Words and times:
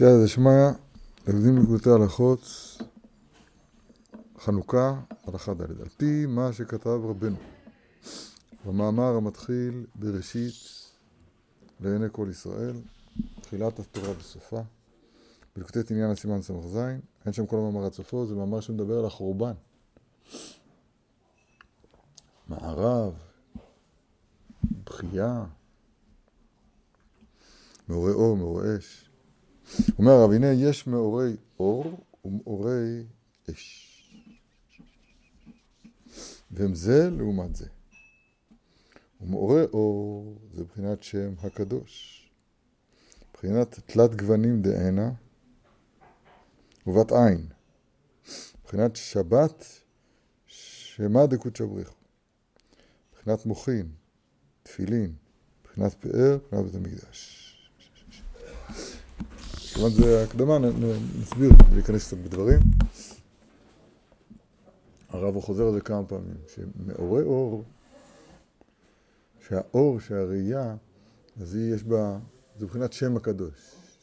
סייעתא 0.00 0.24
דשמיא, 0.24 0.68
לומדים 1.26 1.56
לגבותי 1.56 1.90
הלכות, 1.90 2.40
חנוכה, 4.38 5.00
הלכה 5.24 5.54
ד', 5.54 5.80
על 5.80 5.88
פי 5.96 6.26
מה 6.26 6.52
שכתב 6.52 7.00
רבנו, 7.04 7.36
במאמר 8.66 9.16
המתחיל 9.16 9.86
בראשית 9.94 10.54
לעיני 11.80 12.06
כל 12.12 12.26
ישראל, 12.30 12.76
תחילת 13.40 13.78
התורה 13.78 14.14
בסופה, 14.14 14.60
בלקוטי 15.56 15.80
עניין 15.90 16.10
הסימן 16.10 16.42
ס"ז, 16.42 16.76
אין 17.26 17.32
שם 17.32 17.46
כל 17.46 17.56
המאמר 17.56 17.84
עד 17.84 17.92
סופו, 17.92 18.26
זה 18.26 18.34
מאמר 18.34 18.60
שמדבר 18.60 18.98
על 18.98 19.04
החורבן. 19.04 19.54
מערב, 22.48 23.14
בכייה, 24.84 25.44
מאורי 27.88 28.12
אור, 28.12 28.36
מאורי 28.36 28.78
אש. 28.78 29.09
אומר 29.98 30.12
הרב, 30.12 30.30
הנה 30.30 30.52
יש 30.52 30.86
מאורי 30.86 31.36
אור 31.58 32.04
ומאורי 32.24 33.04
אש. 33.50 33.86
והם 36.50 36.74
זה 36.74 37.10
לעומת 37.10 37.56
זה. 37.56 37.66
ומאורי 39.20 39.64
אור 39.64 40.38
זה 40.54 40.62
מבחינת 40.62 41.02
שם 41.02 41.32
הקדוש. 41.42 42.16
מבחינת 43.30 43.80
תלת 43.86 44.14
גוונים 44.14 44.62
דענה 44.62 45.10
ובת 46.86 47.12
עין. 47.12 47.46
מבחינת 48.62 48.96
שבת 48.96 49.64
שמה 50.46 51.26
דקות 51.26 51.60
בריחו. 51.60 51.94
מבחינת 53.12 53.46
מוחין, 53.46 53.88
תפילין, 54.62 55.14
מבחינת 55.62 55.94
פאר, 55.94 56.38
מבחינת 56.42 56.64
בית 56.64 56.74
המקדש. 56.74 57.39
כמובן 59.80 59.94
זה 59.94 60.22
הקדמה, 60.22 60.58
נסביר, 61.20 61.50
להיכנס 61.74 62.06
קצת 62.06 62.16
בדברים. 62.16 62.58
הרב 65.08 65.40
חוזר 65.40 65.66
על 65.66 65.72
זה 65.72 65.80
כמה 65.80 66.04
פעמים, 66.04 66.36
שמאורי 66.54 67.22
אור, 67.22 67.64
שהאור, 69.48 70.00
שהראייה, 70.00 70.76
אז 71.40 71.54
היא 71.54 71.74
יש 71.74 71.84
בה, 71.84 72.18
זה 72.58 72.64
מבחינת 72.64 72.92
שם 72.92 73.16
הקדוש. 73.16 73.52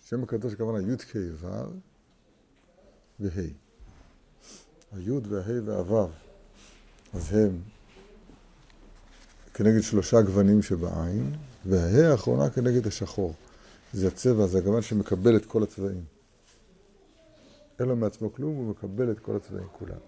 שם 0.05 0.23
הקדוש 0.23 0.53
הכוונה 0.53 0.93
י' 0.93 0.97
כ' 0.97 1.15
ו' 1.15 1.47
וה'. 3.19 3.41
הי' 4.91 5.11
והה' 5.29 5.61
והו', 5.65 6.09
אז 7.13 7.33
הם 7.33 7.59
כנגד 9.53 9.81
שלושה 9.81 10.21
גוונים 10.21 10.61
שבעין, 10.61 11.35
והה' 11.65 12.11
האחרונה 12.11 12.49
כנגד 12.49 12.87
השחור. 12.87 13.33
זה 13.93 14.07
הצבע, 14.07 14.47
זה 14.47 14.57
הגוון 14.57 14.81
שמקבל 14.81 15.35
את 15.35 15.45
כל 15.45 15.63
הצבעים. 15.63 16.03
אין 17.79 17.87
לו 17.87 17.95
מעצמו 17.95 18.33
כלום, 18.33 18.55
הוא 18.55 18.69
מקבל 18.69 19.11
את 19.11 19.19
כל 19.19 19.35
הצבעים 19.35 19.67
כולם. 19.71 19.99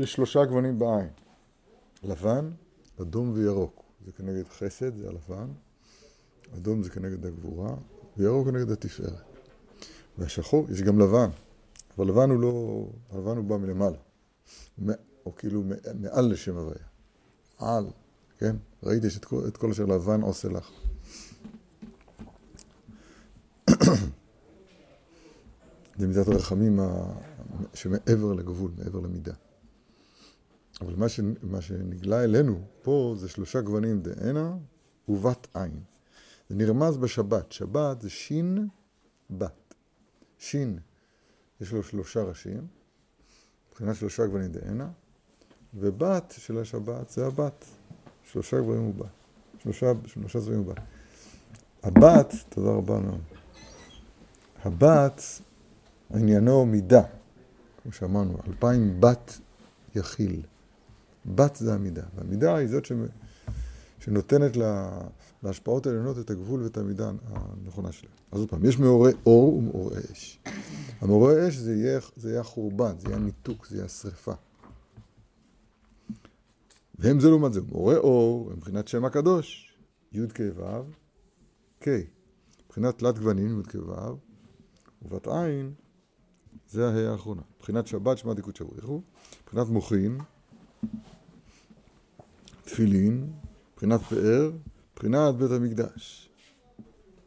יש 0.00 0.12
שלושה 0.12 0.44
גוונים 0.44 0.78
בעין. 0.78 1.08
לבן, 2.02 2.50
אדום 3.00 3.32
וירוק. 3.34 3.82
זה 4.06 4.12
כנגד 4.12 4.48
חסד, 4.48 4.96
זה 4.96 5.08
הלבן. 5.08 5.48
אדום 6.56 6.82
זה 6.82 6.90
כנגד 6.90 7.26
הגבורה, 7.26 7.74
וירוק 8.16 8.48
כנגד 8.48 8.70
התפארת. 8.70 9.22
והשחור, 10.18 10.66
יש 10.70 10.82
גם 10.82 11.00
לבן, 11.00 11.30
אבל 11.96 12.08
לבן 12.08 12.30
הוא 12.30 12.40
לא, 12.40 12.86
הלבן 13.10 13.36
הוא 13.36 13.44
בא 13.44 13.56
מלמעלה. 13.56 13.98
או 15.26 15.34
כאילו 15.36 15.62
מעל 16.00 16.32
לשם 16.32 16.56
הוויה. 16.56 16.84
על, 17.58 17.86
כן? 18.38 18.56
ראיתי 18.82 19.06
את 19.16 19.24
כל, 19.24 19.50
כל 19.50 19.70
אשר 19.70 19.84
לבן 19.84 20.20
עושה 20.20 20.48
לך. 20.48 20.70
זה 25.98 26.06
מידת 26.06 26.28
הרחמים 26.28 26.80
שמעבר 27.74 28.32
לגבול, 28.32 28.70
מעבר 28.78 29.00
למידה. 29.00 29.34
אבל 30.80 30.94
מה, 30.96 31.08
ש... 31.08 31.20
מה 31.42 31.60
שנגלה 31.60 32.24
אלינו 32.24 32.60
פה 32.82 33.14
זה 33.18 33.28
שלושה 33.28 33.60
גוונים 33.60 34.02
דהנה 34.02 34.56
ובת 35.08 35.46
עין. 35.54 35.80
זה 36.48 36.54
נרמז 36.54 36.96
בשבת. 36.96 37.52
שבת 37.52 38.00
זה 38.00 38.10
שין 38.10 38.68
בת. 39.30 39.74
שין, 40.38 40.78
יש 41.60 41.72
לו 41.72 41.82
שלושה 41.82 42.22
ראשים, 42.22 42.66
מבחינת 43.68 43.96
שלושה 43.96 44.26
גוונים 44.26 44.52
דהנה, 44.52 44.90
ובת 45.74 46.34
של 46.38 46.58
השבת 46.58 47.10
זה 47.10 47.26
הבת. 47.26 47.64
שלושה 48.32 48.60
גברים 48.60 48.80
הוא 48.80 48.94
בת. 48.94 49.06
שלושה, 49.62 49.92
שלושה 50.06 50.40
זרים 50.40 50.58
הוא 50.58 50.66
בת. 50.66 50.78
הבת, 51.82 52.34
תודה 52.48 52.70
רבה 52.70 52.98
מאוד. 52.98 53.20
הבת, 54.64 55.22
עניינו 56.14 56.66
מידה, 56.66 57.02
כמו 57.82 57.92
שאמרנו, 57.92 58.38
אלפיים 58.48 59.00
בת 59.00 59.38
יכיל. 59.94 60.42
בת 61.34 61.56
זה 61.56 61.74
המידה, 61.74 62.02
והמידה 62.14 62.56
היא 62.56 62.68
זאת 62.68 62.84
ש... 62.84 62.92
שנותנת 63.98 64.56
לה... 64.56 65.00
להשפעות 65.42 65.86
העליונות 65.86 66.18
את 66.18 66.30
הגבול 66.30 66.62
ואת 66.62 66.76
המידה 66.76 67.10
הנכונה 67.26 67.92
שלהם. 67.92 68.12
אז 68.32 68.40
עוד 68.40 68.50
פעם, 68.50 68.64
יש 68.64 68.78
מאורי 68.78 69.12
אור 69.26 69.54
ומאורי 69.54 70.00
אש. 70.12 70.40
המאורי 71.00 71.48
אש 71.48 71.56
זה 71.56 71.74
יהיה, 71.74 72.00
זה 72.16 72.30
יהיה 72.30 72.40
החורבן, 72.40 72.98
זה 72.98 73.08
יהיה 73.08 73.16
הניתוק, 73.16 73.66
זה 73.66 73.76
יהיה 73.76 73.84
השרפה. 73.84 74.32
והם 76.98 77.20
זה 77.20 77.28
לעומת 77.28 77.52
זה, 77.52 77.60
מאורי 77.60 77.96
אור, 77.96 78.50
מבחינת 78.56 78.88
שם 78.88 79.04
הקדוש, 79.04 79.72
י' 80.12 80.28
כ' 80.34 80.40
ו', 80.56 80.62
כ', 81.80 81.88
מבחינת 82.66 82.98
תלת 82.98 83.18
גוונים, 83.18 83.60
י' 83.60 83.62
כ' 83.62 83.74
ו', 83.74 84.16
ובת 85.02 85.26
עין, 85.26 85.72
זה 86.68 86.88
ההא 86.88 87.12
האחרונה. 87.12 87.42
מבחינת 87.56 87.86
שבת, 87.86 88.18
שמע 88.18 88.34
דיקות 88.34 88.56
שבריחו, 88.56 89.02
מבחינת 89.42 89.68
מוחין, 89.68 90.18
תפילין, 92.64 93.32
מבחינת 93.72 94.00
פאר, 94.00 94.50
מבחינת 94.92 95.34
בית 95.34 95.50
המקדש. 95.50 96.30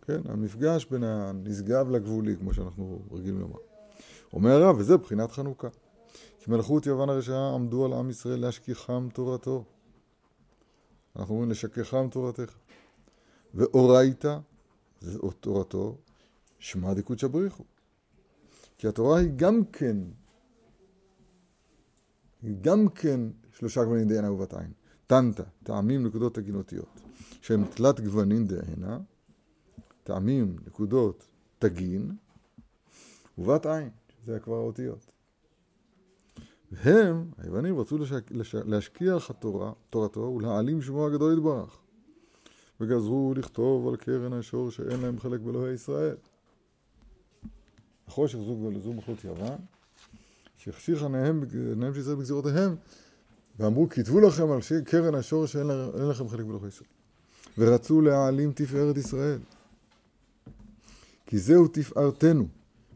כן, 0.02 0.22
המפגש 0.26 0.86
בין 0.86 1.04
הנשגב 1.04 1.90
לגבולי, 1.90 2.36
כמו 2.38 2.54
שאנחנו 2.54 3.02
רגילים 3.12 3.40
לומר. 3.40 3.60
אומר 4.34 4.52
הרב, 4.52 4.76
וזה 4.80 4.98
בחינת 4.98 5.32
חנוכה. 5.32 5.68
כי 6.44 6.52
מלכות 6.52 6.86
יוון 6.86 7.10
הרשעה 7.10 7.54
עמדו 7.54 7.86
על 7.86 7.94
עם 7.94 8.10
ישראל 8.10 8.40
להשכיחם 8.40 9.08
תורתו. 9.14 9.64
אנחנו 11.16 11.34
אומרים 11.34 11.52
לשכחם 11.52 12.08
תורתך. 12.12 12.58
ואורייתא, 13.54 14.38
זה 15.02 15.20
תורתו, 15.40 15.98
שמע 16.60 16.94
דקודשא 16.94 17.28
בריחו. 17.28 17.64
כי 18.78 18.88
התורה 18.88 19.20
היא 19.20 19.30
גם 19.36 19.66
כן, 19.66 19.98
היא 22.42 22.56
גם 22.62 22.90
כן 22.90 23.20
שלושה 23.52 23.84
גוונים 23.84 24.08
דהנה 24.08 24.32
ובת 24.32 24.54
עין. 24.54 24.72
טנטה, 25.08 25.44
טעמים, 25.64 26.06
נקודות 26.06 26.36
תגינותיות, 26.36 27.02
שהם 27.42 27.66
תלת 27.66 28.00
גוונים 28.00 28.48
דהנה, 28.48 29.00
טעמים, 30.04 30.56
נקודות, 30.68 31.28
תגין, 31.60 32.16
ובת 33.38 33.66
עין, 33.66 33.90
שזה 34.10 34.40
כבר 34.40 34.56
האותיות. 34.56 35.11
והם, 36.72 37.26
היוונים, 37.38 37.80
רצו 37.80 37.98
לשק... 37.98 38.32
לש... 38.32 38.56
להשכיח 38.56 39.30
התורה, 39.30 39.72
תורתו 39.90 40.20
ולהעלים 40.20 40.82
שמו 40.82 41.08
הגדול 41.08 41.34
יתברך. 41.34 41.78
וגזרו 42.82 43.34
לכתוב 43.38 43.88
על 43.88 43.96
קרן 43.96 44.34
השור 44.34 44.72
שאין 44.72 45.00
להם 45.00 45.20
חלק 45.20 45.40
באלוהי 45.40 45.74
ישראל. 45.74 46.16
החושך 48.08 48.38
זוג 48.38 48.62
ולזו 48.64 48.94
מחלות 48.94 49.24
יוון, 49.24 49.58
שהחשיך 50.58 51.04
עיניהם, 51.04 51.44
עיניהם 51.70 51.94
של 51.94 52.00
ישראל 52.00 52.16
בגזירותיהם, 52.16 52.76
ואמרו, 53.60 53.90
כתבו 53.90 54.20
לכם 54.20 54.52
על 54.52 54.60
קרן 54.86 55.16
השור 55.16 55.46
שאין 55.46 55.68
לכם 56.10 56.28
חלק 56.28 56.46
באלוהי 56.46 56.68
ישראל. 56.68 56.90
ורצו 57.58 58.02
להעלים 58.02 58.52
תפארת 58.52 58.98
ישראל. 58.98 59.40
כי 61.26 61.38
זהו 61.38 61.68
תפארתנו, 61.68 62.48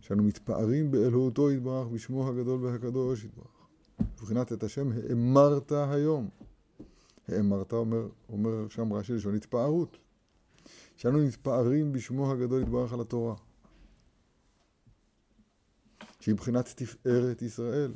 שאנו 0.01 0.23
מתפארים 0.23 0.91
באלוהותו 0.91 1.51
יתברך, 1.51 1.87
בשמו 1.87 2.29
הגדול 2.29 2.65
והקדוש 2.65 3.23
יתברך. 3.23 3.54
מבחינת 3.99 4.53
את 4.53 4.63
השם 4.63 4.89
האמרת 4.91 5.71
היום. 5.71 6.29
האמרת 7.27 7.73
אומר, 7.73 8.07
אומר 8.29 8.69
שם 8.69 8.93
רש"י 8.93 9.13
לשון 9.13 9.35
התפארות. 9.35 9.97
שאנו 10.97 11.19
מתפארים 11.19 11.91
בשמו 11.91 12.31
הגדול 12.31 12.61
יתברך 12.61 12.93
על 12.93 13.01
התורה. 13.01 13.35
שהיא 16.19 16.33
מבחינת 16.33 16.73
תפארת 16.75 17.41
ישראל. 17.41 17.93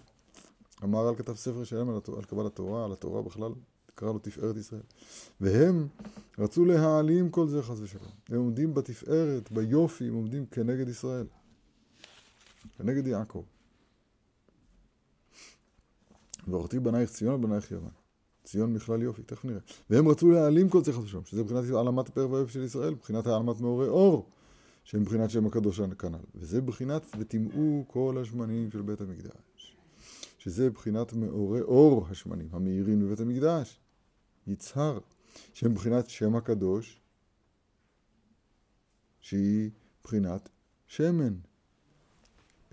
המהר"ל 0.81 1.16
כתב 1.16 1.36
ספר 1.36 1.63
שלם 1.63 1.90
על, 1.90 2.00
על 2.18 2.24
קבלת 2.24 2.45
התורה, 2.45 2.86
על 2.86 2.92
התורה 2.92 3.22
בכלל, 3.22 3.52
קרא 3.95 4.12
לו 4.13 4.19
תפארת 4.19 4.57
ישראל. 4.57 4.81
והם 5.42 5.88
רצו 6.38 6.66
להעלים 6.66 7.30
כל 7.30 7.48
זה 7.48 7.63
חס 7.63 7.80
ושלום. 7.80 8.12
הם 8.30 8.38
עומדים 8.38 8.74
בתפארת, 8.74 9.52
ביופי, 9.52 10.07
הם 10.07 10.13
עומדים 10.13 10.45
כנגד 10.45 10.88
ישראל. 10.88 11.28
כנגד 12.78 13.07
יעקב. 13.07 13.44
ואורתי 16.51 16.80
בנייך 16.80 17.10
ציון 17.10 17.36
ובנייך 17.36 17.72
יוון. 17.72 17.92
ציון 18.44 18.74
מכלל 18.74 19.01
יופי, 19.01 19.24
תכף 19.24 19.46
נראה. 19.46 19.60
והם 19.90 20.07
רצו 20.07 20.31
להעלים 20.31 20.69
כל 20.69 20.81
חס 20.84 20.98
ושלום, 20.98 21.25
שזה 21.25 21.44
מבחינת 21.44 21.63
העלמת 21.69 22.07
הפרק 22.10 22.30
והיופי 22.31 22.54
של 22.54 22.63
ישראל, 22.63 22.94
מבחינת 22.94 23.28
העלמת 23.28 23.62
מאורי 23.62 23.88
אור, 23.88 24.30
שהם 24.84 25.01
מבחינת 25.01 25.30
שם 25.30 25.46
הקדוש 25.46 25.81
כנ"ל. 25.81 26.18
וזה 26.36 26.62
בחינת 26.62 27.01
וטימאו 27.19 27.84
כל 27.88 28.18
השמנים 28.22 28.72
של 28.72 28.81
בית 28.81 29.01
המקדש. 29.01 29.78
שזה 30.38 30.69
בחינת 30.69 31.13
מאורי 31.13 31.62
אור 31.62 32.07
השמנים, 32.10 32.50
המאירים 32.52 33.00
בבית 33.00 33.19
המקדש. 33.19 33.80
יצהר, 34.48 35.00
שהם 35.54 35.72
מבחינת 35.72 36.10
שם 36.10 36.36
הקדוש, 36.36 37.02
שהיא 39.22 39.69
בחינת 40.04 40.50
שמן. 40.88 41.34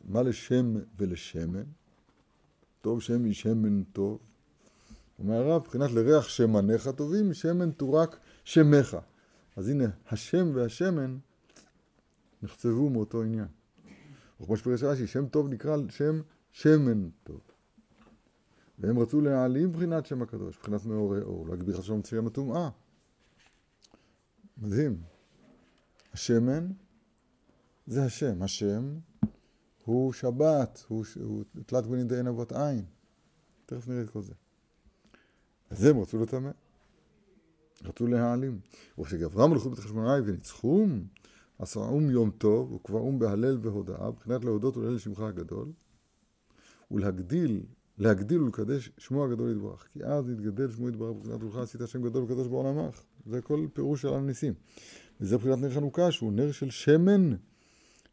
מה 0.04 0.22
לשם 0.22 0.74
ולשמן? 0.98 1.64
טוב 2.86 3.02
שם 3.02 3.32
שמן 3.32 3.82
טוב. 3.82 4.18
אומר 5.18 5.34
הרב, 5.34 5.62
מבחינת 5.62 5.90
לריח 5.90 6.28
שמניך 6.28 6.88
טובים, 6.88 7.34
שמן 7.34 7.70
תורק 7.70 8.16
שמך. 8.44 8.96
אז 9.56 9.68
הנה, 9.68 9.84
השם 10.10 10.50
והשמן 10.54 11.18
נחצבו 12.42 12.90
מאותו 12.90 13.22
עניין. 13.22 13.46
וכמו 14.40 14.56
שפרש 14.56 14.82
רש"י, 14.82 15.06
שם 15.06 15.26
טוב 15.28 15.48
נקרא 15.48 15.76
שם 15.90 16.20
שמן 16.52 17.08
טוב. 17.24 17.40
והם 18.78 18.98
רצו 18.98 19.20
להעלים 19.20 19.68
מבחינת 19.68 20.06
שם 20.06 20.22
הקדוש, 20.22 20.58
מבחינת 20.58 20.84
מאורי 20.84 21.22
אור, 21.22 21.48
להגביר 21.48 21.76
חשבון 21.76 22.04
שם 22.04 22.26
הטומאה. 22.26 22.68
מדהים. 24.58 25.02
השמן 26.12 26.68
זה 27.86 28.04
השם. 28.04 28.42
השם 28.42 28.98
הוא 29.86 30.12
שבת, 30.12 30.84
הוא, 30.88 31.04
הוא 31.22 31.44
תלת 31.66 31.86
בנין 31.86 32.08
דאין 32.08 32.26
אבות 32.26 32.52
עין. 32.52 32.84
תכף 33.66 33.88
נראה 33.88 34.02
את 34.02 34.10
כל 34.10 34.22
זה. 34.22 34.32
אז 35.70 35.84
הם 35.84 36.00
רצו 36.00 36.18
לטמא. 36.18 36.50
רצו 37.84 38.06
להעלים. 38.06 38.60
וכשגברם 38.98 39.52
הלכו 39.52 39.70
בית 39.70 39.78
חשבונאי 39.78 40.20
וניצחום, 40.24 41.06
עשרום 41.58 42.10
יום 42.10 42.30
טוב, 42.30 42.72
וקבעום 42.72 43.18
בהלל 43.18 43.58
והודאה, 43.62 44.10
מבחינת 44.10 44.44
להודות 44.44 44.76
ולהלל 44.76 44.98
שמך 44.98 45.20
הגדול, 45.20 45.72
ולהגדיל, 46.90 47.62
להגדיל 47.98 48.42
ולקדש 48.42 48.90
שמו 48.98 49.24
הגדול 49.24 49.50
יתברך. 49.50 49.88
כי 49.92 50.04
אז 50.04 50.30
יתגדל 50.30 50.70
שמו 50.70 50.88
יתברך, 50.88 51.16
מבחינת 51.16 51.42
ולך 51.42 51.56
עשית 51.56 51.80
שם 51.86 52.02
גדול 52.02 52.24
וקדוש 52.24 52.48
בעולמך. 52.48 53.02
זה 53.26 53.42
כל 53.42 53.66
פירוש 53.72 54.02
של 54.02 54.14
הניסים. 54.14 54.54
וזה 55.20 55.38
בחינת 55.38 55.58
נר 55.58 55.74
חנוכה, 55.74 56.12
שהוא 56.12 56.32
נר 56.32 56.52
של 56.52 56.70
שמן, 56.70 57.30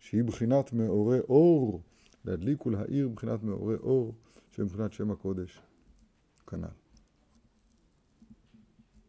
שהיא 0.04 0.24
בחינת 0.24 0.74
מאורי 0.74 1.20
אור, 1.20 1.82
להדליק 2.26 2.66
ולהאיר 2.66 3.10
בחינת 3.10 3.44
מאורי 3.44 3.76
אור, 3.76 4.16
שהם 4.52 4.68
בחינת 4.68 4.94
שם 4.94 5.12
הקודש. 5.12 5.62
כנ"ל. 6.48 6.68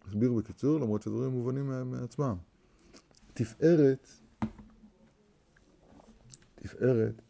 אסביר 0.08 0.32
בקיצור, 0.32 0.80
למרות 0.80 1.02
שהדברים 1.02 1.30
מובנים 1.30 1.90
מעצמם. 1.90 2.36
תפארת, 3.34 4.08
תפארת 6.54 7.22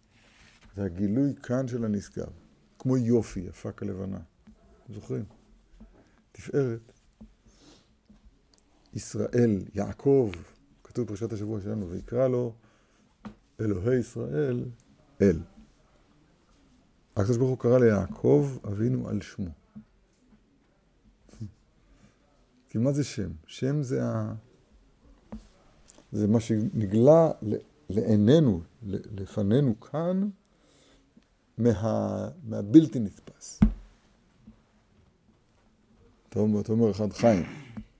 זה 0.77 0.85
הגילוי 0.85 1.35
כאן 1.35 1.69
של 1.69 1.85
הנשגב, 1.85 2.33
כמו 2.79 2.97
יופי, 2.97 3.41
יפה 3.41 3.73
כלבנה. 3.73 4.21
זוכרים? 4.89 5.25
תפארת, 6.33 6.93
ישראל, 8.93 9.63
יעקב, 9.75 10.31
כתוב 10.85 11.07
בפרשת 11.07 11.33
השבוע 11.33 11.61
שלנו, 11.61 11.91
ויקרא 11.91 12.29
לו 12.29 12.55
אלוהי 13.61 13.99
ישראל 13.99 14.65
אל. 15.23 15.41
הקדוש 17.17 17.37
ברוך 17.37 17.51
הוא 17.51 17.59
קרא 17.59 17.79
ליעקב 17.79 18.59
אבינו 18.69 19.09
על 19.09 19.21
שמו. 19.21 19.51
כי 22.69 22.79
מה 22.79 22.93
זה 22.93 23.05
שם? 23.05 23.31
שם 23.47 23.83
זה, 23.83 24.05
ה... 24.05 24.35
זה 26.13 26.29
מה 26.29 26.41
שנגלה 26.41 27.31
לעינינו, 27.91 28.61
לפנינו 28.87 29.81
כאן, 29.81 30.29
מה... 31.59 32.29
מהבלתי 32.45 32.99
נתפס. 32.99 33.61
אתה 36.29 36.41
אומר, 36.41 36.61
אתה 36.61 36.73
אומר 36.73 36.91
אחד 36.91 37.13
חיים, 37.13 37.43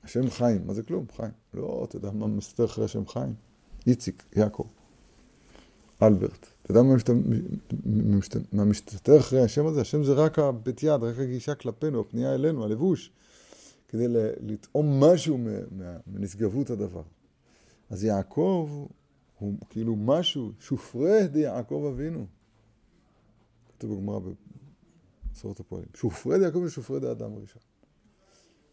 השם 0.05 0.31
חיים, 0.31 0.67
מה 0.67 0.75
זה 0.75 0.83
כלום? 0.83 1.07
חיים. 1.17 1.33
לא, 1.55 1.85
אתה 1.89 1.97
יודע 1.97 2.11
מה 2.11 2.27
מסתר 2.27 2.65
אחרי 2.65 2.85
השם 2.85 3.07
חיים? 3.07 3.35
איציק, 3.87 4.25
יעקב, 4.37 4.67
אלברט. 6.07 6.47
אתה 6.63 6.71
יודע 6.71 6.83
מה 8.53 8.65
מסתתר 8.65 9.19
אחרי 9.19 9.41
השם 9.41 9.67
הזה? 9.67 9.81
השם 9.81 10.05
זה 10.05 10.13
רק 10.13 10.39
הבית 10.39 10.83
יד, 10.83 11.03
רק 11.03 11.19
הגישה 11.19 11.55
כלפינו, 11.55 12.01
הפנייה 12.01 12.35
אלינו, 12.35 12.65
הלבוש. 12.65 13.13
כדי 13.89 14.07
לטעום 14.41 15.05
משהו 15.05 15.39
מנשגבות 16.07 16.71
הדבר. 16.71 17.03
אז 17.91 18.05
יעקב 18.05 18.87
הוא 19.39 19.55
כאילו 19.71 19.97
משהו, 19.97 20.53
שופרי 20.61 21.29
דיעקב 21.29 21.93
אבינו. 21.95 22.27
כתוב 23.69 23.95
בגמרא 23.95 24.19
במסורת 25.31 25.61
הפועלים. 25.61 25.89
שופרי 25.95 26.39
דיעקב 26.39 26.59
ושופרי 26.59 27.01
דיאדם 27.01 27.33
הראשון. 27.33 27.63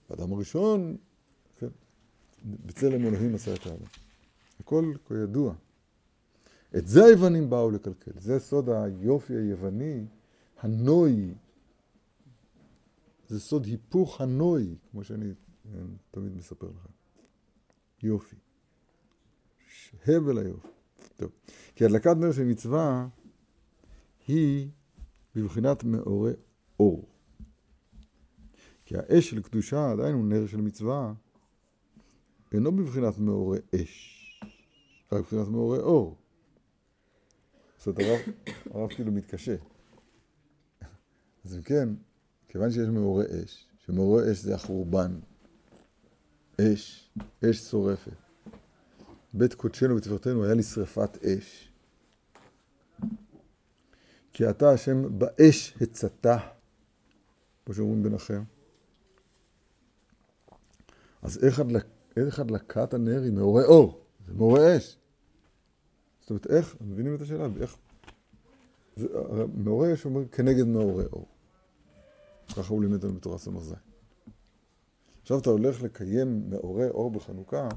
האדם 0.09 0.33
הראשון, 0.33 0.97
כן, 1.59 1.67
בצלם 2.65 3.05
אלוהים 3.05 3.35
עשה 3.35 3.53
את 3.53 3.65
האדם. 3.65 3.85
הכל 4.59 4.93
כידוע. 5.07 5.53
את 6.77 6.87
זה 6.87 7.05
היוונים 7.05 7.49
באו 7.49 7.71
לקלקל. 7.71 8.11
זה 8.15 8.39
סוד 8.39 8.69
היופי 8.69 9.33
היווני, 9.33 10.05
הנוי, 10.59 11.33
זה 13.27 13.39
סוד 13.39 13.65
היפוך 13.65 14.21
הנוי, 14.21 14.75
כמו 14.91 15.03
שאני 15.03 15.25
אה, 15.65 15.79
תמיד 16.11 16.37
מספר 16.37 16.67
לך. 16.67 16.87
יופי. 18.03 18.35
הבל 20.07 20.37
היופי. 20.37 20.67
טוב. 21.15 21.31
כי 21.75 21.85
הדלקת 21.85 22.15
נר 22.17 22.31
של 22.31 22.43
מצווה 22.43 23.07
היא 24.27 24.69
בבחינת 25.35 25.83
מאורי 25.83 26.33
אור. 26.79 27.09
כי 28.85 28.97
האש 28.97 29.29
של 29.29 29.41
קדושה 29.41 29.91
עדיין 29.91 30.15
הוא 30.15 30.25
נר 30.25 30.47
של 30.47 30.61
מצווה, 30.61 31.13
אינו 32.51 32.71
בבחינת 32.71 33.17
מאורי 33.17 33.59
אש, 33.75 34.41
רק 35.11 35.21
בבחינת 35.21 35.47
מאורי 35.47 35.79
אור. 35.79 36.20
זאת 37.85 37.99
אומרת, 37.99 38.25
הרב, 38.71 38.89
כאילו 38.89 39.11
מתקשה. 39.11 39.55
אז 41.45 41.55
אם 41.55 41.61
כן, 41.61 41.89
כיוון 42.47 42.71
שיש 42.71 42.87
מאורי 42.87 43.25
אש, 43.25 43.67
שמאורי 43.85 44.31
אש 44.31 44.37
זה 44.37 44.55
החורבן, 44.55 45.19
אש, 46.61 47.11
אש 47.45 47.57
שורפת. 47.57 48.11
בית 49.33 49.53
קודשנו 49.53 49.95
ותפארתנו 49.95 50.43
היה 50.45 50.53
לשרפת 50.53 51.25
אש. 51.25 51.71
כי 54.33 54.49
אתה 54.49 54.69
השם 54.69 55.19
באש 55.19 55.77
הצתה, 55.81 56.37
כמו 57.65 57.73
שאומרים 57.73 58.03
בנחם. 58.03 58.43
אז 61.21 61.43
איך 62.17 62.39
הדלקת 62.39 62.93
הנר 62.93 63.21
היא 63.21 63.31
מאורי 63.31 63.63
אור? 63.63 64.05
זה 64.27 64.33
מאורי 64.33 64.77
אש. 64.77 64.97
זאת 66.33 66.45
אומרת, 66.45 66.57
איך, 66.57 66.75
מבינים 66.81 67.15
את 67.15 67.21
השאלה? 67.21 67.47
איך? 67.61 67.77
זה, 68.95 69.07
מאורי 69.55 69.93
אש 69.93 70.05
אומר 70.05 70.27
כנגד 70.27 70.67
מאורי 70.67 71.05
אור. 71.05 71.27
ככה 72.57 72.73
הוא 72.73 72.81
לימד 72.81 73.03
לנו 73.03 73.13
בתורה 73.13 73.37
ס"ז. 73.37 73.73
עכשיו 75.21 75.39
אתה 75.39 75.49
הולך 75.49 75.81
לקיים 75.81 76.49
מאורי 76.49 76.89
אור 76.89 77.11
בחנוכה 77.11 77.69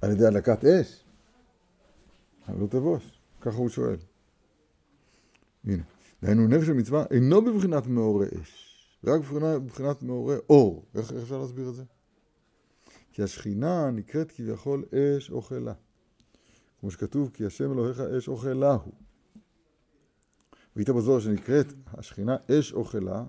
על 0.00 0.10
ידי 0.10 0.26
הדלקת 0.26 0.64
אש? 0.64 1.04
לא 2.48 2.66
תבוש, 2.66 3.20
ככה 3.40 3.56
הוא 3.56 3.68
שואל. 3.68 3.96
הנה, 5.64 5.82
דהיינו 6.22 6.46
נר 6.48 6.64
של 6.64 6.72
מצווה 6.72 7.04
אינו 7.10 7.44
בבחינת 7.44 7.86
מאורי 7.86 8.26
אש, 8.42 8.76
רק 9.04 9.20
בבחינת, 9.20 9.62
בבחינת 9.62 10.02
מאורי 10.02 10.36
אור. 10.50 10.84
איך, 10.94 11.12
איך 11.12 11.22
אפשר 11.22 11.38
להסביר 11.38 11.68
את 11.68 11.74
זה? 11.74 11.82
כי 13.12 13.22
השכינה 13.22 13.90
נקראת 13.90 14.32
כביכול 14.32 14.84
אש 14.94 15.30
אוכלה. 15.30 15.72
כמו 16.82 16.90
שכתוב, 16.90 17.30
כי 17.34 17.46
השם 17.46 17.72
אלוהיך 17.72 18.00
אש 18.00 18.28
אוכלה 18.28 18.74
הוא. 18.74 18.94
והיית 20.76 20.90
בזוהר 20.90 21.20
שנקראת 21.20 21.66
השכינה 21.86 22.36
אש 22.50 22.72
אוכלה, 22.72 23.24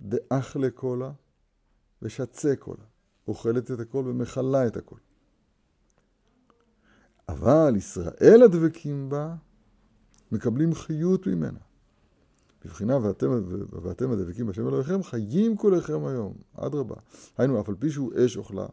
דאכלה 0.00 0.70
קולה 0.70 1.12
ושצה 2.02 2.56
קולה. 2.56 2.84
אוכלת 3.28 3.70
את 3.70 3.80
הכל 3.80 4.04
ומכלה 4.06 4.66
את 4.66 4.76
הכל. 4.76 4.96
אבל 7.28 7.74
ישראל 7.76 8.42
הדבקים 8.44 9.08
בה, 9.08 9.34
מקבלים 10.32 10.74
חיות 10.74 11.26
ממנה. 11.26 11.60
בבחינה 12.64 12.96
ואתם, 12.96 13.30
ואתם 13.82 14.10
הדבקים 14.10 14.46
בשם 14.46 14.68
אלוהיכם, 14.68 15.02
חיים 15.02 15.56
כולכם 15.56 16.06
היום, 16.06 16.34
אדרבה. 16.54 16.96
היינו, 17.38 17.60
אף 17.60 17.68
על 17.68 17.74
פי 17.74 17.90
שהוא 17.90 18.12
אש 18.16 18.36
אוכלה, 18.36 18.66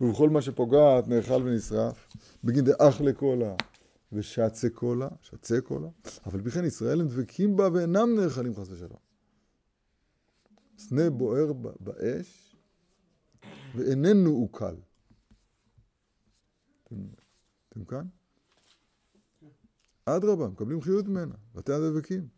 ובכל 0.00 0.30
מה 0.30 0.42
שפוגעת 0.42 1.08
נאכל 1.08 1.42
ונשרף, 1.44 2.08
בגין 2.44 2.64
דאכלה 2.64 3.12
קולה 3.12 3.54
ושצה 4.12 4.70
קולה, 4.70 5.08
שצה 5.22 5.60
קולה, 5.60 5.88
אבל 6.26 6.40
בכן 6.40 6.64
ישראל 6.64 7.00
הם 7.00 7.08
דבקים 7.08 7.56
בה 7.56 7.68
ואינם 7.72 8.08
נאכלים 8.20 8.54
חס 8.54 8.70
ושלום. 8.70 8.98
סנה 10.78 11.10
בוער 11.10 11.52
באש 11.80 12.56
ואיננו 13.74 14.30
עוקל. 14.30 14.74
אתם, 16.84 16.96
אתם 17.68 17.84
כאן? 17.84 18.06
אדרבה, 20.04 20.48
מקבלים 20.48 20.80
חיות 20.80 21.08
ממנה, 21.08 21.34
ואתם 21.54 21.72
הדבקים. 21.72 22.28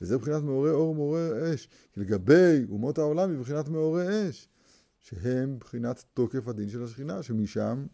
וזה 0.00 0.16
מבחינת 0.16 0.42
מעוררי 0.42 0.70
אור 0.70 0.90
ומעוררי 0.90 1.54
אש. 1.54 1.68
כי 1.92 2.00
לגבי 2.00 2.66
אומות 2.70 2.98
העולם 2.98 3.30
היא 3.30 3.38
מבחינת 3.38 3.68
מעוררי 3.68 4.30
אש, 4.30 4.48
שהם 5.08 5.54
מבחינת 5.54 6.04
תוקף 6.14 6.48
הדין 6.48 6.68
של 6.68 6.84
השכינה, 6.84 7.22
שמשם 7.22 7.86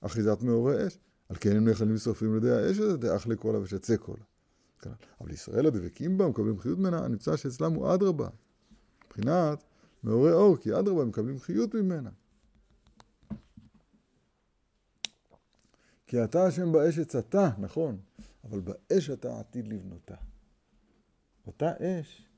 אחיזת 0.00 0.42
מעוררי 0.42 0.86
אש. 0.86 0.98
על 1.28 1.36
כן 1.40 1.56
הם 1.56 1.68
נאכלים 1.68 1.94
ושרפים 1.94 2.32
על 2.32 2.36
ידי 2.36 2.50
האש 2.50 2.78
הזה, 2.78 2.96
דאח 2.96 3.26
לקולה 3.26 3.58
ושצא 3.58 3.96
קולה. 3.96 4.22
אבל 5.20 5.30
ישראל 5.30 5.66
הדבקים 5.66 6.18
בה, 6.18 6.28
מקבלים 6.28 6.58
חיות 6.58 6.78
ממנה, 6.78 7.04
הנמצא 7.04 7.36
שאצלם 7.36 7.72
הוא 7.72 7.94
אדרבה. 7.94 8.28
מבחינת 9.06 9.64
מעוררי 10.02 10.32
אור, 10.32 10.56
כי 10.56 10.78
אדרבה, 10.78 11.04
מקבלים 11.04 11.38
חיות 11.38 11.74
ממנה. 11.74 12.10
כי 16.06 16.24
אתה 16.24 16.46
השם 16.46 16.72
באש 16.72 16.98
עצתה, 16.98 17.50
נכון, 17.58 17.98
אבל 18.44 18.60
באש 18.60 19.10
אתה 19.10 19.40
עתיד 19.40 19.68
לבנותה. 19.68 20.16
אותה 21.46 21.72
אש, 21.80 22.29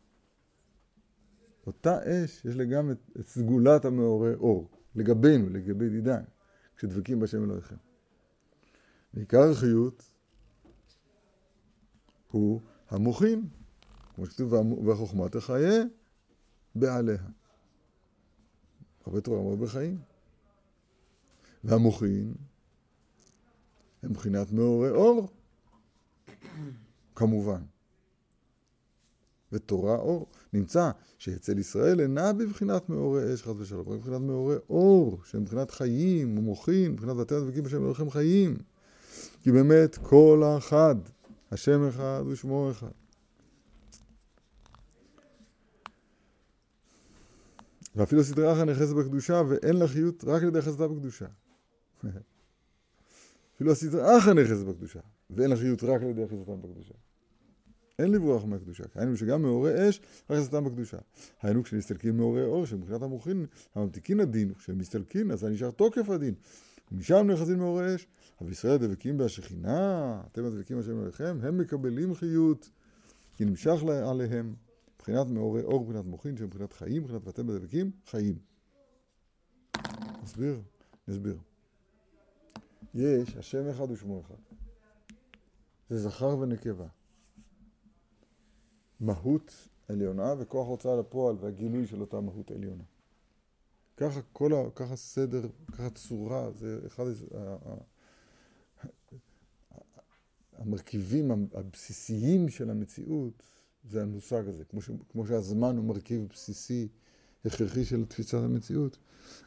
אותה 1.66 1.98
אש, 2.04 2.44
יש 2.44 2.56
לה 2.56 2.64
גם 2.64 2.90
את, 2.90 2.98
את 3.20 3.26
סגולת 3.26 3.84
המעורר 3.84 4.36
אור, 4.36 4.70
לגבינו, 4.94 5.48
לגבי 5.48 5.88
דידן, 5.88 6.22
כשדבקים 6.76 7.20
בשם 7.20 7.44
אלוהיכם. 7.44 7.76
ועיקר 9.14 9.50
החיות 9.50 10.02
הוא 12.30 12.60
המוחין, 12.90 13.48
כמו 14.14 14.26
שכתוב, 14.26 14.52
והחוכמה 14.86 15.28
תחיה 15.28 15.82
בעליה. 16.74 17.22
הרבה 19.06 19.20
תורה 19.20 19.42
מאוד 19.42 19.60
בחיים. 19.60 19.98
והמוחין 21.64 22.34
הם 24.02 24.10
מבחינת 24.10 24.52
מעוררי 24.52 24.90
אור, 24.90 25.28
כמובן. 27.14 27.62
ותורה 29.52 29.96
אור. 29.96 30.31
נמצא 30.52 30.90
שאצל 31.18 31.58
ישראל 31.58 32.00
אינה 32.00 32.32
בבחינת 32.32 32.88
מאורי 32.88 33.34
אש, 33.34 33.42
חס 33.42 33.54
ושלום, 33.58 33.88
רק 33.88 33.98
בבחינת 33.98 34.20
מאורי 34.20 34.56
אור, 34.70 35.20
שהם 35.24 35.42
מבחינת 35.42 35.70
חיים 35.70 36.38
ומוחין, 36.38 36.92
מבחינת 36.92 37.16
ואתם 37.16 37.34
דבקים 37.40 37.64
בשם 37.64 37.82
אלוהיכם 37.82 38.10
חיים. 38.10 38.56
כי 39.42 39.52
באמת 39.52 39.98
כל 40.02 40.42
האחד, 40.44 40.96
השם 41.52 41.88
אחד 41.88 42.22
ושמו 42.26 42.70
אחד. 42.70 42.90
ואפילו 47.96 48.24
סדרה 48.24 48.52
אחת 48.52 48.66
נכנסת 48.66 48.94
בקדושה 48.94 49.42
ואין 49.48 49.76
לה 49.76 49.88
חיות 49.88 50.24
רק 50.24 50.42
על 50.42 50.48
ידי 50.48 50.62
חסדה 50.62 50.88
בקדושה. 50.88 51.26
אפילו 53.56 53.72
הסדרה 53.72 54.18
אחת 54.18 54.32
נכנסת 54.32 54.66
בקדושה 54.66 55.00
ואין 55.30 55.50
לה 55.50 55.56
חיות 55.56 55.84
רק 55.84 56.02
על 56.02 56.08
ידי 56.08 56.26
חסדתם 56.26 56.62
בקדושה. 56.62 56.94
אין 57.98 58.10
לברוח 58.10 58.44
מהקדושה. 58.44 58.84
היינו 58.94 59.16
שגם 59.16 59.42
מאורי 59.42 59.88
אש, 59.88 60.00
חסדתם 60.32 60.64
בקדושה. 60.64 60.98
היינו 61.42 61.62
כשנסתלקים 61.62 62.16
מאורי 62.16 62.44
אור, 62.44 62.66
שמבחינת 62.66 63.02
המוחין, 63.02 63.46
הממתיקין 63.74 64.20
הדין, 64.20 64.54
כשהם 64.54 64.78
מסתלקים, 64.78 65.30
אז 65.30 65.44
נשאר 65.44 65.70
תוקף 65.70 66.10
הדין. 66.10 66.34
ומשם 66.92 67.30
נכנסים 67.30 67.58
מאורי 67.58 67.94
אש. 67.94 68.06
אבל 68.40 68.50
ישראל 68.50 68.76
דבקים 68.76 69.18
בהשכינה, 69.18 70.20
אתם 70.32 70.44
הדבקים 70.44 70.78
השם 70.78 71.00
עליכם, 71.00 71.38
הם 71.42 71.58
מקבלים 71.58 72.14
חיות, 72.14 72.70
כי 73.36 73.44
נמשך 73.44 73.82
עליהם, 74.06 74.54
מבחינת 74.96 75.26
מאורי 75.26 75.62
אור, 75.62 75.84
מבחינת 75.84 76.04
מוחין, 76.04 76.36
שמבחינת 76.36 76.72
חיים, 76.72 77.02
מבחינת 77.02 77.26
ואתם 77.26 77.50
הדבקים, 77.50 77.90
חיים. 78.06 78.38
נסביר? 80.22 80.60
נסביר. 81.08 81.38
יש 82.94 83.36
השם 83.36 83.68
אחד 83.68 83.90
ושמו 83.90 84.20
אחד. 84.20 84.34
זה 85.88 85.98
זכר 85.98 86.38
ונקבה. 86.38 86.86
מהות 89.02 89.68
עליונה 89.88 90.34
וכוח 90.38 90.68
הוצאה 90.68 90.96
לפועל 90.96 91.36
והגילוי 91.40 91.86
של 91.86 92.00
אותה 92.00 92.20
מהות 92.20 92.50
עליונה. 92.50 92.82
ככה 93.96 94.20
כל 94.32 94.52
ה... 94.52 94.70
ככה 94.74 94.96
סדר, 94.96 95.48
ככה 95.72 95.90
צורה, 95.90 96.50
זה 96.50 96.80
אחד 96.86 97.04
המרכיבים 100.58 101.30
הבסיסיים 101.54 102.48
של 102.48 102.70
המציאות, 102.70 103.42
זה 103.90 104.02
המושג 104.02 104.48
הזה. 104.48 104.64
כמו, 104.64 104.82
ש... 104.82 104.90
כמו 105.12 105.26
שהזמן 105.26 105.76
הוא 105.76 105.84
מרכיב 105.84 106.28
בסיסי, 106.32 106.88
הכרחי 107.44 107.84
של 107.84 108.04
תפיסת 108.04 108.38
המציאות. 108.38 108.98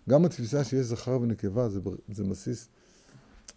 גם 0.09 0.25
התפיסה 0.25 0.63
שיש 0.63 0.85
זכר 0.85 1.19
ונקבה 1.21 1.69
זה, 1.69 1.79
זה 2.07 2.23
בסיס, 2.23 2.67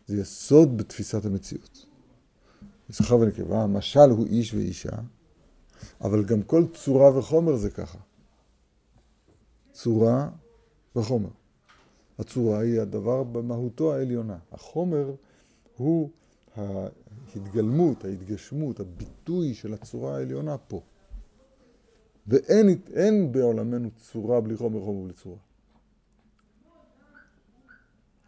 זה 0.07 0.17
יסוד 0.17 0.77
בתפיסת 0.77 1.25
המציאות. 1.25 1.87
זכר 2.89 3.17
ונקבה, 3.17 3.63
המשל 3.63 4.11
הוא 4.11 4.27
איש 4.27 4.55
ואישה, 4.55 4.93
אבל 6.01 6.25
גם 6.25 6.43
כל 6.43 6.65
צורה 6.75 7.19
וחומר 7.19 7.57
זה 7.57 7.71
ככה. 7.71 7.99
צורה 9.73 10.29
וחומר. 10.97 11.29
הצורה 12.19 12.59
היא 12.59 12.81
הדבר 12.81 13.23
במהותו 13.23 13.95
העליונה. 13.95 14.39
החומר 14.53 15.15
הוא 15.77 16.11
ההתגלמות, 16.57 18.05
ההתגשמות, 18.05 18.81
הביטוי 18.81 19.55
של 19.55 19.75
הצורה 19.75 20.17
העליונה 20.17 20.59
פה. 20.59 20.81
ואין 22.27 23.33
בעולמנו 23.33 23.91
צורה 23.99 24.41
בלי 24.41 24.57
חומר, 24.57 24.81
חומר 24.81 25.05
בלי 25.05 25.13
צורה. 25.13 25.37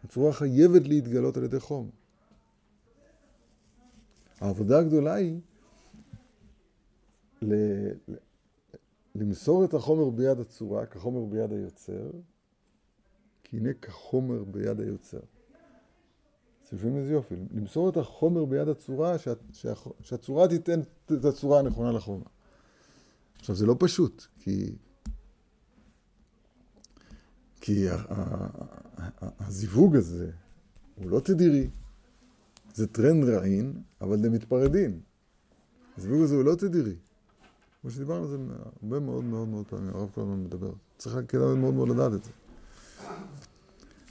הצורה 0.03 0.33
חייבת 0.33 0.87
להתגלות 0.87 1.37
על 1.37 1.43
ידי 1.43 1.59
חומר. 1.59 1.89
העבודה 4.39 4.79
הגדולה 4.79 5.13
היא 5.13 5.39
למסור 9.15 9.65
את 9.65 9.73
החומר 9.73 10.09
ביד 10.09 10.39
הצורה 10.39 10.85
כחומר 10.85 11.25
ביד 11.25 11.51
היוצר, 11.51 12.11
כי 13.43 13.57
הנה 13.57 13.73
כחומר 13.73 14.43
ביד 14.43 14.79
היוצר. 14.79 15.19
אתם 16.75 16.97
איזה 16.97 17.13
יופי? 17.13 17.35
למסור 17.51 17.89
את 17.89 17.97
החומר 17.97 18.45
ביד 18.45 18.67
הצורה, 18.67 19.17
שה, 19.17 19.33
שה, 19.53 19.73
שהצורה 20.01 20.47
תיתן 20.47 20.79
את 21.05 21.25
הצורה 21.25 21.59
הנכונה 21.59 21.91
לחומר. 21.91 22.23
עכשיו, 23.39 23.55
זה 23.55 23.65
לא 23.65 23.75
פשוט, 23.79 24.25
כי, 24.39 24.75
כי 27.61 27.85
הזיווג 29.39 29.95
הזה 29.95 30.31
הוא 30.95 31.09
לא 31.09 31.19
תדירי, 31.19 31.69
זה 32.73 32.87
טרנד 32.87 33.29
רעין, 33.29 33.81
אבל 34.01 34.25
הם 34.25 34.31
מתפרדים. 34.31 35.01
הזיווג 35.97 36.21
הזה 36.23 36.35
הוא 36.35 36.43
לא 36.43 36.55
תדירי. 36.55 36.95
כמו 37.81 37.91
שדיברנו 37.91 38.23
על 38.23 38.29
זה 38.29 38.37
הרבה 38.81 38.99
מאוד 38.99 39.23
מאוד 39.23 39.47
מאוד 39.47 39.65
פעמים, 39.67 39.89
הרב 39.95 40.09
כל 40.13 40.21
הזמן 40.21 40.43
מדבר. 40.43 40.71
צריך 40.97 41.15
כדאי 41.27 41.55
מאוד 41.55 41.73
מאוד 41.73 41.89
לדעת 41.89 42.13
את 42.13 42.23
זה. 42.23 42.31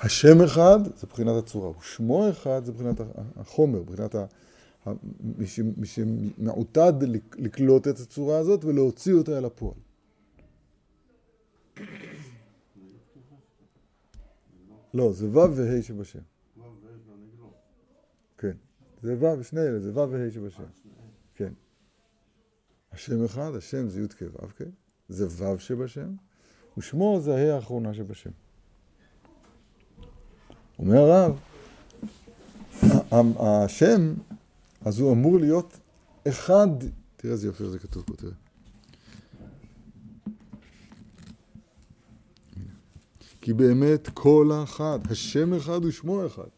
השם 0.00 0.40
אחד 0.44 0.78
זה 0.84 1.06
מבחינת 1.06 1.44
הצורה, 1.44 1.78
ושמו 1.78 2.30
אחד 2.30 2.64
זה 2.64 2.72
מבחינת 2.72 3.00
החומר, 3.36 3.80
מבחינת 3.80 4.14
ה... 4.14 4.26
מי 5.76 5.86
שמעוטד 5.86 6.92
לקלוט 7.38 7.88
את 7.88 7.98
הצורה 7.98 8.38
הזאת 8.38 8.64
ולהוציא 8.64 9.14
אותה 9.14 9.38
אל 9.38 9.44
הפועל. 9.44 9.74
לא, 14.94 15.12
זה 15.12 15.26
ו' 15.26 15.56
וה' 15.56 15.82
שבשם. 15.82 16.18
כן, 18.38 18.56
זה 19.02 19.16
ו', 19.20 19.44
שני 19.44 19.60
אלה, 19.60 19.80
זה 19.80 19.90
ו' 19.92 20.10
וה' 20.10 20.30
שבשם. 20.30 20.62
השם 22.92 23.24
אחד, 23.24 23.54
השם 23.54 23.88
זה 23.88 24.00
י' 24.00 24.08
כו', 24.08 24.46
כן? 24.56 24.70
זה 25.08 25.26
ו' 25.30 25.58
שבשם, 25.58 26.14
ושמו 26.78 27.20
זה 27.20 27.34
ה' 27.34 27.54
האחרונה 27.54 27.94
שבשם. 27.94 28.30
אומר 30.78 30.96
הרב, 30.96 31.40
השם, 33.40 34.14
אז 34.84 34.98
הוא 34.98 35.12
אמור 35.12 35.38
להיות 35.38 35.78
אחד, 36.28 36.68
תראה 37.16 37.32
איזה 37.32 37.46
יופי 37.46 37.68
זה 37.68 37.78
כתוב 37.78 38.02
פה, 38.06 38.16
תראה. 38.16 38.32
כי 43.40 43.52
באמת 43.52 44.08
כל 44.14 44.50
האחד, 44.54 44.98
השם 45.10 45.54
אחד 45.54 45.84
ושמו 45.84 46.26
אחד. 46.26 46.48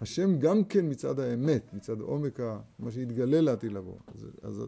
השם 0.00 0.38
גם 0.38 0.64
כן 0.64 0.90
מצד 0.90 1.18
האמת, 1.18 1.74
מצד 1.74 2.00
עומק 2.00 2.40
מה 2.78 2.90
שהתגלה 2.90 3.40
לעתיד 3.40 3.72
לבוא. 3.72 3.96
אז, 4.14 4.26
אז 4.42 4.62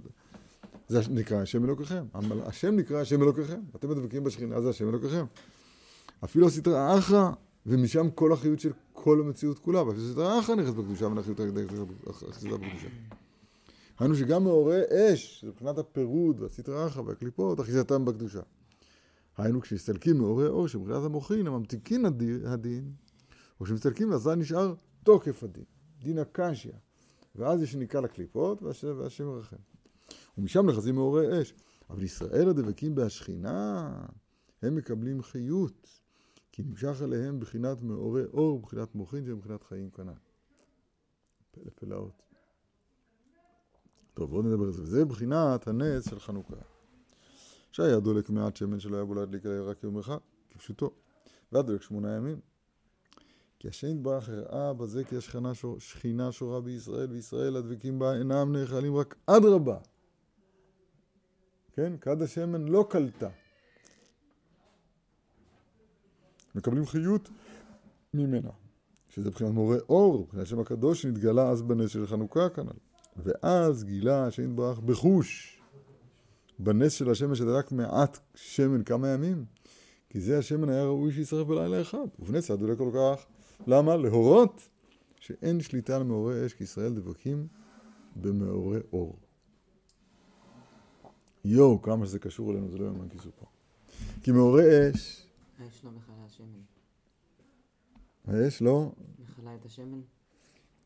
זה 0.90 1.00
נקרא 1.10 1.38
השם 1.38 1.64
אלוקיכם. 1.64 2.04
השם 2.44 2.76
נקרא 2.76 3.00
השם 3.00 3.22
אלוקיכם. 3.22 3.60
אתם 3.76 3.90
מדבקים 3.90 4.24
בשכינה, 4.24 4.60
זה 4.60 4.68
השם 4.68 4.88
אלוקיכם. 4.88 5.24
אפילו 6.24 6.46
הסתרא 6.46 6.98
אחרא 6.98 7.30
ומשם 7.66 8.10
כל 8.10 8.32
החיות 8.32 8.60
של 8.60 8.72
כל 8.92 9.20
המציאות 9.20 9.58
כולה, 9.58 9.82
והסדרה 9.82 10.38
אחת 10.38 10.52
נכנסת 10.52 10.74
בקדושה 10.74 11.06
והחיות 11.06 11.40
החסידה 12.06 12.56
בקדושה. 12.56 12.88
היינו 13.98 14.14
שגם 14.14 14.44
מעוררי 14.44 14.80
אש, 14.90 15.40
שזה 15.40 15.50
מבחינת 15.50 15.78
הפירוד 15.78 16.40
והסטרא 16.40 16.86
אחא 16.86 17.00
והקליפות, 17.00 17.60
אחיזתם 17.60 18.04
בקדושה. 18.04 18.40
היינו 19.36 19.60
כשמסתלקים 19.60 20.18
מאורי 20.18 20.46
אור 20.46 20.68
שבחינת 20.68 21.04
המוחין 21.04 21.46
הממתיקין 21.46 22.04
הדין, 22.44 22.92
או 23.60 23.64
כשמסתלקים 23.64 24.10
לזה 24.10 24.34
נשאר 24.34 24.74
תוקף 25.04 25.42
הדין, 25.42 25.64
דין 26.02 26.18
הקשיא. 26.18 26.72
ואז 27.36 27.62
יש 27.62 27.74
ניקה 27.74 28.00
לקליפות 28.00 28.62
והשם 28.62 29.26
ירחם. 29.28 29.69
ומשם 30.40 30.70
נחזים 30.70 30.94
מאורי 30.94 31.42
אש. 31.42 31.54
אבל 31.90 32.02
ישראל 32.02 32.48
הדבקים 32.48 32.94
בהשכינה, 32.94 33.92
הם 34.62 34.74
מקבלים 34.74 35.22
חיות, 35.22 36.00
כי 36.52 36.62
נמשך 36.62 37.02
עליהם 37.02 37.40
בחינת 37.40 37.82
מאורי 37.82 38.24
אור, 38.24 38.60
בחינת 38.60 38.94
מוחין 38.94 39.24
שהם 39.24 39.38
בחינת 39.38 39.62
חיים 39.62 39.90
כנ"ל. 39.90 40.12
פלא 41.50 41.70
פלאות. 41.74 42.22
טוב, 44.14 44.30
בואו 44.30 44.42
נדבר 44.42 44.64
על 44.64 44.72
זה. 44.72 44.82
וזה 44.82 45.04
בחינת 45.04 45.68
הנס 45.68 46.10
של 46.10 46.20
חנוכה. 46.20 46.56
שהיה 47.72 48.00
דולק 48.00 48.30
מעט 48.30 48.56
שמן 48.56 48.80
שלא 48.80 48.96
היה 48.96 49.04
בו 49.04 49.14
להדליק 49.14 49.46
עליה 49.46 49.62
רק 49.62 49.84
יום 49.84 49.98
אחד, 49.98 50.18
כפשוטו. 50.50 50.90
והיה 51.52 51.62
דולק 51.62 51.82
שמונה 51.82 52.16
ימים. 52.16 52.40
כי 53.58 53.68
השם 53.68 53.86
יתברך 53.86 54.28
הראה 54.28 54.72
בזה 54.72 55.04
כי 55.04 55.16
השכינה 55.16 55.54
שור, 55.54 55.80
שכינה 55.80 56.32
שורה 56.32 56.60
בישראל, 56.60 57.10
וישראל 57.10 57.56
הדבקים 57.56 57.98
בה 57.98 58.14
אינם 58.14 58.56
נאכלים 58.56 58.96
רק 58.96 59.16
אדרבה. 59.26 59.78
כן? 61.72 61.92
כד 62.00 62.22
השמן 62.22 62.68
לא 62.68 62.86
קלטה. 62.90 63.28
מקבלים 66.54 66.86
חיות 66.86 67.30
ממנה, 68.14 68.50
שזה 69.08 69.28
מבחינת 69.28 69.50
מורה 69.50 69.76
אור, 69.88 70.22
מבחינת 70.22 70.42
השם 70.42 70.60
הקדוש 70.60 71.02
שנתגלה 71.02 71.48
אז 71.48 71.62
בנס 71.62 71.90
של 71.90 72.06
חנוכה 72.06 72.48
כנ"ל. 72.48 72.78
ואז 73.16 73.84
גילה 73.84 74.26
השם 74.26 74.50
יתברך 74.50 74.78
בחוש, 74.78 75.60
בנס 76.58 76.92
של 76.92 77.10
השמן 77.10 77.34
שדלק 77.34 77.72
מעט 77.72 78.18
שמן 78.34 78.84
כמה 78.84 79.08
ימים, 79.08 79.44
כי 80.10 80.20
זה 80.20 80.38
השמן 80.38 80.68
היה 80.68 80.84
ראוי 80.84 81.12
שישרף 81.12 81.46
בלילה 81.46 81.80
אחד, 81.80 82.06
ובנס 82.18 82.50
הדולק 82.50 82.78
כל 82.78 82.90
כך. 82.94 83.26
למה? 83.66 83.96
להורות 83.96 84.68
שאין 85.20 85.60
שליטה 85.60 85.96
על 85.96 86.02
מאורי 86.02 86.46
אש, 86.46 86.54
כי 86.54 86.64
ישראל 86.64 86.94
דבקים 86.94 87.46
במאורי 88.16 88.80
אור. 88.92 89.18
יואו, 91.44 91.82
כמה 91.82 92.06
שזה 92.06 92.18
קשור 92.18 92.52
אלינו, 92.52 92.70
זה 92.70 92.78
לא 92.78 92.84
יאמן 92.84 93.08
כיסופו. 93.08 93.46
כי 94.22 94.32
מאורי 94.32 94.90
אש... 94.90 95.26
האש 95.58 95.84
לא 95.84 95.90
מכלה 95.90 96.24
השמן. 96.26 96.60
האש 98.26 98.62
לא? 98.62 98.92
מכלה 99.18 99.54
את 99.54 99.64
השמן? 99.64 100.00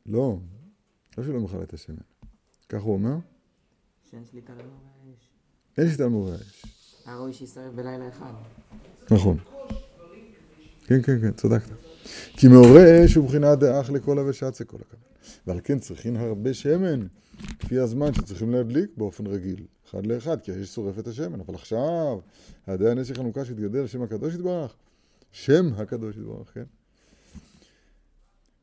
לא, 0.06 0.38
לא 1.18 1.24
שלא 1.24 1.40
מכלה 1.40 1.62
את 1.62 1.74
השמן. 1.74 1.96
כך 2.68 2.82
הוא 2.82 2.94
אומר? 2.94 3.16
שאין 4.10 4.24
שליטה 4.24 4.52
על 4.52 4.58
מאורי 4.58 5.12
האש. 5.12 5.30
אין 5.78 5.88
שליטה 5.88 6.04
על 6.04 6.08
מאורי 6.08 6.32
האש. 6.32 6.64
היה 7.06 7.16
ראוי 7.16 7.32
שישרף 7.32 7.72
בלילה 7.74 8.08
אחד. 8.08 8.32
נכון. 9.10 9.38
כן, 10.86 11.02
כן, 11.02 11.20
כן, 11.20 11.32
צדקת. 11.32 11.83
כי 12.36 12.48
מאורי 12.48 13.04
אש 13.04 13.14
הוא 13.14 13.28
בחינת 13.28 13.58
דאח 13.58 13.90
לכל 13.90 14.18
הושצה 14.18 14.64
כל 14.64 14.76
הכבוד. 14.76 15.14
ועל 15.46 15.60
כן 15.64 15.78
צריכים 15.78 16.16
הרבה 16.16 16.54
שמן, 16.54 17.06
כפי 17.58 17.78
הזמן 17.78 18.14
שצריכים 18.14 18.50
להדליק 18.50 18.90
באופן 18.96 19.26
רגיל, 19.26 19.64
אחד 19.90 20.06
לאחד, 20.06 20.40
כי 20.40 20.52
האש 20.52 20.68
שורף 20.68 20.98
את 20.98 21.06
השמן. 21.06 21.40
אבל 21.40 21.54
עכשיו, 21.54 22.18
הנס 22.66 23.06
של 23.06 23.14
חנוכה 23.14 23.44
שהתגדל 23.44 23.84
השם 23.84 24.02
הקדוש 24.02 24.34
יתברך, 24.34 24.74
שם 25.32 25.70
הקדוש 25.76 26.16
יתברך, 26.16 26.54
כן? 26.54 26.64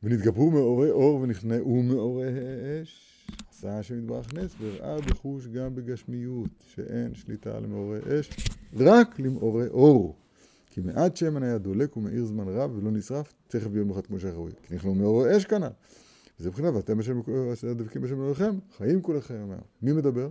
ונתגברו 0.04 0.52
מאורי 0.52 0.90
אור 0.90 1.22
ונכנעו 1.22 1.84
מאורי 1.84 2.28
האש. 2.28 3.08
עשה 3.50 3.80
השם 3.80 3.98
יתברך 3.98 4.34
נס, 4.34 4.56
והראה 4.60 5.02
בחוש 5.02 5.48
גם 5.48 5.76
בגשמיות, 5.76 6.50
שאין 6.76 7.16
שליטה 7.16 7.58
על 7.58 7.66
מאורי 7.66 8.00
אש, 8.20 8.30
רק 8.78 9.20
למאורי 9.20 9.68
אור. 9.68 10.16
כי 10.72 10.82
מעט 10.82 11.18
שמן 11.18 11.44
היה 11.44 11.58
דולק 11.58 11.98
ומאיר 11.98 12.26
זמן 12.26 12.48
רב 12.48 12.72
ולא 12.76 12.92
נשרף, 12.92 13.34
תכף 13.48 13.68
ביום 13.68 13.92
אחד 13.92 14.06
כמו 14.06 14.20
שהראוי. 14.20 14.52
כי 14.64 14.76
נכנסו 14.76 14.96
מאור 14.96 15.38
אש 15.38 15.46
כנ"ל. 15.46 15.68
וזה 16.40 16.50
מבחינה, 16.50 16.76
ואתם 16.76 17.00
דבקים 17.76 18.02
בשם 18.02 18.22
אלוהיכם, 18.22 18.60
חיים 18.78 19.02
כולכם 19.02 19.42
אומר. 19.42 19.60
מי 19.82 19.94
מדבר? 19.94 20.30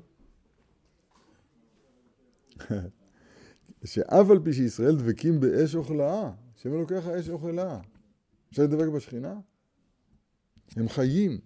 שאף 3.84 4.30
על 4.30 4.38
פי 4.44 4.52
שישראל 4.52 4.96
דבקים 4.96 5.40
באש 5.40 5.74
אוכלאה, 5.74 6.30
שם 6.56 6.74
אלוקיך 6.74 7.06
אש 7.06 7.28
אוכלאה. 7.28 7.80
אפשר 8.50 8.62
לדבק 8.62 8.88
בשכינה? 8.88 9.34
הם 10.76 10.88
חיים, 10.88 11.38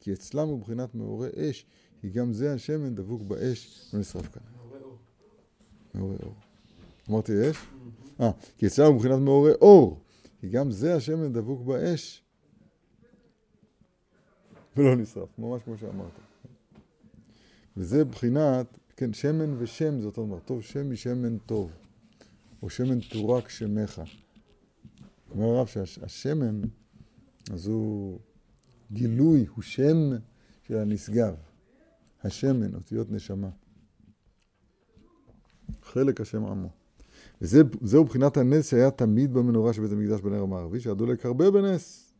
כי 0.00 0.12
אצלם 0.12 0.48
הוא 0.48 0.60
בחינת 0.60 0.94
מאורי 0.94 1.28
אש, 1.36 1.66
כי 2.00 2.10
גם 2.10 2.32
זה 2.32 2.54
השמן 2.54 2.94
דבוק 2.94 3.22
באש, 3.22 3.90
לא 3.92 4.00
נשרף 4.00 4.28
כאן. 4.28 4.42
מאורי 4.56 4.78
אור. 4.80 4.98
מאורי 5.94 6.16
אור. 6.22 6.34
אמרתי 7.10 7.50
אש? 7.50 7.56
אה, 8.20 8.30
כי 8.58 8.66
אצלנו 8.66 8.88
הוא 8.88 8.96
מבחינת 8.96 9.18
מאורי 9.18 9.52
אור, 9.52 10.00
כי 10.40 10.48
גם 10.48 10.70
זה 10.70 10.94
השמן 10.94 11.32
דבוק 11.32 11.62
באש 11.62 12.22
ולא 14.76 14.96
נשרף, 14.96 15.38
ממש 15.38 15.62
כמו 15.62 15.78
שאמרת. 15.78 16.12
וזה 17.76 18.04
בחינת, 18.04 18.66
כן, 18.96 19.12
שמן 19.12 19.54
ושם 19.58 20.04
אותו 20.04 20.26
דבר, 20.26 20.38
טוב 20.38 20.62
שם 20.62 20.92
משמן 20.92 21.38
טוב, 21.38 21.70
או 22.62 22.70
שמן 22.70 23.00
תורק 23.00 23.48
שמך. 23.48 24.02
אומר 25.30 25.46
הרב 25.46 25.66
שהשמן, 25.66 26.60
אז 27.52 27.66
הוא 27.66 28.18
גילוי, 28.92 29.46
הוא 29.54 29.62
שם 29.62 29.96
של 30.62 30.76
הנשגב. 30.76 31.34
השמן, 32.24 32.74
אותיות 32.74 33.10
נשמה. 33.10 33.50
חלק 35.82 36.20
השם 36.20 36.44
עמו. 36.46 36.83
וזהו 37.40 38.04
בחינת 38.04 38.36
הנס 38.36 38.70
שהיה 38.70 38.90
תמיד 38.90 39.34
במנורה 39.34 39.72
של 39.72 39.82
בית 39.82 39.92
המקדש 39.92 40.20
בנר 40.20 40.42
המערבי, 40.42 40.80
שהדולק 40.80 41.26
הרבה 41.26 41.50
בנס. 41.50 42.12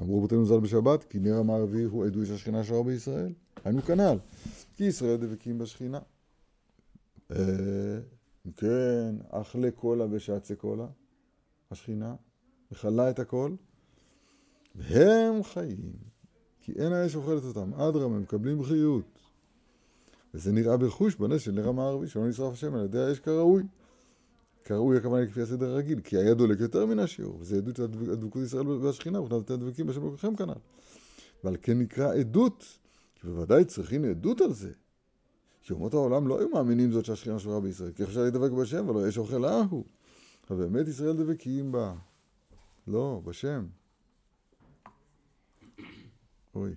אמרו 0.00 0.18
רבותינו 0.18 0.46
ז"ל 0.46 0.60
בשבת, 0.60 1.04
כי 1.04 1.18
נר 1.18 1.36
המערבי 1.36 1.82
הוא 1.82 2.04
עדוי 2.04 2.26
שהשכינה 2.26 2.64
שרה 2.64 2.82
בישראל. 2.82 3.32
היינו 3.64 3.82
כנ"ל, 3.82 4.18
כי 4.76 4.84
ישראל 4.84 5.16
דבקים 5.16 5.58
בשכינה. 5.58 5.98
אם 7.30 8.52
כן, 8.56 9.16
אכלה 9.30 9.70
קולה 9.70 10.06
ושעצה 10.10 10.54
קולה, 10.54 10.86
השכינה, 11.70 12.14
מכלה 12.70 13.10
את 13.10 13.18
הכל, 13.18 13.54
והם 14.74 15.42
חיים, 15.42 15.92
כי 16.60 16.72
אין 16.72 16.92
האש 16.92 17.16
אוכלת 17.16 17.44
אותם. 17.44 17.74
אדרמה, 17.74 18.18
מקבלים 18.18 18.64
חיות. 18.64 19.13
וזה 20.34 20.52
נראה 20.52 20.76
בחוש 20.76 21.14
בנס 21.14 21.40
של 21.40 21.52
נר 21.52 21.68
המערבי, 21.68 22.08
שלא 22.08 22.28
נשרף 22.28 22.52
השם 22.52 22.74
על 22.74 22.84
ידי 22.84 22.98
האש 22.98 23.18
כראוי. 23.18 23.62
כראוי 24.64 24.96
הכוונה 24.96 25.26
כפי 25.26 25.42
הסדר 25.42 25.70
הרגיל, 25.70 26.00
כי 26.00 26.16
היה 26.16 26.34
דולק 26.34 26.60
יותר 26.60 26.86
מן 26.86 26.98
השיעור, 26.98 27.38
וזה 27.40 27.56
עדות 27.56 27.78
הדבקות 27.78 28.42
ישראל 28.42 28.68
והשכינה, 28.68 29.20
וכנת 29.20 29.44
אתם 29.44 29.56
דבקים 29.56 29.86
בשם 29.86 30.02
אלוקיכם 30.02 30.36
כנ"ל. 30.36 30.54
ועל 31.44 31.56
כן 31.62 31.78
נקרא 31.78 32.14
עדות, 32.14 32.64
כי 33.14 33.26
בוודאי 33.26 33.64
צריכים 33.64 34.04
עדות 34.04 34.40
על 34.40 34.52
זה. 34.52 34.72
כי 35.62 35.72
אומות 35.72 35.94
העולם 35.94 36.28
לא 36.28 36.38
היו 36.38 36.48
מאמינים 36.48 36.92
זאת 36.92 37.04
שהשכינה 37.04 37.38
שורה 37.38 37.60
בישראל, 37.60 37.92
כי 37.92 38.02
אפשר 38.02 38.22
להידבק 38.22 38.50
בשם, 38.50 38.88
ולא 38.88 39.08
יש 39.08 39.18
אוכל 39.18 39.44
ההוא. 39.44 39.84
אבל 40.50 40.66
באמת 40.66 40.88
ישראל 40.88 41.16
דבקים 41.16 41.72
בה. 41.72 41.94
לא, 42.86 43.20
בשם. 43.24 43.66
אוי. 46.54 46.74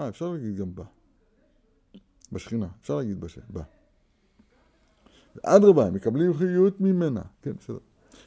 אה, 0.00 0.08
אפשר 0.08 0.32
להגיד 0.32 0.56
גם 0.56 0.74
בה. 0.74 0.84
בשכינה, 2.32 2.68
אפשר 2.80 2.96
להגיד 2.96 3.20
בשם, 3.20 3.40
בה. 3.50 3.62
ואדרבה, 5.36 5.86
הם 5.86 5.94
מקבלים 5.94 6.34
חיות 6.34 6.80
ממנה, 6.80 7.22
כן, 7.42 7.52
בסדר. 7.58 7.78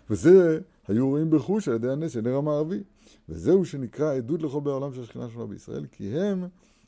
וזה 0.10 0.60
היו 0.88 1.10
רואים 1.10 1.30
בחוש 1.30 1.68
על 1.68 1.76
ידי 1.76 1.92
הנס 1.92 2.12
של 2.12 2.22
נר 2.22 2.36
המערבי. 2.36 2.84
וזהו 3.30 3.66
שנקרא 3.66 4.16
עדות 4.16 4.42
לכל 4.42 4.60
בעולם 4.60 4.94
של 4.94 5.02
השכינה 5.02 5.30
שלנו 5.30 5.48
בישראל, 5.48 5.86
כי 5.92 6.20
הם 6.20 6.48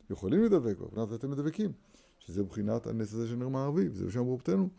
יכולים 0.10 0.44
לדבק 0.44 0.78
בו, 0.78 0.86
מבחינת 0.86 1.14
אתם 1.14 1.32
מדבקים. 1.32 1.72
שזה 2.20 2.44
מבחינת 2.44 2.88
הנס 2.88 3.14
הזה 3.14 3.28
של 3.28 3.36
נר 3.36 3.48
מערבי, 3.48 3.90
וזה 3.90 4.12
שאמרו 4.12 4.34
רבותינו, 4.34 4.70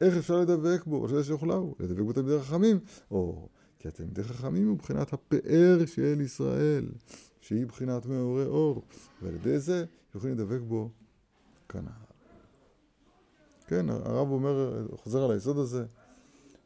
איך 0.00 0.16
אפשר 0.16 0.40
לדבק 0.40 0.84
בו, 0.86 0.96
או 0.96 1.08
שזה 1.08 1.24
שיכולהו, 1.24 1.74
לדבק 1.80 2.00
בו 2.00 2.12
תלמידי 2.12 2.40
חכמים, 2.40 2.78
או 3.10 3.48
כי 3.78 3.88
התלמידי 3.88 4.22
חכמים 4.22 4.66
הוא 4.66 4.74
מבחינת 4.74 5.12
הפאר 5.12 5.86
של 5.86 6.20
ישראל, 6.20 6.84
שהיא 7.48 7.62
מבחינת 7.62 8.06
מאורי 8.06 8.44
אור, 8.44 8.82
ועל 9.22 9.34
ידי 9.34 9.58
זה 9.58 9.84
יכולים 10.14 10.34
לדבק 10.34 10.60
בו 10.60 10.90
כנ"ל. 11.68 11.88
כן, 13.66 13.88
הרב 13.90 14.30
אומר, 14.30 14.86
חוזר 14.96 15.24
על 15.24 15.30
היסוד 15.30 15.58
הזה, 15.58 15.84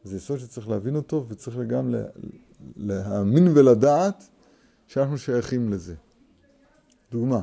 זה 0.04 0.16
יסוד 0.16 0.38
שצריך 0.38 0.68
להבין 0.68 0.96
אותו 0.96 1.26
וצריך 1.28 1.56
גם 1.56 1.94
להאמין 2.76 3.48
ולדעת 3.48 4.28
שאנחנו 4.86 5.18
שייכים 5.18 5.72
לזה. 5.72 5.94
דוגמה. 7.10 7.42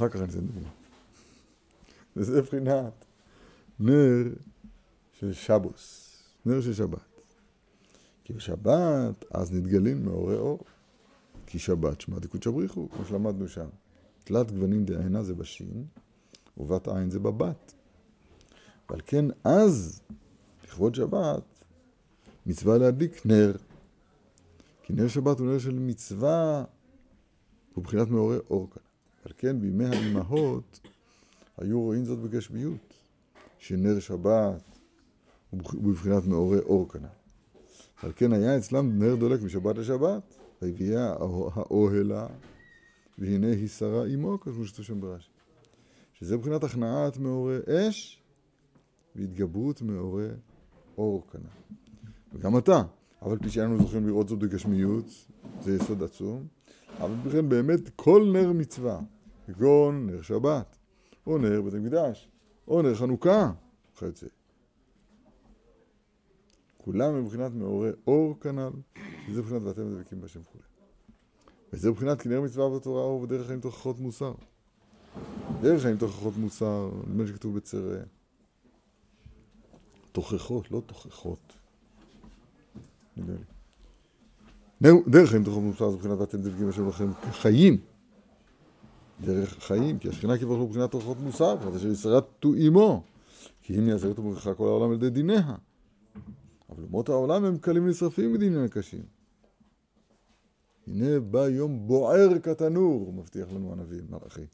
אחר 0.00 0.08
כך 0.08 0.16
אני 0.16 0.24
אתן 0.24 0.46
דוגמה. 0.46 0.68
וזה 2.16 2.42
בחינת 2.42 3.04
נר 3.80 4.28
של 5.12 5.32
שבוס, 5.32 6.16
נר 6.46 6.60
של 6.60 6.74
שבת. 6.74 7.00
כי 8.24 8.32
בשבת 8.32 9.24
אז 9.30 9.52
נתגלים 9.52 10.04
מאורי 10.04 10.36
אור. 10.36 10.58
כי 11.46 11.58
שבת 11.58 12.00
שמע 12.00 12.18
דקות 12.18 12.42
שבריחו, 12.42 12.88
כמו 12.90 13.04
שלמדנו 13.04 13.48
שם. 13.48 13.68
תלת 14.24 14.50
גוונים 14.50 14.84
דעינה 14.84 15.22
זה 15.22 15.34
בשין, 15.34 15.84
ובת 16.58 16.88
עין 16.88 17.10
זה 17.10 17.18
בבת. 17.18 17.72
ועל 18.90 19.00
כן 19.06 19.24
אז, 19.44 20.00
לכבוד 20.64 20.94
שבת, 20.94 21.42
מצווה 22.46 22.78
להדליק 22.78 23.26
נר. 23.26 23.56
כי 24.82 24.92
נר 24.92 25.08
שבת 25.08 25.38
הוא 25.38 25.46
נר 25.46 25.58
של 25.58 25.78
מצווה, 25.78 26.64
הוא 27.74 27.84
בחינת 27.84 28.08
מעורר 28.08 28.40
אור 28.50 28.70
כאן. 28.70 28.79
על 29.24 29.32
כן 29.38 29.60
בימי 29.60 29.86
האימהות 29.86 30.80
היו 31.58 31.80
רואים 31.80 32.04
זאת 32.04 32.18
בגשמיות, 32.18 32.94
שנר 33.58 34.00
שבת 34.00 34.78
הוא 35.50 35.60
בבחינת 35.82 36.26
מעורר 36.26 36.62
אור 36.62 36.88
כאן. 36.88 37.00
על 38.02 38.12
כן 38.16 38.32
היה 38.32 38.58
אצלם 38.58 38.98
נר 38.98 39.14
דולק 39.14 39.42
משבת 39.42 39.78
לשבת, 39.78 40.36
ויביאה 40.62 41.12
האוהלה, 41.54 42.26
והנה 43.18 43.46
היא 43.46 43.68
שרה 43.68 44.06
עמו, 44.06 44.40
כמו 44.40 44.66
שכתוב 44.66 44.84
שם 44.84 45.00
ברש"י. 45.00 45.30
שזה 46.12 46.36
מבחינת 46.36 46.64
הכנעת 46.64 47.16
מעורר 47.18 47.60
אש 47.68 48.22
והתגברות 49.16 49.82
מעורר 49.82 50.34
אור 50.98 51.26
כאן. 51.32 51.40
וגם 52.32 52.58
אתה, 52.58 52.82
אבל 53.22 53.38
פי 53.38 53.50
שאנו 53.50 53.78
זוכים 53.78 54.06
לראות 54.06 54.28
זאת 54.28 54.38
בגשמיות, 54.38 55.04
זה 55.60 55.76
יסוד 55.76 56.02
עצום, 56.02 56.46
אבל 56.98 57.14
בכן 57.14 57.48
באמת 57.48 57.80
כל 57.96 58.30
נר 58.32 58.52
מצווה, 58.52 59.00
כגון 59.46 60.06
נר 60.06 60.22
שבת, 60.22 60.76
או 61.26 61.38
נר 61.38 61.62
בית 61.62 61.74
המקדש, 61.74 62.30
או 62.68 62.82
נר 62.82 62.94
חנוכה, 62.94 63.52
וכיוצא. 63.94 64.26
כולם 66.78 67.24
מבחינת 67.24 67.52
מעורר 67.52 67.94
אור 68.06 68.40
כנ"ל, 68.40 68.70
שזה 69.26 69.42
מבחינת 69.42 69.62
ואתם 69.62 69.94
דבקים 69.94 70.20
בהשם 70.20 70.42
כולי. 70.42 70.64
וזה 71.72 71.90
מבחינת 71.90 72.22
כי 72.22 72.28
נר 72.28 72.40
מצווה 72.40 72.78
בתורה 72.78 73.02
אור 73.02 73.20
ודרך 73.20 73.46
חיים 73.46 73.60
תוכחות 73.60 74.00
מוסר. 74.00 74.34
דרך 75.60 75.82
חיים 75.82 75.96
תוכחות 75.96 76.36
מוסר, 76.36 76.90
נדמה 77.06 77.26
שכתוב 77.26 77.56
בצרה. 77.56 77.98
תוכחות, 80.12 80.70
לא 80.70 80.82
תוכחות. 80.86 81.52
נדמה 83.16 83.32
לי. 83.32 83.59
דרך 84.82 85.30
חיים 85.30 85.44
תוכחות 85.44 85.62
מוסר 85.62 85.90
זה 85.90 85.96
מבחינת 85.96 86.18
ואתם 86.18 86.38
דבקים 86.38 86.66
בהשם 86.66 86.88
לכם 86.88 87.12
חיים. 87.32 87.80
דרך 89.24 89.64
חיים, 89.64 89.98
כי 89.98 90.08
השכינה 90.08 90.36
כביכול 90.36 90.58
מבחינת 90.58 90.90
תוכחות 90.90 91.16
מוסר, 91.20 91.54
מבחינת 91.54 91.74
אשר 91.74 91.88
ישרתו 91.88 92.54
עמו. 92.54 93.02
כי 93.62 93.78
אם 93.78 93.88
יעזרת 93.88 94.18
וברכך 94.18 94.50
כל 94.56 94.66
העולם 94.66 94.90
על 94.90 94.96
ידי 94.96 95.10
דיניה. 95.10 95.54
אבל 96.70 96.82
אומות 96.82 97.08
העולם 97.08 97.44
הם 97.44 97.58
קלים 97.58 97.88
נשרפים 97.88 98.32
מדיניים 98.32 98.64
הקשים. 98.64 99.02
הנה 100.86 101.20
בא 101.20 101.48
יום 101.48 101.86
בוער 101.86 102.38
כתנור, 102.42 103.12
מבטיח 103.12 103.48
לנו 103.52 103.72
הנביא 103.72 104.00
מלאכי. 104.10 104.46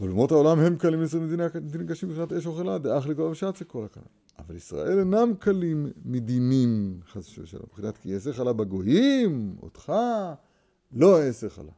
אבל 0.00 0.10
אומות 0.10 0.32
העולם 0.32 0.58
הם 0.58 0.76
קלים 0.76 1.02
נשרפים 1.02 1.26
מדיניים 1.26 1.88
קשים 1.88 2.08
מבחינת 2.08 2.32
אש 2.32 2.46
אוכלה, 2.46 2.78
דאח 2.78 3.06
לכל 3.06 3.22
המשצה 3.22 3.64
כל 3.66 3.84
הכלל. 3.84 4.02
אבל 4.38 4.56
ישראל 4.56 4.98
אינם 4.98 5.34
קלים 5.38 5.86
מדינים, 6.04 7.00
חס 7.06 7.38
ושלום, 7.38 7.64
מבחינת 7.72 7.96
כי 7.96 8.14
אעשה 8.14 8.32
חלה 8.32 8.52
בגויים, 8.52 9.56
אותך, 9.62 9.92
לא 10.92 11.22
אעשה 11.22 11.50
חלה. 11.50 11.72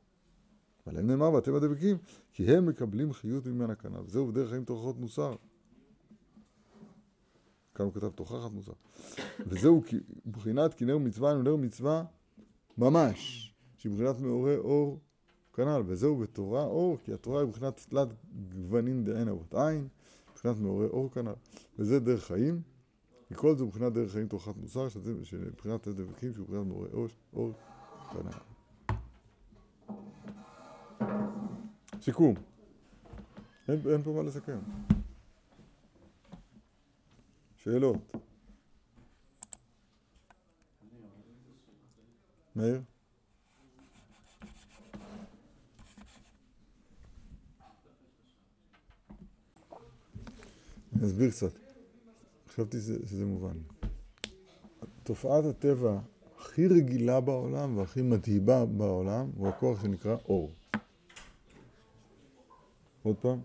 אבל 0.87 0.99
הם 0.99 1.07
נאמר 1.07 1.33
ואתם 1.33 1.55
הדבקים, 1.55 1.97
כי 2.33 2.55
הם 2.55 2.67
מקבלים 2.67 3.13
חיות 3.13 3.47
ממנה 3.47 3.75
כנ"ל. 3.75 4.03
זהו 4.07 4.33
דרך 4.33 4.51
חיים 4.51 4.65
תוכחות 4.65 5.01
מוסר. 5.01 5.35
כאן 7.75 7.85
הוא 7.87 7.95
כתב 7.95 8.11
תוכחת 8.11 8.53
מוסר. 8.53 8.73
וזהו 9.41 9.83
בחינת 10.27 10.75
כי 10.75 10.85
נר 10.85 10.99
מצווה 10.99 11.31
אינו 11.31 11.43
נר 11.43 11.57
מצווה 11.57 12.05
ממש, 12.79 13.53
שהיא 13.77 13.93
בחינת 13.93 14.21
מעורר 14.21 14.59
אור 14.59 15.01
כנ"ל, 15.53 15.83
וזהו 15.87 16.17
בתורה 16.17 16.65
אור, 16.65 16.99
כי 17.05 17.13
התורה 17.13 17.41
היא 17.41 17.49
בחינת 17.49 17.87
תלת 17.89 18.09
גוונים 18.55 19.05
דעין 19.05 19.29
אבות 19.29 19.55
עין, 19.55 19.89
בחינת 20.45 20.61
מעורר 20.61 20.89
אור 20.91 21.11
כנ"ל, 21.11 21.33
וזה 21.79 22.01
דרך 22.01 22.25
חיים, 22.25 22.63
וכל 23.31 23.57
זה 23.57 23.65
בחינת 23.65 23.93
דרך 23.93 24.13
חיים 24.13 24.29
תוכחת 24.29 24.57
מוסר, 24.57 24.89
שבחינת 25.23 25.87
הדבקים 25.87 26.33
שהוא 26.33 26.47
בחינת 26.47 26.67
מעורר 26.67 26.89
אור, 26.93 27.07
אור 27.33 27.53
כנ"ל. 28.13 28.31
סיכום, 32.01 32.35
אין, 33.69 33.81
אין 33.93 34.03
פה 34.03 34.13
מה 34.13 34.23
לסכם. 34.23 34.59
שאלות? 37.57 38.13
מאיר? 42.57 42.81
אסביר 51.03 51.31
קצת. 51.31 51.53
חשבתי 52.49 52.81
שזה, 52.81 53.25
מובן. 53.25 53.57
תופעת 55.03 55.45
הטבע 55.45 55.99
הכי 56.39 56.67
רגילה 56.67 57.21
בעולם 57.21 57.77
והכי 57.77 58.03
מדהימה 58.03 58.67
בעולם 58.67 59.31
הוא 59.37 59.49
הכוח 59.49 59.83
שנקרא 59.83 60.17
אור. 60.29 60.51
עוד 63.03 63.17
פעם, 63.17 63.39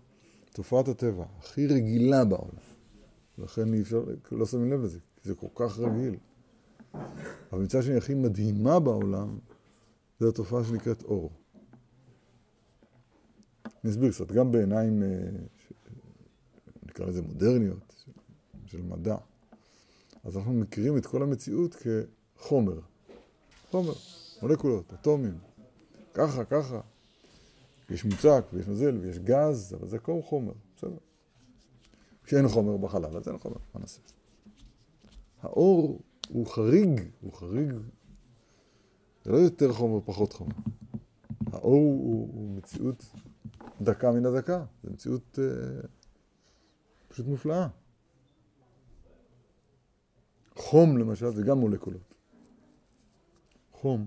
תופעת 0.52 0.88
הטבע 0.88 1.24
הכי 1.38 1.66
רגילה 1.66 2.24
בעולם. 2.24 2.70
לכן 3.38 3.74
אי 3.74 3.80
אפשר, 3.80 4.04
לא 4.32 4.46
שמים 4.46 4.72
לב 4.72 4.80
לזה, 4.80 4.98
כי 5.16 5.28
זה 5.28 5.34
כל 5.34 5.46
כך 5.54 5.78
רגיל. 5.78 6.16
אבל 7.52 7.62
מצד 7.62 7.82
שני 7.82 7.96
הכי 7.96 8.14
מדהימה 8.14 8.80
בעולם, 8.80 9.38
זו 10.20 10.28
התופעה 10.28 10.64
שנקראת 10.64 11.02
אור. 11.02 11.30
אני 13.84 13.92
אסביר 13.92 14.10
קצת, 14.10 14.32
גם 14.32 14.52
בעיניים, 14.52 15.02
נקרא 17.00 17.10
לזה 17.10 17.22
מודרניות, 17.22 18.04
של 18.66 18.82
מדע, 18.82 19.16
אז 20.24 20.36
אנחנו 20.36 20.52
מכירים 20.52 20.96
את 20.96 21.06
כל 21.06 21.22
המציאות 21.22 21.76
כחומר. 22.36 22.80
חומר, 23.70 23.92
מולקולות, 24.42 24.92
אטומים, 24.92 25.38
ככה, 26.14 26.44
ככה. 26.44 26.80
יש 27.90 28.04
מוצק 28.04 28.44
ויש 28.52 28.66
נוזל 28.66 28.98
ויש 28.98 29.18
גז, 29.18 29.74
אבל 29.80 29.88
זה 29.88 29.98
כל 29.98 30.22
חומר, 30.22 30.52
בסדר. 30.76 30.96
כשאין 32.24 32.48
חומר 32.48 32.76
בחלל, 32.76 33.16
אז 33.16 33.28
אין 33.28 33.38
חומר, 33.38 33.56
מה 33.74 33.80
נעשה? 33.80 34.00
האור 35.42 36.00
הוא 36.28 36.46
חריג, 36.46 37.00
הוא 37.20 37.32
חריג, 37.32 37.72
זה 39.24 39.32
לא 39.32 39.36
יותר 39.36 39.72
חומר, 39.72 40.00
פחות 40.04 40.32
חומר. 40.32 40.54
האור 41.52 41.74
הוא, 41.74 42.30
הוא 42.34 42.56
מציאות 42.56 43.04
דקה 43.80 44.12
מן 44.12 44.26
הדקה, 44.26 44.64
זו 44.84 44.90
מציאות 44.90 45.38
אה, 45.38 45.80
פשוט 47.10 47.26
מופלאה. 47.26 47.68
חום 50.56 50.98
למשל 50.98 51.30
זה 51.30 51.42
גם 51.42 51.58
מולקולות. 51.58 52.14
חום 53.72 54.06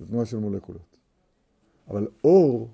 זה 0.00 0.06
תנועה 0.06 0.26
של 0.26 0.38
מולקולות. 0.38 0.96
אבל 1.88 2.08
אור, 2.24 2.70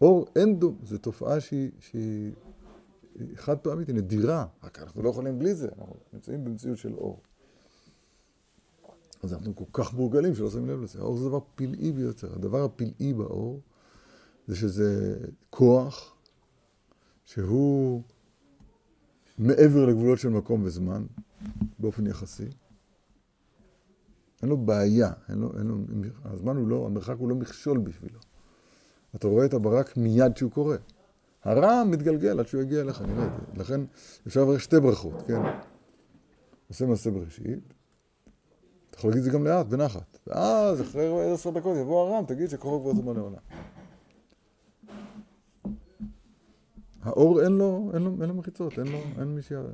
אור 0.00 0.26
אין 0.36 0.58
דו, 0.58 0.74
זו 0.82 0.98
תופעה 0.98 1.40
שהיא, 1.40 1.70
שהיא 1.80 2.32
חד 3.34 3.58
פעמית, 3.58 3.88
היא 3.88 3.96
נדירה, 3.96 4.46
רק 4.62 4.78
אנחנו 4.78 5.02
לא 5.02 5.08
יכולים 5.08 5.38
בלי 5.38 5.54
זה, 5.54 5.68
אנחנו 5.78 5.96
נמצאים 6.12 6.44
במציאות 6.44 6.78
של 6.78 6.94
אור. 6.94 7.20
אז 9.22 9.34
אנחנו 9.34 9.56
כל 9.56 9.64
כך 9.72 9.94
מורגלים 9.94 10.34
שלא 10.34 10.50
שמים 10.50 10.68
לב 10.68 10.82
לזה. 10.82 10.98
האור 10.98 11.16
זה 11.16 11.28
דבר 11.28 11.40
פלאי 11.54 11.92
ביותר. 11.92 12.34
הדבר 12.34 12.64
הפלאי 12.64 13.12
באור 13.12 13.60
זה 14.46 14.56
שזה 14.56 15.18
כוח 15.50 16.17
שהוא 17.28 18.02
מעבר 19.38 19.86
לגבולות 19.86 20.18
של 20.18 20.28
מקום 20.28 20.62
וזמן, 20.64 21.06
באופן 21.78 22.06
יחסי. 22.06 22.48
אין 24.42 24.48
לו 24.48 24.56
בעיה, 24.56 25.12
אין 25.28 25.38
לו, 25.38 25.58
אין 25.58 25.66
לו, 25.66 25.76
הזמן 26.24 26.56
הוא 26.56 26.68
לא, 26.68 26.86
המרחק 26.86 27.16
הוא 27.18 27.28
לא 27.28 27.34
מכשול 27.34 27.78
בשבילו. 27.78 28.20
אתה 29.14 29.26
רואה 29.26 29.44
את 29.46 29.54
הברק 29.54 29.96
מיד 29.96 30.36
שהוא 30.36 30.50
קורה. 30.50 30.76
הרע 31.44 31.84
מתגלגל 31.84 32.40
עד 32.40 32.46
שהוא 32.46 32.62
יגיע 32.62 32.80
אליך, 32.80 33.02
נראה 33.02 33.26
את 33.26 33.30
זה. 33.32 33.60
לכן 33.60 33.80
אפשר 34.26 34.42
לברך 34.42 34.60
שתי 34.60 34.80
ברכות, 34.80 35.22
כן? 35.26 35.40
עושה 36.68 36.86
מעשה 36.86 37.10
בראשית, 37.10 37.74
אתה 38.90 38.98
יכול 38.98 39.10
להגיד 39.10 39.24
את 39.24 39.32
זה 39.32 39.38
גם 39.38 39.44
לאט, 39.44 39.66
בנחת. 39.66 40.18
ואז 40.26 40.82
אחרי 40.82 41.32
עשר 41.32 41.50
דקות 41.50 41.76
יבוא 41.76 42.08
הרם, 42.08 42.24
תגיד 42.26 42.50
שכוחו 42.50 42.80
כבר 42.80 43.02
זמן 43.02 43.14
לעולם. 43.14 43.38
האור 47.02 47.42
אין 47.42 47.52
לו, 47.52 47.90
אין 47.94 48.02
לו, 48.02 48.16
אין 48.20 48.28
לו 48.28 48.34
מחיצות, 48.34 48.78
אין 48.78 48.86
לו, 48.86 48.98
אין 49.18 49.34
מי 49.34 49.42
שיראה. 49.42 49.70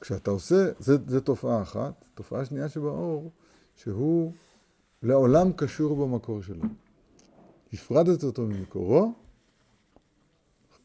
כשאתה 0.00 0.30
עושה, 0.30 0.72
זה, 0.78 0.96
זה 1.06 1.20
תופעה 1.20 1.62
אחת, 1.62 2.04
תופעה 2.14 2.44
שנייה 2.44 2.68
שבאור, 2.68 3.30
שהוא 3.76 4.32
לעולם 5.02 5.52
קשור 5.52 5.96
במקור 5.96 6.42
שלו. 6.42 6.64
הפרדת 7.72 8.24
אותו 8.24 8.42
ממקורו, 8.42 9.12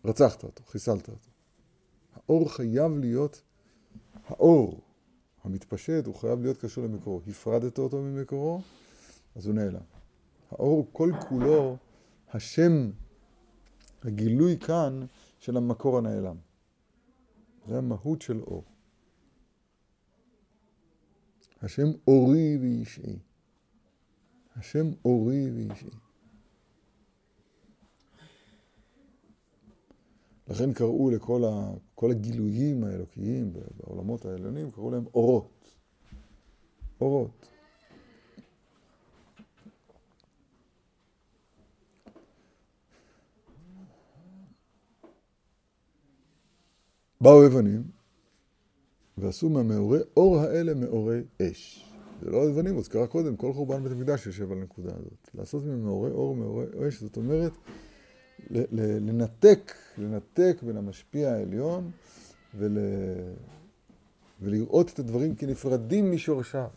רצחת 0.06 0.44
אותו, 0.44 0.64
חיסלת 0.64 1.10
אותו. 1.10 1.30
האור 2.16 2.54
חייב 2.54 2.98
להיות, 2.98 3.42
האור 4.28 4.82
המתפשט, 5.44 6.06
הוא 6.06 6.16
חייב 6.16 6.42
להיות 6.42 6.58
קשור 6.58 6.84
למקורו. 6.84 7.22
הפרדת 7.28 7.78
אותו 7.78 8.02
ממקורו, 8.02 8.62
אז 9.36 9.46
הוא 9.46 9.56
נעלם. 9.56 9.82
האור 10.52 10.88
כל 10.92 11.12
כולו 11.30 11.78
השם, 12.34 12.92
הגילוי 14.02 14.60
כאן 14.60 15.06
של 15.40 15.58
המקור 15.58 15.98
הנעלם. 15.98 16.38
זה 17.68 17.78
המהות 17.78 18.22
של 18.22 18.42
אור. 18.42 18.64
השם 21.62 21.88
אורי 22.08 22.58
וישעי. 22.58 23.20
השם 24.56 24.86
אורי 25.06 25.52
וישעי. 25.52 25.90
לכן 30.48 30.74
קראו 30.74 31.10
לכל 31.12 32.12
הגילויים 32.12 32.84
האלוקיים 32.84 33.54
בעולמות 33.54 34.26
העליונים, 34.26 34.72
קראו 34.72 34.92
להם 34.92 35.06
אורות. 35.14 35.76
אורות. 37.02 37.48
באו 47.22 47.44
יוונים 47.44 47.84
ועשו 49.18 49.50
מהמאורי 49.50 50.00
אור 50.18 50.40
האלה 50.40 50.74
מאורי 50.74 51.22
אש. 51.42 51.86
זה 52.22 52.32
לא 52.32 52.44
היוונים, 52.44 52.78
אז 52.78 52.88
קרה 52.88 53.08
קודם, 53.08 53.36
כל 53.36 53.54
חורבן 53.54 53.84
בית 53.84 53.92
המקדש 53.92 54.26
יושב 54.26 54.52
על 54.52 54.58
הנקודה 54.58 54.92
הזאת. 55.00 55.30
לעשות 55.36 55.64
ממאורי 55.66 56.12
אור 56.12 56.36
מאורי 56.36 56.66
אש, 56.88 57.02
זאת 57.02 57.18
אומרת, 57.18 57.52
לנתק, 58.72 59.74
לנתק 59.98 60.58
בין 60.66 60.78
המשפיע 60.78 61.32
העליון 61.32 61.92
ול... 62.58 62.78
ולראות 64.42 64.90
את 64.90 65.00
הדברים 65.00 65.36
כנפרדים 65.36 66.12
משורשיו. 66.12 66.68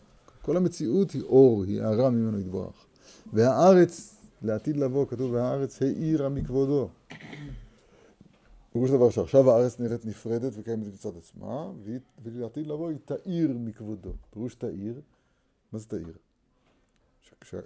כל 0.41 0.57
המציאות 0.57 1.11
היא 1.11 1.21
אור, 1.21 1.63
היא 1.63 1.81
הארה 1.81 2.09
ממנו 2.09 2.39
יתברך. 2.39 2.85
והארץ, 3.33 4.15
לעתיד 4.41 4.77
לבוא, 4.77 5.05
כתוב, 5.07 5.33
והארץ 5.33 5.81
האירה 5.81 6.29
מכבודו. 6.29 6.89
פירוש 8.75 8.91
דבר 8.91 9.09
שעכשיו 9.09 9.51
הארץ 9.51 9.79
נראית 9.79 10.05
נפרדת 10.05 10.51
וקיימת 10.55 10.87
מצד 10.87 11.17
עצמה, 11.17 11.71
ולעתיד 12.23 12.67
לבוא 12.67 12.89
היא 12.89 12.97
תאיר 13.05 13.57
מכבודו. 13.57 14.13
פירוש 14.29 14.55
תאיר, 14.55 15.01
מה 15.71 15.79
זה 15.79 15.87
תאיר? 15.87 16.17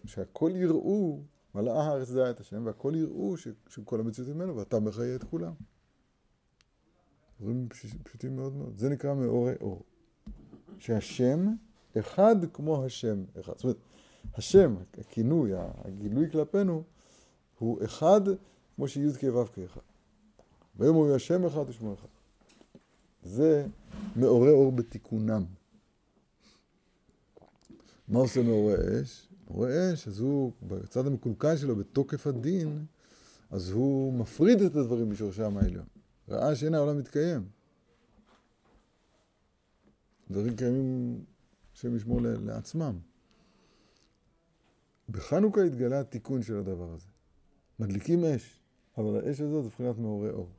שהכל 0.05 0.51
יראו, 0.55 1.19
מלאה 1.55 1.83
הארץ 1.83 2.11
דעה 2.11 2.29
את 2.29 2.39
השם, 2.39 2.65
והכל 2.65 2.93
יראו 2.95 3.37
שכל 3.67 3.99
המציאות 3.99 4.29
ממנו, 4.29 4.57
ואתה 4.57 4.79
מחיה 4.79 5.15
את 5.15 5.23
כולם. 5.23 5.53
דברים 7.41 7.67
פשוטים 8.03 8.35
מאוד 8.35 8.55
מאוד. 8.55 8.77
זה 8.77 8.89
נקרא 8.89 9.13
מאורי 9.13 9.53
אור. 9.61 9.83
שהשם 10.77 11.47
אחד 11.99 12.35
כמו 12.53 12.85
השם 12.85 13.23
אחד. 13.39 13.53
זאת 13.55 13.63
אומרת, 13.63 13.77
השם, 14.33 14.75
הכינוי, 14.97 15.51
הגילוי 15.55 16.31
כלפינו, 16.31 16.83
הוא 17.59 17.83
אחד 17.85 18.21
כמו 18.75 18.87
שי' 18.87 19.31
כו' 19.31 19.45
כאחד. 19.53 19.88
ויום 20.79 20.95
הוא 20.95 21.15
השם 21.15 21.45
אחד 21.45 21.69
אחד. 21.69 22.07
זה 23.23 23.65
מעורר 24.15 24.51
אור 24.51 24.71
בתיקונם. 24.71 25.45
מה 28.07 28.19
עושה 28.19 28.41
מעורר 28.41 29.01
אש? 29.01 29.27
מעורר 29.49 29.93
אש, 29.93 30.07
אז 30.07 30.19
הוא, 30.19 30.51
בצד 30.63 31.07
המקולקל 31.07 31.57
שלו, 31.57 31.75
בתוקף 31.75 32.27
הדין, 32.27 32.85
אז 33.51 33.69
הוא 33.69 34.13
מפריד 34.13 34.61
את 34.61 34.75
הדברים 34.75 35.09
בשורשם 35.09 35.57
העליון. 35.57 35.85
ראה 36.29 36.55
שאין 36.55 36.73
העולם 36.73 36.97
מתקיים. 36.97 37.47
דברים 40.31 40.55
קיימים, 40.55 41.19
השם 41.73 41.95
ישמור 41.95 42.19
לעצמם. 42.21 42.99
בחנוכה 45.09 45.63
התגלה 45.63 45.99
התיקון 45.99 46.43
של 46.43 46.57
הדבר 46.57 46.93
הזה. 46.93 47.07
מדליקים 47.79 48.25
אש, 48.25 48.59
אבל 48.97 49.15
האש 49.15 49.41
הזאת 49.41 49.63
זה 49.63 49.67
מבחינת 49.69 49.97
מעורר 49.97 50.33
אור. 50.33 50.49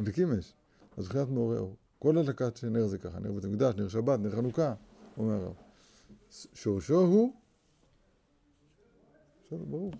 מדליקים 0.00 0.32
אש. 0.32 0.52
אז 0.96 1.04
מבחינת 1.06 1.28
מעורר 1.28 1.60
אור. 1.60 1.76
כל 1.98 2.18
הדלקת 2.18 2.64
נר 2.64 2.86
זה 2.86 2.98
ככה, 2.98 3.18
נר 3.20 3.32
בית 3.32 3.44
המקדש, 3.44 3.74
נר 3.74 3.88
שבת, 3.88 4.20
נר 4.20 4.30
חנוכה, 4.30 4.74
אומר 5.18 5.32
הרב. 5.32 5.52
שורשו 6.54 7.00
הוא... 7.00 7.32
בסדר, 9.46 9.64
ברור. 9.64 9.92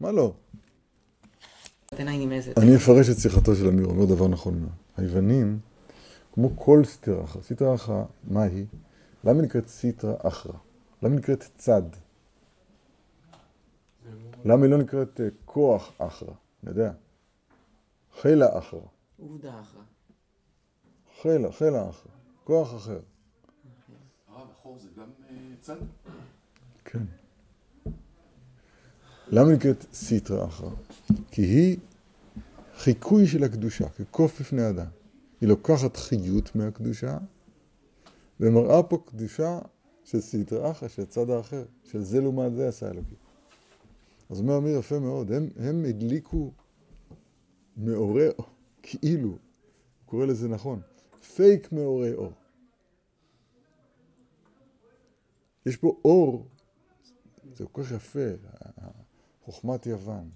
מה 0.00 0.12
לא? 0.12 0.34
אני 2.56 2.76
אפרש 2.76 3.08
את 3.10 3.18
שיחתו 3.18 3.54
של 3.54 3.66
אמיר, 3.68 3.86
אומר 3.86 4.04
דבר 4.04 4.28
נכון 4.28 4.58
מאוד. 4.60 4.72
היוונים, 4.96 5.58
כמו 6.32 6.56
כל 6.56 6.84
סטרה 6.84 7.24
אחרא, 7.24 7.42
סטרה 7.42 7.74
אחרא, 7.74 8.04
מה 8.24 8.42
היא? 8.42 8.66
למה 9.24 9.42
נקראת 9.42 9.68
סטרה 9.68 10.14
אחרא? 10.18 10.52
למה 11.02 11.16
נקראת 11.16 11.44
צד? 11.58 11.82
למה 14.44 14.64
היא 14.64 14.70
לא 14.70 14.78
נקראת 14.78 15.20
אה, 15.20 15.28
כוח 15.44 15.92
אחרא? 15.98 16.34
אני 16.62 16.70
יודע. 16.70 16.92
חילה 18.20 18.58
אחרא. 18.58 18.80
עובדה 19.18 19.60
אחרא. 19.60 19.82
חילה, 21.22 21.52
חילה 21.52 21.90
אחרא. 21.90 22.10
כוח 22.44 22.74
אחר. 22.76 23.00
הרב, 24.28 24.48
החור 24.50 24.78
זה 24.78 24.88
גם 24.96 25.10
אה, 25.30 25.36
צד? 25.60 25.76
כן. 26.84 27.02
למה 29.28 29.52
נקראת 29.52 29.86
סיטרא 29.92 30.46
אחרא? 30.46 30.70
כי 31.30 31.42
היא 31.42 31.78
חיקוי 32.76 33.26
של 33.26 33.44
הקדושה, 33.44 33.88
כקוף 33.88 34.40
בפני 34.40 34.68
אדם. 34.68 34.86
היא 35.40 35.48
לוקחת 35.48 35.96
חיות 35.96 36.56
מהקדושה 36.56 37.18
ומראה 38.40 38.82
פה 38.82 38.98
קדושה 39.06 39.58
של 40.04 40.20
סיטרא 40.20 40.70
אחרא, 40.70 40.88
של 40.88 41.02
הצד 41.02 41.30
האחר, 41.30 41.64
של 41.84 42.02
זה 42.02 42.20
לעומת 42.20 42.54
זה 42.54 42.68
עשה 42.68 42.90
אלוקים. 42.90 43.16
אז 44.30 44.40
אומר 44.40 44.58
אמיר 44.58 44.78
יפה 44.78 44.98
מאוד, 44.98 45.32
הם, 45.32 45.48
הם 45.56 45.84
הדליקו 45.88 46.50
מעורר, 47.76 48.30
כאילו, 48.90 49.28
הוא 49.28 49.38
קורא 50.06 50.26
לזה 50.26 50.48
נכון, 50.48 50.80
פייק 51.36 51.72
מעורר 51.72 52.16
אור. 52.16 52.32
יש 55.66 55.76
פה 55.76 55.96
אור, 56.04 56.46
זה 57.54 57.64
כל 57.72 57.82
כך 57.82 57.92
יפה, 57.92 58.28
חוכמת 59.44 59.86
יוון. 59.86 60.30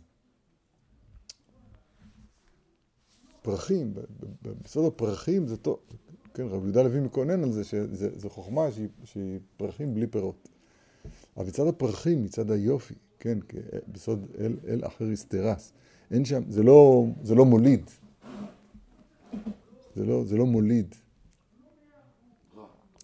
פרחים, 3.42 3.94
בסוד 4.42 4.92
הפרחים 4.92 5.46
זה 5.46 5.56
טוב, 5.56 5.78
כן, 6.34 6.46
רב 6.46 6.62
יהודה 6.64 6.82
לוי 6.82 7.00
מקונן 7.00 7.42
על 7.42 7.52
זה 7.52 7.64
שזו 7.64 8.30
חוכמה 8.30 8.72
שהיא, 8.72 8.88
שהיא 9.04 9.40
פרחים 9.56 9.94
בלי 9.94 10.06
פירות. 10.06 10.48
אבל 11.36 11.46
מצד 11.46 11.66
הפרחים, 11.66 12.24
מצד 12.24 12.50
היופי, 12.50 12.94
כן, 13.18 13.38
בסוד 13.88 14.26
אל, 14.38 14.56
אל 14.68 14.86
אחר 14.86 15.04
יסתרס, 15.04 15.72
אין 16.10 16.24
שם, 16.24 16.42
זה 16.48 16.62
לא, 16.62 17.06
זה 17.22 17.34
לא 17.34 17.44
מוליד. 17.44 17.90
זה 19.96 20.04
לא, 20.04 20.24
זה 20.24 20.36
לא 20.36 20.46
מוליד. 20.46 20.94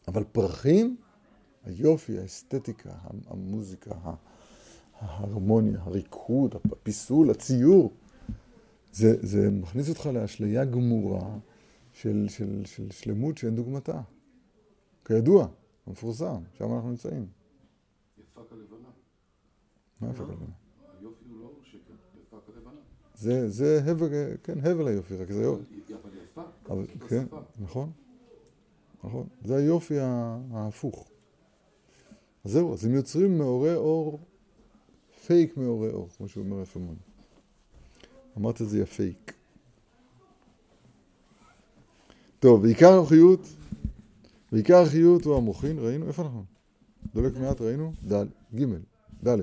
אבל 0.09 0.25
פרחים, 0.25 0.97
היופי, 1.65 2.19
האסתטיקה, 2.19 2.91
המוזיקה, 3.27 3.95
ההרמוניה, 4.99 5.81
הריקוד, 5.81 6.55
הפיסול, 6.55 7.31
הציור, 7.31 7.93
זה, 8.93 9.27
זה 9.27 9.51
מכניס 9.51 9.89
אותך 9.89 10.07
לאשליה 10.07 10.65
גמורה 10.65 11.39
של, 11.93 12.27
של, 12.29 12.63
של 12.65 12.91
שלמות 12.91 13.39
שאין 13.39 13.57
דוגמתה. 13.57 14.01
כידוע, 15.05 15.49
המפורסם, 15.87 16.43
שם 16.59 16.75
אנחנו 16.75 16.91
נמצאים. 16.91 17.27
יפה 18.19 18.41
כלבנה. 18.49 18.89
מה 20.01 20.11
יפה 20.11 20.25
כלבנה? 20.25 20.55
היופי 21.01 21.25
הוא 21.29 21.41
לא 21.41 21.53
שקר, 21.63 21.95
יפה 22.23 22.37
כלבנה. 22.47 22.81
זה, 23.15 23.49
זה 23.49 23.83
הבל, 23.87 24.09
כן, 24.43 24.59
הבל 24.59 24.89
היופי, 24.89 25.17
רק 25.17 25.33
זה 25.33 25.43
יופי. 25.43 25.63
אבל 25.93 26.11
אבל, 26.71 26.87
כן. 27.09 27.25
נכון, 27.61 27.91
נכון. 29.05 29.27
זה 29.45 29.57
היופי 29.57 29.95
ההפוך. 30.53 31.09
אז 32.45 32.51
זהו, 32.51 32.73
אז 32.73 32.85
הם 32.85 32.95
יוצרים 32.95 33.39
מאורי 33.39 33.75
אור, 33.75 34.21
פייק 35.27 35.57
מאורי 35.57 35.91
אור, 35.91 36.09
כמו 36.17 36.29
שהוא 36.29 36.45
אומר 36.45 36.63
יפה 36.63 36.81
מאוד. 36.81 36.97
אמרת 38.39 38.63
את 38.63 38.69
זה 38.69 38.79
יפייק. 38.79 39.33
טוב, 42.41 42.63
ועיקר 42.63 43.01
החיות, 43.01 43.41
ועיקר 44.53 44.83
החיות 44.83 45.25
הוא 45.25 45.37
המוחין, 45.37 45.79
ראינו? 45.79 46.09
איפה 46.09 46.23
אנחנו? 46.23 46.45
דולק 47.15 47.37
מעט 47.37 47.61
ראינו? 47.61 47.93
ד', 48.13 48.27
ג', 48.55 48.65
ד'. 49.25 49.37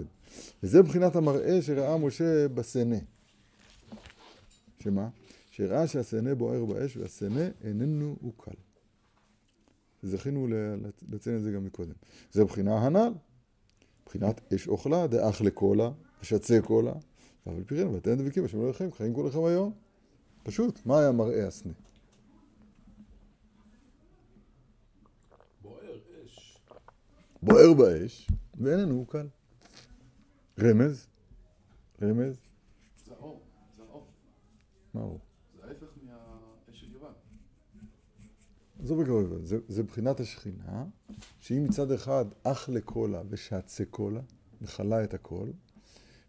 וזה 0.63 0.81
מבחינת 0.81 1.15
המראה 1.15 1.61
שראה 1.61 1.97
משה 1.97 2.47
בסנה. 2.47 2.95
שמה? 4.79 5.09
שראה 5.55 5.87
שהסנה 5.87 6.35
בוער 6.35 6.65
באש 6.65 6.97
והסנה 6.97 7.49
איננו 7.63 8.15
עוקל. 8.21 8.51
זכינו 10.03 10.47
לציין 11.09 11.37
את 11.37 11.43
זה 11.43 11.51
גם 11.51 11.65
מקודם. 11.65 11.93
זה 12.31 12.43
מבחינה 12.43 12.77
הנ"ל, 12.77 13.13
מבחינת 14.03 14.53
אש 14.53 14.67
אוכלה, 14.67 15.07
דאח 15.07 15.41
לקולה, 15.41 15.91
ושצה 16.21 16.59
קולה, 16.61 16.93
אבל 17.47 17.63
פי 17.63 17.75
כן, 17.75 17.87
ואתם 17.87 18.15
דבקים, 18.15 18.45
השם 18.45 18.57
אלוהיכם, 18.57 18.91
חיים 18.91 19.13
כולכם 19.13 19.43
היום. 19.43 19.73
פשוט, 20.43 20.85
מה 20.85 20.99
היה 20.99 21.11
מראה 21.11 21.47
הסנה? 21.47 21.73
בוער 25.61 25.97
אש. 26.25 26.57
בוער 27.41 27.73
באש, 27.73 28.27
ואיננו 28.59 28.97
עוקל. 28.97 29.27
רמז, 30.59 31.07
רמז, 32.01 32.35
זה 33.05 33.13
האור. 33.13 33.41
מה 34.93 35.01
הוא? 35.01 35.19
זה 35.55 35.67
ההפך 35.67 35.87
מהאש 36.03 36.81
של 36.81 36.91
יוון. 36.93 37.13
עזוב 38.85 39.01
בקרוב, 39.01 39.33
זה, 39.43 39.57
זה 39.67 39.83
בחינת 39.83 40.19
השכינה, 40.19 40.85
שהיא 41.39 41.61
מצד 41.61 41.91
אחד 41.91 42.25
אח 42.43 42.69
לקולה 42.69 43.21
ושצה 43.29 43.85
קולה, 43.85 44.19
מכלה 44.61 45.03
את 45.03 45.13
הכל, 45.13 45.47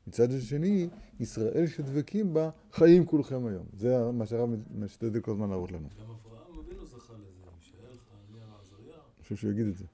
מצד 0.06 0.32
השני, 0.32 0.88
ישראל 1.20 1.66
שדבקים 1.66 2.34
בה, 2.34 2.50
חיים 2.72 3.06
כולכם 3.06 3.46
היום. 3.46 3.66
זה 3.72 4.12
מה 4.12 4.26
שהרב 4.26 4.50
משתדל 4.74 5.20
כל 5.20 5.30
הזמן 5.30 5.50
להראות 5.50 5.72
לנו. 5.72 5.88
גם 5.98 6.04
אברהם 6.04 6.58
אבינו 6.58 6.86
זכה 6.86 7.12
לזה, 7.14 7.50
מישאל, 7.58 7.96
חנניה, 8.08 8.44
עזריה. 8.62 8.94
אני 8.94 9.22
חושב 9.22 9.36
שהוא 9.36 9.50
יגיד 9.50 9.66
את 9.66 9.76
זה. 9.76 9.84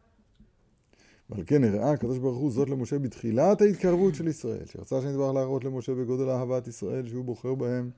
ועל 1.31 1.42
כן 1.46 1.64
הראה 1.64 1.90
הקדוש 1.90 2.18
ברוך 2.18 2.38
הוא 2.38 2.51
זאת 2.51 2.68
למשה 2.68 2.98
בתחילת 2.98 3.61
ההתקרבות 3.61 4.14
של 4.14 4.29
ישראל, 4.29 4.66
שרצה 4.66 5.01
שנדבר 5.01 5.33
להראות 5.33 5.64
למשה 5.64 5.94
בגודל 5.94 6.29
אהבת 6.29 6.68
ישראל 6.68 7.09
שהוא 7.09 7.25
בוחר 7.25 7.55
בהם 7.55 7.90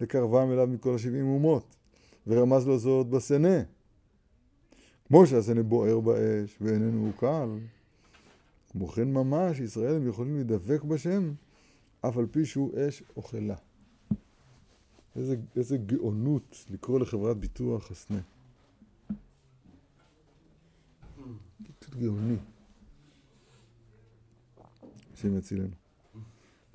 לקרבם 0.00 0.52
אליו 0.52 0.66
מכל 0.66 0.94
השבעים 0.94 1.26
אומות, 1.26 1.76
ורמז 2.26 2.66
לו 2.66 2.78
זאת 2.78 3.06
בסנה. 3.06 3.62
כמו 5.12 5.26
שהסנה 5.26 5.62
בוער 5.62 6.00
באש 6.00 6.56
ואיננו 6.60 7.06
עוקל, 7.06 7.48
כמו 8.70 8.88
כן 8.88 9.12
ממש 9.12 9.60
ישראל 9.60 9.96
הם 9.96 10.08
יכולים 10.08 10.34
להידבק 10.34 10.82
בשם 10.82 11.32
אף 12.00 12.16
על 12.16 12.26
פי 12.26 12.44
שהוא 12.44 12.72
אש 12.78 13.02
אוכלה. 13.16 13.54
איזה, 15.16 15.36
איזה 15.56 15.76
גאונות 15.76 16.64
לקרוא 16.70 17.00
לחברת 17.00 17.36
ביטוח 17.36 17.90
הסנה. 17.90 18.20
פשוט 21.78 21.94
גאוני. 21.94 22.36
השם 25.14 25.38
יצילנו. 25.38 25.74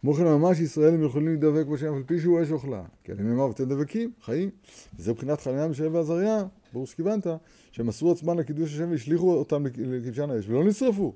כמו 0.02 0.14
כן 0.14 0.24
ממש 0.24 0.60
ישראל 0.60 0.94
הם 0.94 1.04
יכולים 1.04 1.28
להידבק 1.28 1.66
בשם 1.66 1.94
על 1.94 2.04
פי 2.04 2.20
שהוא 2.20 2.44
אש 2.44 2.52
אוכלה. 2.52 2.84
כי 3.04 3.12
אני 3.12 3.24
נאמר 3.24 3.48
ואתם 3.48 3.70
דבקים, 3.70 4.12
חיים. 4.22 4.50
וזה 4.96 5.12
מבחינת 5.12 5.42
חניה 5.42 5.68
משל 5.68 5.88
ועזריה, 5.88 6.44
ברור 6.74 6.88
שכיוונת, 6.88 7.28
שהם 7.72 7.88
מסרו 7.88 8.12
עצמם 8.12 8.40
לקידוש 8.40 8.74
השם 8.74 8.92
והשליכו 8.92 9.34
אותם 9.34 9.66
לכבשן 9.66 10.30
האש 10.30 10.50
ולא 10.50 10.64
נשרפו. 10.64 11.16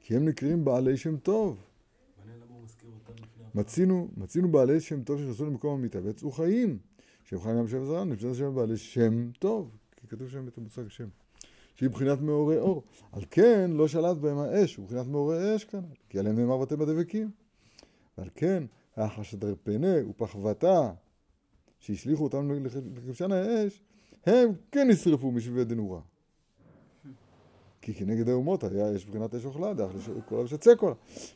כי 0.00 0.16
הם 0.16 0.28
נקראים 0.28 0.64
בעלי 0.64 0.96
שם 0.96 1.16
טוב. 1.16 1.64
מצינו, 3.54 4.08
מצינו 4.16 4.52
בעלי 4.52 4.80
שם 4.80 5.02
טוב 5.02 5.18
שנכנסו 5.18 5.46
למקום 5.46 5.78
המיטה 5.78 5.98
ויצאו 6.02 6.30
חיים. 6.30 6.78
שם 7.24 7.40
חיים 7.40 7.58
ים 7.58 7.68
שם 7.68 7.84
זרעם, 7.84 8.08
נמצא 8.08 8.34
שם 8.34 8.54
בעלי 8.54 8.76
שם 8.76 9.30
טוב. 9.38 9.70
כי 9.96 10.06
כתוב 10.06 10.28
שם 10.28 10.48
את 10.48 10.58
המושג 10.58 10.88
שם. 10.88 11.08
שהיא 11.74 11.90
בחינת 11.90 12.20
מאורי 12.20 12.58
אור. 12.58 12.82
על 13.12 13.22
כן 13.30 13.70
לא 13.70 13.88
שלט 13.88 14.16
בהם 14.16 14.38
האש, 14.38 14.76
הוא 14.76 14.86
בחינת 14.86 15.06
מאורי 15.06 15.56
אש 15.56 15.64
כאן. 15.64 15.80
כי 16.08 16.18
עליהם 16.18 16.38
נאמר 16.38 16.58
ואתם 16.58 16.80
הדבקים. 16.80 17.30
ועל 18.18 18.28
כן, 18.34 18.64
החשדר 18.96 19.54
פנה 19.62 20.08
ופחוותה, 20.10 20.92
שהשליכו 21.80 22.24
אותם 22.24 22.50
לכבשן 22.96 23.32
האש, 23.32 23.82
הם 24.26 24.52
כן 24.72 24.88
נשרפו 24.90 25.30
משבי 25.30 25.64
דנורה. 25.64 26.00
כי 27.82 27.94
כנגד 27.94 28.28
האומות 28.28 28.64
היה 28.64 28.96
אש 28.96 29.04
בחינת 29.04 29.34
אש 29.34 29.44
אוכלה, 29.44 29.74
דרך 29.74 29.92
כל 30.28 30.34
ושצא 30.34 30.74
כל. 30.74 30.92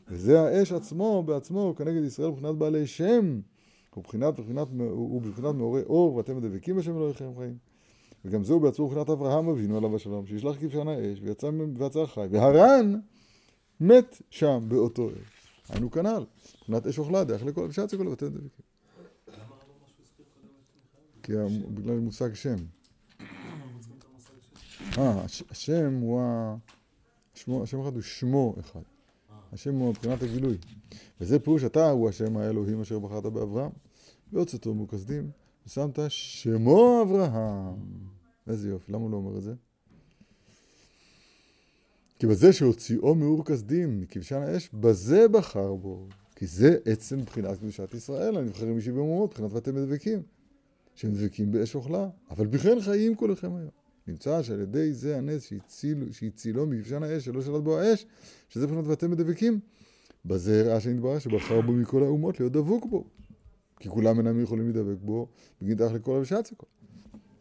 וזה 0.07 0.41
האש 0.41 0.71
עצמו, 0.71 1.23
בעצמו, 1.23 1.73
כנגד 1.77 2.03
ישראל, 2.03 2.31
בחינת 2.31 2.55
בעלי 2.55 2.87
שם. 2.87 3.39
הוא 3.95 4.03
בחינת, 4.03 4.39
בחינת, 4.39 4.67
הוא 4.79 5.21
בבחינת 5.21 5.55
מאורי 5.55 5.81
אור, 5.81 6.15
ואתם 6.15 6.37
הדבקים 6.37 6.75
בשם 6.75 6.95
אלוהיכם 6.95 7.31
חיים. 7.37 7.57
וגם 8.25 8.43
זהו 8.43 8.59
בעצמו 8.59 8.87
בחינת 8.87 9.09
אברהם 9.09 9.49
אבינו 9.49 9.77
עליו 9.77 9.95
השלום, 9.95 10.25
שישלח 10.25 10.55
כבשן 10.59 10.87
האש, 10.87 11.19
ויצא, 11.21 11.49
ויצא 11.77 12.05
חי. 12.05 12.27
והרן 12.31 12.99
מת 13.79 14.21
שם 14.29 14.65
באותו 14.67 15.09
אש. 15.09 15.49
היינו 15.69 15.91
כנ"ל, 15.91 16.25
בחינת 16.61 16.87
אש 16.87 16.99
אוכלה, 16.99 17.23
דרך 17.23 17.43
לכל 17.43 17.61
ושצא 17.61 17.97
כל 17.97 18.07
ואתם 18.07 18.25
מיכאל? 18.25 18.69
כי 21.23 21.31
בגלל 21.73 21.99
מושג 21.99 22.33
שם. 22.33 22.55
אנחנו 23.19 23.67
מוצאים 23.73 23.95
את 23.97 24.05
המושג 24.11 24.33
של... 24.41 24.88
אה, 24.99 25.23
הש- 25.23 25.43
השם 25.49 25.93
הוא 26.01 26.21
ה... 26.21 26.55
שמו, 27.33 27.63
השם 27.63 27.81
אחד 27.81 27.93
הוא 27.93 28.01
שמו 28.01 28.55
אחד. 28.59 28.81
השם 29.53 29.75
הוא 29.75 29.89
מבחינת 29.89 30.23
הגילוי. 30.23 30.57
וזה 31.21 31.39
פירוש 31.39 31.63
אתה 31.63 31.89
הוא 31.89 32.09
השם 32.09 32.37
האלוהים 32.37 32.81
אשר 32.81 32.99
בחרת 32.99 33.23
באברהם. 33.23 33.71
והוצאתו 34.33 34.73
מכסדים, 34.73 35.31
ושמת 35.67 35.99
שמו 36.07 37.01
אברהם. 37.01 37.75
איזה 38.47 38.69
יופי, 38.69 38.91
למה 38.91 39.03
הוא 39.03 39.11
לא 39.11 39.17
אומר 39.17 39.37
את 39.37 39.43
זה? 39.43 39.53
כי 42.19 42.27
בזה 42.27 42.53
שהוציאו 42.53 43.15
מאור 43.15 43.45
כסדים, 43.45 44.01
מכבשן 44.01 44.41
האש, 44.41 44.69
בזה 44.73 45.27
בחר 45.27 45.73
בו. 45.73 46.07
כי 46.35 46.47
זה 46.47 46.77
עצם 46.85 47.21
בחינת 47.21 47.57
קדושת 47.57 47.93
ישראל, 47.93 48.37
הנבחרים 48.37 48.77
משבעים 48.77 48.99
אומות, 48.99 49.33
בחינת 49.33 49.51
ואתם 49.53 49.85
דבקים. 49.85 50.21
שהם 50.95 51.11
דבקים 51.11 51.51
באש 51.51 51.75
אוכלה, 51.75 52.09
אבל 52.29 52.47
בכן 52.47 52.81
חיים 52.81 53.15
כולכם 53.15 53.55
היום. 53.55 53.78
נמצא 54.09 54.43
שעל 54.43 54.61
ידי 54.61 54.93
זה 54.93 55.17
הנס 55.17 55.43
שהציל, 55.43 56.11
שהצילו 56.11 56.65
מכבשן 56.65 57.03
האש, 57.03 57.25
שלא 57.25 57.41
שלט 57.41 57.61
בו 57.61 57.79
האש, 57.79 58.05
שזה 58.49 58.67
בחינת 58.67 58.87
ואתם 58.87 59.11
מדבקים. 59.11 59.59
בזה 60.25 60.61
הראה 60.61 60.79
שנתברר 60.79 61.19
שבחר 61.19 61.61
בו 61.61 61.71
מכל 61.71 62.03
האומות 62.03 62.39
להיות 62.39 62.53
דבוק 62.53 62.85
בו. 62.85 63.03
כי 63.79 63.89
כולם 63.89 64.17
אינם 64.17 64.41
יכולים 64.41 64.65
להידבק 64.65 65.01
בו 65.01 65.27
בגין 65.61 65.77
דרך 65.77 65.93
לכל 65.93 66.23
כל. 66.57 66.65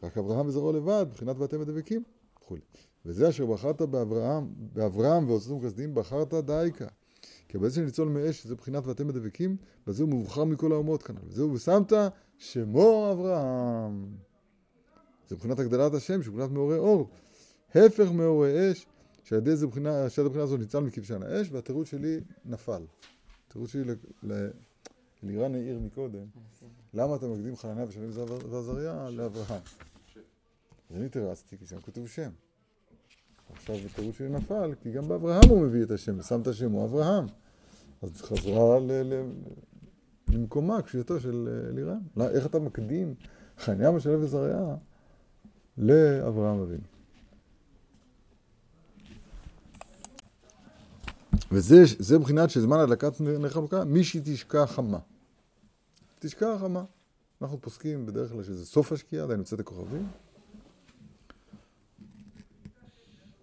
רק 0.02 0.18
אברהם 0.18 0.46
וזרעו 0.46 0.72
לבד, 0.72 1.06
בחינת 1.14 1.38
ואתם 1.38 1.60
מדבקים, 1.60 2.02
וכולי. 2.38 2.60
וזה 3.06 3.28
אשר 3.28 3.46
בחרת 3.46 3.82
באברהם, 3.82 4.48
באברהם 4.72 5.28
והוצאתם 5.28 5.60
כסדים, 5.60 5.94
בחרת 5.94 6.34
דייקה. 6.34 6.86
כי 7.48 7.58
בעצם 7.58 7.84
ניצול 7.84 8.08
מאש, 8.08 8.42
שזה 8.42 8.54
בחינת 8.54 8.86
ואתם 8.86 9.06
מדבקים, 9.08 9.56
בזה 9.86 10.02
הוא 10.02 10.10
מובחר 10.10 10.44
מכל 10.44 10.72
האומות 10.72 11.02
כנ"ל. 11.02 11.18
וזהו, 11.28 11.52
ושמת 11.52 11.92
שמו 12.38 13.08
אברהם. 13.12 14.27
זה 15.28 15.36
מבחינת 15.36 15.58
הגדלת 15.58 15.94
השם, 15.94 16.22
שהוא 16.22 16.34
מבחינת 16.34 16.52
מאורי 16.52 16.78
אור. 16.78 17.08
הפך 17.74 18.10
מאורי 18.12 18.72
אש, 18.72 18.86
שעל 19.24 19.38
ידי 19.38 19.56
זה 19.56 19.66
בחינה, 19.66 20.10
שעל 20.10 20.26
הבחינה 20.26 20.44
הזאת 20.44 20.60
ניצל 20.60 20.80
מכבשן 20.80 21.22
האש, 21.22 21.48
והתירוץ 21.52 21.88
שלי 21.88 22.20
נפל. 22.44 22.82
התירוץ 23.48 23.70
שלי 23.70 23.84
ל- 23.84 24.32
ל- 24.32 24.50
לירן 25.22 25.54
העיר 25.54 25.78
מקודם, 25.78 26.24
למה 26.94 27.16
אתה 27.16 27.26
מקדים 27.28 27.56
חנניה 27.56 27.84
ושנים 27.88 28.10
ועזריה 28.50 29.10
לאברהם? 29.10 29.60
אז 30.90 30.96
אני 30.96 31.08
תירצתי, 31.08 31.58
כי 31.58 31.66
שם 31.66 31.80
כתוב 31.80 32.08
שם. 32.08 32.30
עכשיו 33.52 33.76
התירוץ 33.76 34.14
שלי 34.14 34.28
נפל, 34.28 34.74
כי 34.82 34.92
גם 34.92 35.08
באברהם 35.08 35.48
הוא 35.48 35.60
מביא 35.62 35.82
את 35.82 35.90
השם, 35.90 36.18
ושם 36.18 36.40
את 36.40 36.46
השמו 36.46 36.84
אברהם. 36.84 37.26
אז 38.02 38.22
חזרה 38.22 38.78
למקומה 40.28 40.82
קשיותו 40.82 41.20
של 41.20 41.48
אה, 41.48 41.68
אלירן. 41.68 41.98
לא, 42.16 42.28
איך 42.28 42.46
אתה 42.46 42.58
מקדים 42.58 43.14
חניה 43.58 43.90
משלב 43.90 44.20
וזריה 44.22 44.76
לאברהם 45.78 46.60
אבינו? 46.60 46.82
וזה 51.52 51.82
זה 51.98 52.18
בחינת 52.18 52.50
שזמן 52.50 52.78
הדלקת 52.78 53.20
נר 53.20 53.50
חנוכה, 53.50 53.84
מי 53.84 54.04
שתשקע 54.04 54.66
חמה. 54.66 54.98
תשקע 56.18 56.58
חמה. 56.58 56.84
אנחנו 57.42 57.60
פוסקים 57.60 58.06
בדרך 58.06 58.32
כלל 58.32 58.42
שזה 58.42 58.66
סוף 58.66 58.92
השקיעה, 58.92 59.24
עדיין 59.24 59.40
יוצאת 59.40 59.60
הכוכבים. 59.60 60.06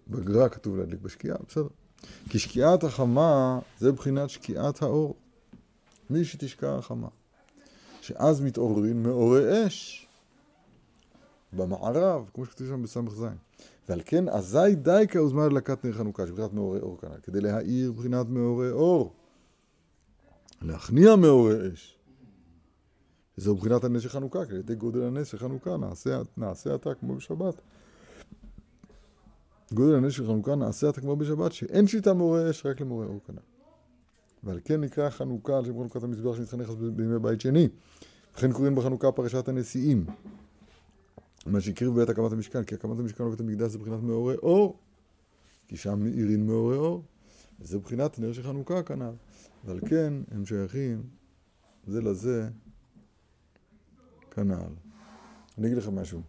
בגר"א 0.08 0.48
כתוב 0.48 0.76
להדליק 0.76 1.00
בשקיעה, 1.00 1.36
בסדר. 1.48 1.68
כי 2.28 2.38
שקיעת 2.38 2.84
החמה 2.84 3.58
זה 3.78 3.92
בחינת 3.92 4.30
שקיעת 4.30 4.82
האור. 4.82 5.16
מי 6.10 6.24
שתשקע 6.24 6.78
החמה. 6.78 7.08
שאז 8.00 8.40
מתעוררים 8.40 9.02
מאורי 9.02 9.66
אש 9.66 10.05
במערב, 11.56 12.30
כמו 12.34 12.44
שכתוב 12.44 12.66
שם 12.68 12.82
בס"ז. 12.82 13.24
ועל 13.88 14.00
כן 14.04 14.28
אזי 14.28 14.74
דייקה 14.74 15.18
הוזמן 15.18 15.42
הדלקת 15.42 15.84
נר 15.84 15.92
חנוכה, 15.92 16.26
שבחינת 16.26 16.52
מאורי 16.52 16.80
אור 16.80 16.98
כנ"ל, 17.00 17.20
כדי 17.22 17.40
להאיר 17.40 17.92
בחינת 17.92 18.26
מאורי 18.28 18.70
אור. 18.70 19.14
להכניע 20.62 21.16
מאורי 21.16 21.54
אש. 21.72 21.98
וזהו 23.38 23.56
בחינת 23.56 23.84
הנס 23.84 24.02
של 24.02 24.08
חנוכה, 24.08 24.44
כי 24.44 24.52
על 24.52 24.58
ידי 24.58 24.74
גודל 24.74 25.02
הנס 25.02 25.26
של 25.26 25.38
חנוכה 25.38 25.76
נעשה, 25.76 26.22
נעשה 26.36 26.74
אתה 26.74 26.94
כמו 26.94 27.14
בשבת. 27.14 27.54
גודל 29.72 29.94
הנס 29.94 30.12
של 30.12 30.26
חנוכה 30.26 30.54
נעשה 30.54 30.88
אתה 30.88 31.00
כמו 31.00 31.16
בשבת, 31.16 31.52
שאין 31.52 31.86
שיטה 31.86 32.14
מאורי 32.14 32.50
אש, 32.50 32.66
רק 32.66 32.80
למאורי 32.80 33.06
אור 33.06 33.20
כנ"ל. 33.26 33.36
ועל 34.44 34.60
כן 34.64 34.80
נקרא 34.80 35.10
חנוכה 35.10 35.58
על 35.58 35.64
שם 35.64 35.78
חנוכת 35.78 36.02
המזבח 36.02 36.36
שנתחנך 36.36 36.70
בימי 36.70 37.18
בית 37.18 37.40
שני. 37.40 37.68
וכן 38.34 38.52
קוראים 38.52 38.74
בחנוכה 38.74 39.12
פרשת 39.12 39.48
הנשיאים. 39.48 40.06
מה 41.46 41.60
שהקריב 41.60 41.94
בעת 41.94 42.08
הקמת 42.08 42.32
המשכן, 42.32 42.64
כי 42.64 42.74
הקמת 42.74 42.98
המשכן 42.98 43.22
ובית 43.22 43.40
המקדש 43.40 43.72
זה 43.72 43.78
בחינת 43.78 44.02
מאורי 44.02 44.36
אור, 44.36 44.78
כי 45.68 45.76
שם 45.76 46.00
מאירין 46.00 46.46
מאורי 46.46 46.76
אור. 46.76 47.02
זה 47.60 47.78
מבחינת 47.78 48.18
נר 48.18 48.32
של 48.32 48.42
חנוכה 48.42 48.82
כנ"ל. 48.82 49.12
ועל 49.64 49.80
כן 49.88 50.12
הם 50.30 50.46
שייכים 50.46 51.02
זה 51.86 52.00
לזה 52.00 52.48
כנ"ל. 54.30 54.72
אני 55.58 55.66
אגיד 55.66 55.78
לך 55.78 55.88
משהו. 55.88 56.22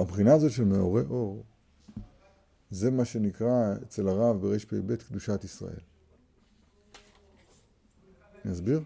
הבחינה 0.00 0.34
הזאת 0.34 0.50
של 0.50 0.64
מעורי 0.64 1.02
אור, 1.10 1.44
זה 2.70 2.90
מה 2.90 3.04
שנקרא 3.04 3.74
אצל 3.82 4.08
הרב 4.08 4.40
ברפ"ב 4.40 4.96
קדושת 4.96 5.44
ישראל. 5.44 5.80
אני 8.44 8.52
אסביר? 8.52 8.82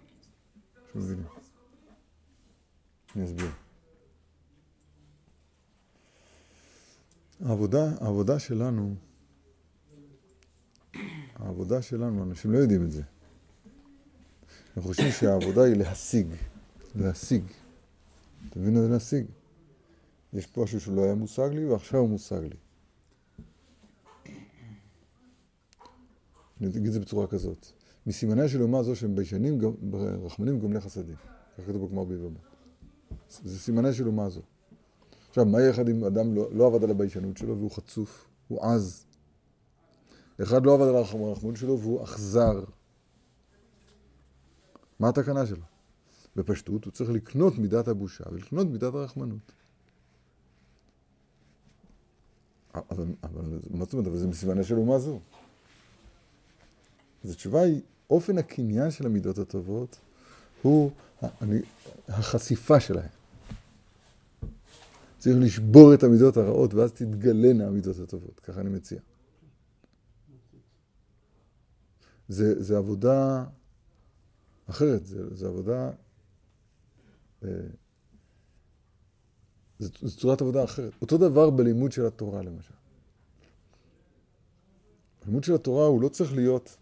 אני 3.17 3.25
אסביר. 3.25 3.51
העבודה, 7.41 7.93
העבודה 8.01 8.39
שלנו, 8.39 8.95
העבודה 11.35 11.83
שלנו, 11.83 12.23
אנשים 12.23 12.53
לא 12.53 12.59
יודעים 12.59 12.85
את 12.85 12.91
זה. 12.91 13.03
הם 14.77 14.83
חושבים 14.83 15.13
שהעבודה 15.13 15.63
היא 15.63 15.77
להשיג, 15.77 16.27
להשיג. 16.95 17.45
תבינו 18.51 18.83
זה 18.83 18.89
להשיג. 18.89 19.27
יש 20.33 20.47
פה 20.47 20.63
משהו 20.63 20.81
שלא 20.81 21.05
היה 21.05 21.15
מושג 21.15 21.49
לי 21.53 21.65
ועכשיו 21.65 22.01
הוא 22.01 22.09
מושג 22.09 22.41
לי. 22.43 22.64
אני 26.67 26.77
אגיד 26.77 26.87
את 26.87 26.93
זה 26.93 27.01
בצורה 27.01 27.27
כזאת. 27.27 27.67
מסימניה 28.07 28.49
של 28.49 28.63
אומה 28.63 28.83
זו 28.83 28.97
שהם 28.97 29.15
ביישנים, 29.15 29.59
רחמנים 30.25 30.59
גומלי 30.59 30.81
חסדים. 30.81 31.17
כך 31.59 31.65
כתוב 31.67 31.87
בגמר 31.87 32.05
ביבמה. 32.05 32.39
זה 33.45 33.59
סימניה 33.59 33.93
של 33.93 34.07
אומה 34.07 34.31
זו. 34.31 34.41
עכשיו, 35.29 35.45
מה 35.45 35.61
יהיה 35.61 35.71
אחד 35.71 35.89
אם 35.89 36.05
אדם 36.05 36.35
לא, 36.35 36.49
לא 36.53 36.67
עבד 36.67 36.85
על 36.85 36.91
הביישנות 36.91 37.37
שלו 37.37 37.59
והוא 37.59 37.71
חצוף, 37.71 38.29
הוא 38.49 38.63
עז? 38.63 39.07
אחד 40.43 40.67
לא 40.67 40.75
עבד 40.75 40.87
על 40.87 40.97
הרחמנות 40.97 41.57
שלו 41.57 41.81
והוא 41.81 42.05
אכזר. 42.05 42.65
מה 45.01 45.09
התקנה 45.09 45.47
שלו? 45.47 45.63
בפשטות, 46.37 46.85
הוא 46.85 46.93
צריך 46.93 47.11
לקנות 47.11 47.59
מידת 47.59 47.89
הבושה 47.89 48.25
ולקנות 48.33 48.67
מידת 48.67 48.95
הרחמנות. 48.95 49.53
אבל, 52.75 53.07
אבל 53.23 53.61
מה 53.71 53.85
זאת 53.85 53.93
אומרת? 53.93 54.07
אבל 54.07 54.17
זה 54.17 54.27
מסימניה 54.27 54.65
של 54.65 54.77
אומה 54.77 54.99
זו. 54.99 55.21
אז 57.25 57.31
התשובה 57.31 57.63
היא, 57.63 57.81
אופן 58.11 58.39
הקניין 58.39 58.91
של 58.91 59.07
המידות 59.07 59.39
הטובות 59.39 59.99
הוא 60.63 60.91
אני, 61.23 61.61
החשיפה 62.09 62.81
שלהן. 62.81 63.09
צריך 65.19 65.37
לשבור 65.41 65.95
את 65.95 66.03
המידות 66.03 66.37
הרעות 66.37 66.75
ואז 66.75 66.93
תתגלנה 66.93 67.67
המידות 67.67 67.99
הטובות, 67.99 68.41
ככה 68.41 68.61
אני 68.61 68.71
מציע. 68.71 69.01
זה, 72.29 72.63
זה 72.63 72.77
עבודה 72.77 73.45
אחרת, 74.71 75.07
זה, 75.07 75.35
זה 75.35 75.47
עבודה... 75.47 75.91
אה, 77.45 77.49
זו 79.79 80.17
צורת 80.17 80.41
עבודה 80.41 80.65
אחרת. 80.65 80.93
אותו 81.03 81.19
דבר 81.19 81.51
בלימוד 81.51 81.93
של 81.93 82.07
התורה 82.07 82.43
למשל. 82.43 82.75
הלימוד 85.23 85.45
של 85.45 85.55
התורה 85.55 85.87
הוא 85.87 86.03
לא 86.03 86.09
צריך 86.09 86.33
להיות 86.33 86.77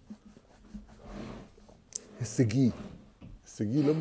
הישגי. 2.23 2.70
הישגי 3.45 3.83
לא 3.83 3.93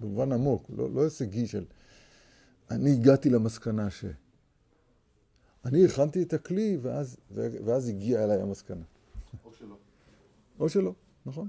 במובן 0.00 0.32
עמוק, 0.32 0.70
לא, 0.76 0.90
לא 0.90 1.04
הישגי 1.04 1.46
של 1.46 1.64
אני 2.70 2.92
הגעתי 2.92 3.30
למסקנה 3.30 3.90
ש... 3.90 4.04
אני 5.64 5.84
הכנתי 5.84 6.22
את 6.22 6.32
הכלי 6.32 6.78
ואז, 6.82 7.16
ואז 7.34 7.88
הגיעה 7.88 8.24
אליי 8.24 8.40
המסקנה. 8.42 8.84
או 9.44 9.50
שלא. 9.52 9.76
או 10.60 10.68
שלא, 10.68 10.92
נכון? 11.26 11.48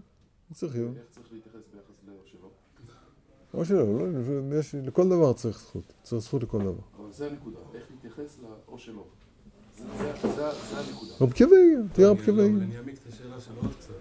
צריך 0.54 0.76
להיות. 0.76 0.98
איך 0.98 1.06
צריך 1.12 1.28
להתייחס 1.34 1.60
ביחס 1.74 1.96
לאו 2.08 2.16
שלא? 2.26 2.50
או 3.54 3.66
שלא, 3.66 4.10
לא, 4.12 4.60
יש, 4.60 4.76
לכל 4.76 5.10
דבר 5.10 5.34
צריך 5.34 5.60
זכות. 5.60 5.94
צריך 6.04 6.22
זכות 6.24 6.44
לכל 6.44 6.60
דבר. 6.60 6.82
אבל 6.98 7.12
זה 7.12 7.28
הנקודה, 7.30 7.58
איך 7.74 7.84
להתייחס 7.92 8.38
לאו 8.68 8.80
שלא. 8.80 9.06
זה- 9.78 9.84
הנקודה. 10.14 10.52
רב 11.22 11.32
קיבי, 11.32 11.76
תהיה 11.94 12.10
רב 12.10 12.18
קיבי. 12.26 12.32
אבל 12.50 12.62
אני 12.64 12.78
אעמיק 12.78 12.98
את 12.98 13.14
השאלה 13.14 13.42
שלו 13.42 13.62
עוד 13.62 13.76
קצת. 13.76 13.94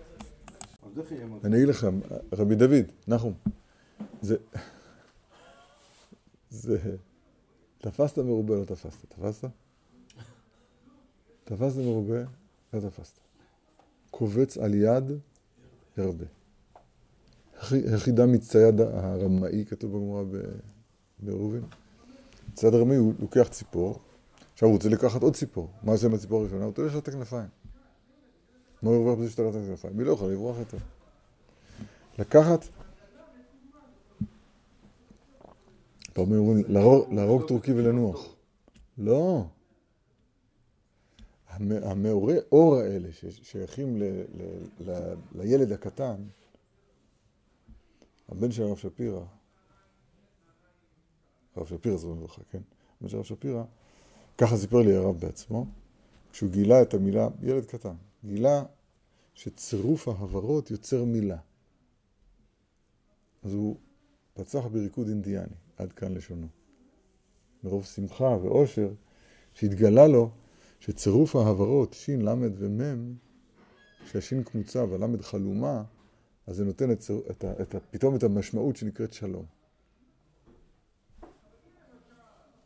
אני 1.44 1.56
אגיד 1.56 1.68
לך, 1.68 1.86
רבי 2.32 2.54
דוד, 2.54 2.84
נחום, 3.08 3.32
זה... 4.20 4.36
זה... 6.50 6.96
תפסת 7.78 8.18
מרובה, 8.18 8.56
לא 8.56 8.64
תפסת. 8.64 9.06
תפסת? 9.08 9.48
תפסת 11.44 11.76
מרובה, 11.76 12.22
לא 12.72 12.80
תפסת. 12.80 13.18
קובץ 14.10 14.58
על 14.58 14.74
יד, 14.74 15.04
ירבה. 15.98 16.24
היחידה 17.70 18.26
מצייד 18.26 18.80
הרמאי, 18.80 19.64
כתוב 19.68 19.92
בגמרא 19.92 20.22
בעירובין. 21.20 21.62
צייד 22.54 22.74
הרמאי 22.74 22.96
הוא 22.96 23.14
לוקח 23.20 23.48
ציפור, 23.48 24.00
עכשיו 24.52 24.68
הוא 24.68 24.76
רוצה 24.76 24.88
לקחת 24.88 25.22
עוד 25.22 25.36
ציפור. 25.36 25.70
מה 25.82 25.92
עושה 25.92 26.06
עם 26.06 26.14
הציפור 26.14 26.40
הראשונה? 26.40 26.64
הוא 26.64 26.72
תולש 26.72 26.94
את 26.94 27.08
הכנפיים. 27.08 27.48
מה 28.82 28.90
הוא 28.90 28.96
ירוויח 28.96 29.18
בזה 29.18 29.30
שאתה 29.30 29.42
את 29.48 29.54
הכנפיים? 29.54 29.96
מי 29.96 30.04
לא 30.04 30.12
יכול 30.12 30.32
לברוח 30.32 30.56
יותר? 30.58 30.78
לקחת, 32.18 32.64
פעמים 36.12 36.38
אומרים 36.38 36.64
להרוג- 37.08 37.48
טורקי 37.48 37.72
ולנוח. 37.72 38.34
לא. 38.98 39.44
המ- 41.48 41.82
המעורי 41.84 42.36
אור 42.52 42.76
האלה 42.76 43.08
ששייכים 43.12 44.02
לילד 45.34 45.72
הקטן, 45.72 46.16
הבן 48.28 48.52
של 48.52 48.62
הרב 48.62 48.76
שפירא, 48.76 49.20
הרב 51.56 51.66
שפירא 51.66 51.96
זו 51.96 52.14
לברכה, 52.14 52.42
כן? 52.50 52.60
הבן 53.00 53.08
של 53.08 53.16
הרב 53.16 53.24
שפירא, 53.24 53.64
ככה 54.38 54.56
סיפר 54.56 54.78
לי 54.78 54.94
הרב 54.94 55.16
בעצמו, 55.20 55.66
כשהוא 56.32 56.50
גילה 56.50 56.82
את 56.82 56.94
המילה, 56.94 57.28
ילד 57.42 57.64
קטן, 57.64 57.94
גילה 58.24 58.64
שצירוף 59.34 60.08
ההברות 60.08 60.70
יוצר 60.70 61.04
מילה. 61.04 61.38
אז 63.42 63.52
הוא 63.52 63.76
פצח 64.34 64.66
בריקוד 64.66 65.08
אינדיאני, 65.08 65.54
עד 65.76 65.92
כאן 65.92 66.14
לשונו. 66.14 66.46
מרוב 67.64 67.84
שמחה 67.84 68.36
ואושר, 68.42 68.92
שהתגלה 69.54 70.08
לו 70.08 70.30
שצירוף 70.80 71.36
ההברות, 71.36 71.92
ש', 71.92 72.10
ל' 72.10 72.28
ומ', 72.56 73.14
שהשין 74.06 74.42
קמוצה 74.42 74.84
והל' 74.84 75.22
חלומה, 75.22 75.84
אז 76.46 76.56
זה 76.56 76.64
נותן 76.64 76.90
את, 76.90 77.00
את, 77.30 77.44
את, 77.44 77.74
פתאום 77.90 78.16
את 78.16 78.22
המשמעות 78.22 78.76
שנקראת 78.76 79.12
שלום. 79.12 79.44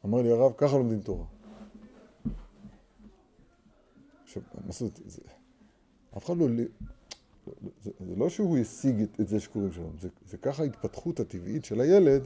אמר 0.04 0.22
לי 0.22 0.30
הרב, 0.30 0.52
ככה 0.57 0.76
לומדים 0.76 1.00
תורה. 1.00 1.26
עכשיו, 4.24 4.42
מה 4.66 4.72
זאת 4.72 4.80
אומרת, 4.80 5.00
אף 6.16 6.24
אחד 6.24 6.36
לא... 6.36 6.46
זה, 7.82 7.90
זה 8.08 8.16
לא 8.16 8.28
שהוא 8.28 8.58
השיג 8.58 9.00
את, 9.00 9.20
את 9.20 9.28
זה 9.28 9.40
שקוראים 9.40 9.72
שלום, 9.72 9.92
זה, 10.00 10.08
זה 10.28 10.36
ככה 10.36 10.62
ההתפתחות 10.62 11.20
הטבעית 11.20 11.64
של 11.64 11.80
הילד, 11.80 12.22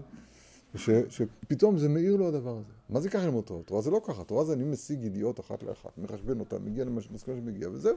ש, 0.75 0.91
שפתאום 1.09 1.79
זה 1.79 1.89
מאיר 1.89 2.17
לו 2.17 2.29
הדבר 2.29 2.57
הזה. 2.59 2.73
מה 2.89 3.01
זה 3.01 3.11
ככה 3.11 3.25
ללמוד 3.25 3.45
תורה? 3.45 3.63
תורה 3.63 3.81
זה 3.81 3.91
לא 3.91 4.01
ככה, 4.05 4.25
תורה 4.25 4.45
זה 4.45 4.53
אני 4.53 4.65
משיג 4.65 5.05
ידיעות 5.05 5.41
אחת 5.41 5.63
לאחת, 5.63 5.99
מחשבן 5.99 6.41
אותה, 6.41 6.59
מגיע 6.59 6.85
למסקנה 6.85 7.37
שמגיע, 7.37 7.69
וזהו, 7.71 7.97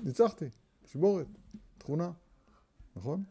ניצחתי, 0.00 0.44
תשבורת, 0.84 1.26
תכונה, 1.78 2.10
נכון? 2.96 3.22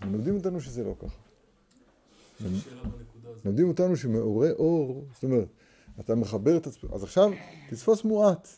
מלמדים 0.00 0.36
אותנו 0.36 0.60
שזה 0.60 0.84
לא 0.84 0.94
ככה. 0.98 1.20
מלמדים 3.44 3.68
אותנו 3.68 3.96
שמאורי 3.96 4.50
אור, 4.50 5.04
זאת 5.14 5.24
אומרת, 5.24 5.48
אתה 6.00 6.14
מחבר 6.14 6.56
את 6.56 6.66
עצמך, 6.66 6.92
אז 6.92 7.02
עכשיו 7.02 7.30
תתפוס 7.68 8.04
מועט, 8.04 8.48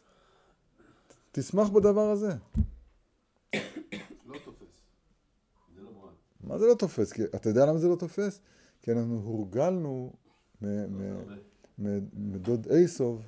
תשמח 1.33 1.69
בדבר 1.69 2.11
הזה. 2.11 2.29
לא 4.27 4.39
תופס. 4.45 4.83
זה 5.75 5.83
לא 5.83 5.91
מועד. 5.93 6.15
מה 6.41 6.59
זה 6.59 6.67
לא 6.67 6.75
תופס? 6.75 7.13
כי, 7.13 7.25
אתה 7.25 7.49
יודע 7.49 7.67
למה 7.67 7.79
זה 7.79 7.89
לא 7.89 7.97
תופס? 7.97 8.41
כי 8.83 8.93
אנחנו 8.93 9.21
הורגלנו 9.25 10.13
מ- 10.63 10.67
מ- 10.67 11.25
מ- 11.79 12.33
מדוד 12.33 12.67
אייסוב, 12.71 13.23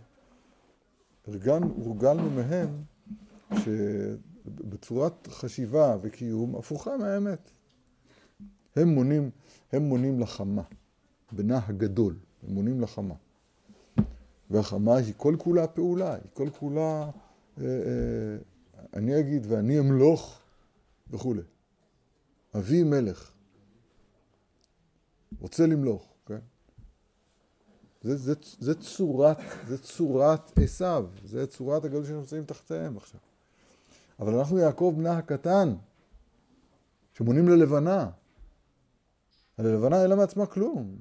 הורגלנו 1.85 2.31
מהם 2.31 2.83
שבצורת 3.55 5.27
חשיבה 5.27 5.97
וקיום 6.03 6.57
הפוכה 6.57 6.97
מהאמת. 6.97 7.51
הם 8.77 8.89
מונים, 8.89 9.31
הם 9.73 9.83
מונים 9.83 10.21
לחמה, 10.21 10.63
בנה 11.33 11.61
הגדול, 11.67 12.17
הם 12.43 12.55
מונים 12.55 12.81
לחמה. 12.81 13.15
והחמה 14.51 14.97
היא 14.97 15.15
כל 15.17 15.37
כולה 15.39 15.67
פעולה, 15.67 16.15
היא 16.15 16.23
כל 16.35 16.49
כולה, 16.59 17.11
אני 18.95 19.21
אגיד 19.21 19.47
ואני 19.49 19.79
אמלוך 19.79 20.41
וכולי. 21.11 21.43
אבי 22.57 22.83
מלך, 22.83 23.33
רוצה 25.41 25.67
למלוך, 25.67 26.15
כן? 26.27 26.39
זה, 28.03 28.17
זה, 28.17 28.35
זה 28.59 28.75
צורת, 28.75 29.39
זה 29.67 29.79
צורת 29.79 30.59
עשיו, 30.59 31.07
זה 31.25 31.47
צורת 31.47 31.85
הגדול 31.85 32.05
שנמצאים 32.05 32.45
תחתיהם 32.45 32.97
עכשיו. 32.97 33.21
אבל 34.19 34.35
אנחנו 34.35 34.59
יעקב 34.59 34.95
בנה 34.97 35.19
הקטן, 35.19 35.75
שמונים 37.13 37.49
ללבנה. 37.49 38.11
הלבנה 39.59 40.03
אין 40.03 40.11
לה 40.11 40.17
מעצמה 40.17 40.47
כלום. 40.47 40.99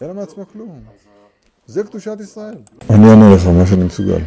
אין 0.00 0.08
לה 0.08 0.14
מעצמה 0.14 0.44
כלום. 0.44 0.84
זה 1.68 1.84
קדושת 1.84 2.16
ישראל. 2.20 2.54
אני 2.90 3.10
אענה 3.10 3.34
לך 3.34 3.46
מה 3.46 3.66
שאני 3.66 3.84
מסוגל. 3.84 4.20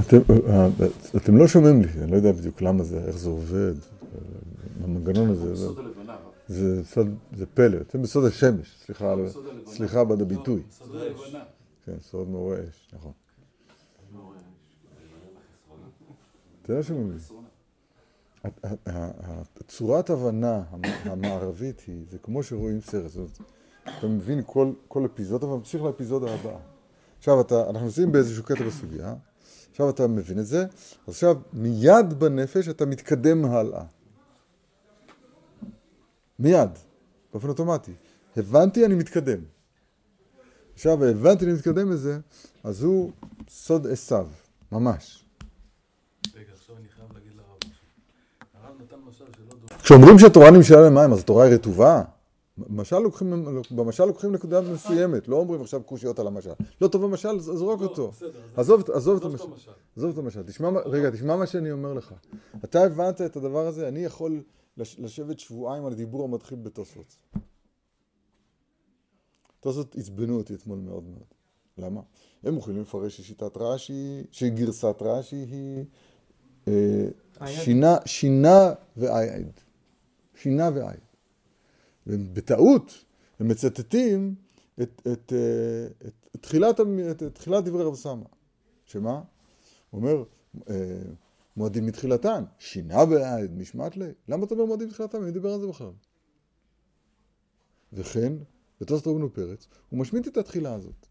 אתם, 0.00 0.16
אה, 0.48 0.68
אתם 1.16 1.36
לא 1.36 1.46
שומעים 1.48 1.82
לי, 1.82 1.88
אני 2.02 2.10
לא 2.10 2.16
יודע 2.16 2.32
בדיוק 2.32 2.62
למה 2.62 2.84
זה, 2.84 3.04
איך 3.06 3.18
זה 3.18 3.28
עובד, 3.28 3.74
המנגנון 4.84 5.28
הזה. 5.30 5.54
זה-. 5.54 5.68
זה 6.48 6.84
סוד, 6.84 7.06
זה 7.36 7.46
פלא, 7.46 7.76
אתם 7.80 8.02
בסוד 8.02 8.24
השמש, 8.24 8.76
סליחה, 8.86 9.12
על-. 9.12 9.26
סליחה 9.66 10.04
בעד 10.04 10.20
הביטוי. 10.20 10.62
סוד 10.70 10.96
הלבנה. 10.96 11.44
כן, 11.86 11.92
סוד 12.00 12.28
מעורר 12.28 12.60
אש, 12.70 12.88
נכון. 12.92 13.12
אתם 16.62 16.72
לא 16.76 16.82
שומעים 16.82 17.12
לי. 17.12 17.18
הצורת 19.60 20.10
הבנה 20.10 20.62
המ- 20.70 20.82
המערבית 21.04 21.82
היא, 21.86 22.04
זה 22.10 22.18
כמו 22.18 22.42
שרואים 22.42 22.80
סרט, 22.80 23.10
זאת 23.10 23.16
אומרת, 23.16 23.38
אתה 23.98 24.06
מבין 24.06 24.42
כל, 24.46 24.72
כל 24.88 25.06
אפיזודה 25.06 25.46
וממשיך 25.46 25.82
לאפיזודה 25.82 26.34
הבאה. 26.34 26.58
עכשיו 27.18 27.40
אתה, 27.40 27.70
אנחנו 27.70 27.86
נמצאים 27.86 28.12
באיזשהו 28.12 28.44
קטע 28.44 28.64
בסוגיה, 28.64 29.14
עכשיו 29.70 29.90
אתה 29.90 30.06
מבין 30.06 30.38
את 30.38 30.46
זה, 30.46 30.62
אז 30.62 30.68
עכשיו 31.08 31.36
מיד 31.52 32.12
בנפש 32.18 32.68
אתה 32.68 32.86
מתקדם 32.86 33.44
הלאה. 33.44 33.84
מיד, 36.38 36.70
באופן 37.32 37.48
אוטומטי. 37.48 37.92
הבנתי, 38.36 38.84
אני 38.84 38.94
מתקדם. 38.94 39.38
עכשיו 40.74 41.04
הבנתי, 41.04 41.44
אני 41.44 41.52
מתקדם 41.52 41.90
בזה, 41.90 42.18
אז 42.64 42.82
הוא 42.82 43.12
סוד 43.48 43.86
עשיו, 43.86 44.26
ממש. 44.72 45.24
רגע, 46.34 46.52
עכשיו 46.52 46.76
אני 46.76 46.88
חייב 46.96 47.12
להגיד 47.14 47.32
לרב 47.36 47.56
משהו. 47.58 47.84
הרב 48.54 48.82
נתן 48.82 48.96
משל 49.08 49.24
שלא 49.36 49.46
דומה. 49.48 49.82
כשאומרים 49.82 50.18
שהתורה 50.18 50.50
נמשלה 50.50 50.80
למים, 50.80 51.12
אז 51.12 51.18
התורה 51.18 51.44
היא 51.44 51.54
רטובה? 51.54 52.02
משל 52.58 52.98
לוקחים, 52.98 53.44
במשל 53.70 54.04
לוקחים 54.04 54.32
נקודה 54.32 54.60
מסוימת, 54.60 55.28
לא 55.28 55.36
אומרים 55.36 55.60
עכשיו 55.60 55.82
קושיות 55.82 56.18
על 56.18 56.26
המשל. 56.26 56.50
לא 56.80 56.88
טוב 56.88 57.02
במשל, 57.02 57.28
אז 57.28 57.42
זרוק 57.42 57.80
לא, 57.80 57.86
אותו. 57.86 58.12
עזוב, 58.56 58.80
את- 58.80 58.88
עזוב 58.90 59.16
את 59.18 59.24
עזוב 59.24 59.24
את 59.24 59.24
המשל. 59.24 59.44
המשל. 59.44 59.70
עזוב 59.96 60.10
את 60.10 60.18
המשל. 60.18 60.42
תשמע, 60.42 60.70
מה- 60.70 60.80
רגע, 60.80 61.10
תשמע 61.10 61.36
מה 61.36 61.46
שאני 61.46 61.72
אומר 61.72 61.92
לך. 61.94 62.14
אתה 62.64 62.82
הבנת 62.84 63.20
את 63.20 63.36
הדבר 63.36 63.66
הזה? 63.66 63.88
אני 63.88 64.04
יכול 64.04 64.42
לש- 64.76 64.96
לשבת 64.98 65.38
שבועיים 65.40 65.86
על 65.86 65.94
דיבור 65.94 66.24
המתחיל 66.24 66.58
בתוספות. 66.58 67.16
תוספות 69.60 69.96
עצבנו 69.98 70.36
אותי 70.36 70.54
אתמול 70.54 70.78
מאוד 70.78 71.04
מאוד. 71.04 71.24
למה? 71.78 72.00
הם 72.42 72.56
יכולים 72.56 72.80
לפרש 72.82 73.16
ששיטת 73.16 73.56
רש"י, 73.56 74.22
שגרסת 74.30 74.96
רש"י 75.00 75.36
היא 75.36 75.84
אה. 76.68 77.46
שינה, 77.46 77.96
שינה 78.06 78.72
ואייד. 78.96 79.50
שינה 80.34 80.70
ואייד. 80.74 81.03
ובטעות 82.06 83.04
הם 83.40 83.48
מצטטים 83.48 84.34
את, 84.82 85.02
את, 85.12 85.32
אה, 85.32 85.86
את, 86.08 86.28
את, 86.34 86.42
תחילת, 86.42 86.80
את, 86.80 87.22
את 87.22 87.34
תחילת 87.34 87.64
דברי 87.64 87.84
רב 87.84 87.94
סמא. 87.94 88.24
שמה? 88.86 89.22
הוא 89.90 90.00
אומר, 90.00 90.24
אה, 90.70 91.02
מועדים 91.56 91.86
מתחילתן, 91.86 92.44
שינה 92.58 93.04
ואייד, 93.10 93.58
משמעת 93.58 93.96
לי. 93.96 94.08
למה 94.28 94.44
אתה 94.44 94.54
אומר 94.54 94.64
מועדים 94.64 94.88
מתחילתן? 94.88 95.18
מי 95.18 95.30
דיבר 95.30 95.52
על 95.52 95.60
זה 95.60 95.66
בכלל? 95.66 95.92
וכן, 97.92 98.32
בתוספות 98.80 99.14
רבנו 99.14 99.32
פרץ, 99.32 99.68
הוא 99.90 100.00
משמיט 100.00 100.28
את 100.28 100.36
התחילה 100.36 100.74
הזאת. 100.74 101.06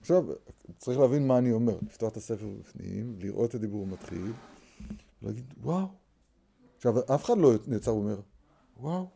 עכשיו, 0.00 0.24
צריך 0.78 0.98
להבין 0.98 1.26
מה 1.26 1.38
אני 1.38 1.52
אומר, 1.52 1.78
לפתוח 1.82 2.12
את 2.12 2.16
הספר 2.16 2.48
בפנים, 2.60 3.16
לראות 3.18 3.50
את 3.50 3.54
הדיבור 3.54 3.82
המתחיל, 3.82 4.32
ולהגיד, 5.22 5.54
וואו. 5.62 5.99
עכשיו, 6.80 7.14
אף 7.14 7.24
אחד 7.24 7.38
לא 7.38 7.52
נעצר 7.66 7.94
ואומר, 7.94 8.20
וואו. 8.80 9.06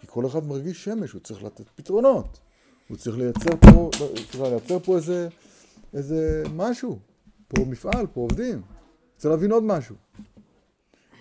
כי 0.00 0.06
כל 0.10 0.26
אחד 0.26 0.46
מרגיש 0.46 0.84
שמש, 0.84 1.12
הוא 1.12 1.20
צריך 1.20 1.42
לתת 1.42 1.68
פתרונות. 1.74 2.40
הוא 2.88 2.96
צריך 2.96 3.18
לייצר 3.18 3.56
פה, 3.60 3.90
צריך 4.30 4.40
לייצר 4.40 4.78
פה 4.78 4.96
איזה, 4.96 5.28
איזה 5.94 6.42
משהו. 6.54 6.98
פה 7.48 7.64
מפעל, 7.64 8.06
פה 8.06 8.20
עובדים. 8.20 8.62
צריך 9.16 9.30
להבין 9.30 9.52
עוד 9.52 9.62
משהו. 9.62 9.96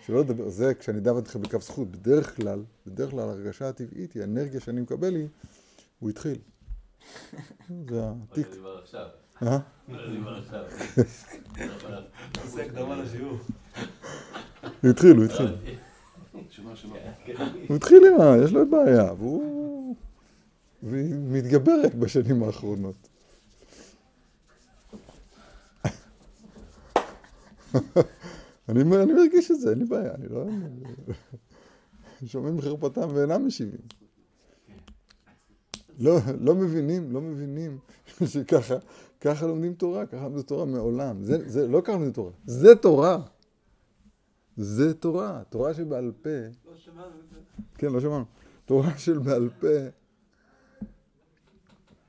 שלא 0.05 0.19
לדבר, 0.19 0.49
זה 0.49 0.73
כשאני 0.73 0.99
דווקא 0.99 1.19
איתכם 1.19 1.41
בכף 1.41 1.63
זכות, 1.63 1.91
בדרך 1.91 2.35
כלל, 2.35 2.63
בדרך 2.85 3.11
כלל 3.11 3.29
הרגשה 3.29 3.69
הטבעית 3.69 4.13
היא, 4.13 4.21
האנרגיה 4.21 4.59
שאני 4.59 4.81
מקבל 4.81 5.15
היא, 5.15 5.27
הוא 5.99 6.09
התחיל. 6.09 6.37
זה 7.89 8.01
התיק. 8.31 8.47
אה? 9.43 9.59
הוא 14.81 14.89
התחיל, 14.89 15.15
הוא 15.17 15.25
התחיל. 15.25 15.55
הוא 17.67 17.75
התחיל 17.75 18.03
עם 18.07 18.21
ה... 18.21 18.43
יש 18.43 18.51
לו 18.51 18.69
בעיה, 18.69 19.13
והוא... 19.13 19.95
והיא 20.83 21.15
מתגברת 21.15 21.95
בשנים 21.95 22.43
האחרונות. 22.43 22.95
אני, 28.69 28.83
מרגיש 28.83 29.51
את 29.51 29.59
זה, 29.59 29.69
אין 29.69 29.79
לי 29.79 29.85
בעיה, 29.85 30.13
אני 30.15 30.27
לא... 30.29 30.45
שומעים 32.31 32.57
מחרפתם 32.57 33.07
ואינם 33.13 33.47
משיבים. 33.47 33.81
לא, 35.99 36.17
לא 36.39 36.55
מבינים, 36.55 37.11
לא 37.11 37.21
מבינים 37.21 37.77
שככה 38.25 38.75
ככה 39.21 39.47
לומדים 39.47 39.73
תורה, 39.73 40.05
ככה 40.05 40.23
לומדים 40.23 40.41
תורה 40.41 40.65
מעולם. 40.65 41.23
זה, 41.23 41.49
זה 41.49 41.67
לא 41.67 41.81
ככה 41.81 41.93
לומדים 41.93 42.11
תורה, 42.11 42.31
זה 42.45 42.75
תורה. 42.75 43.21
זה 44.57 44.93
תורה, 44.93 45.41
תורה 45.49 45.73
שבעל 45.73 46.11
פה. 46.21 46.29
לא 46.29 46.77
שמענו 46.77 47.07
את 47.07 47.29
זה. 47.31 47.63
כן, 47.75 47.87
לא 47.87 48.01
שמענו. 48.01 48.25
תורה 48.65 48.97
של 48.97 49.17
בעל 49.17 49.49
פה, 49.59 49.67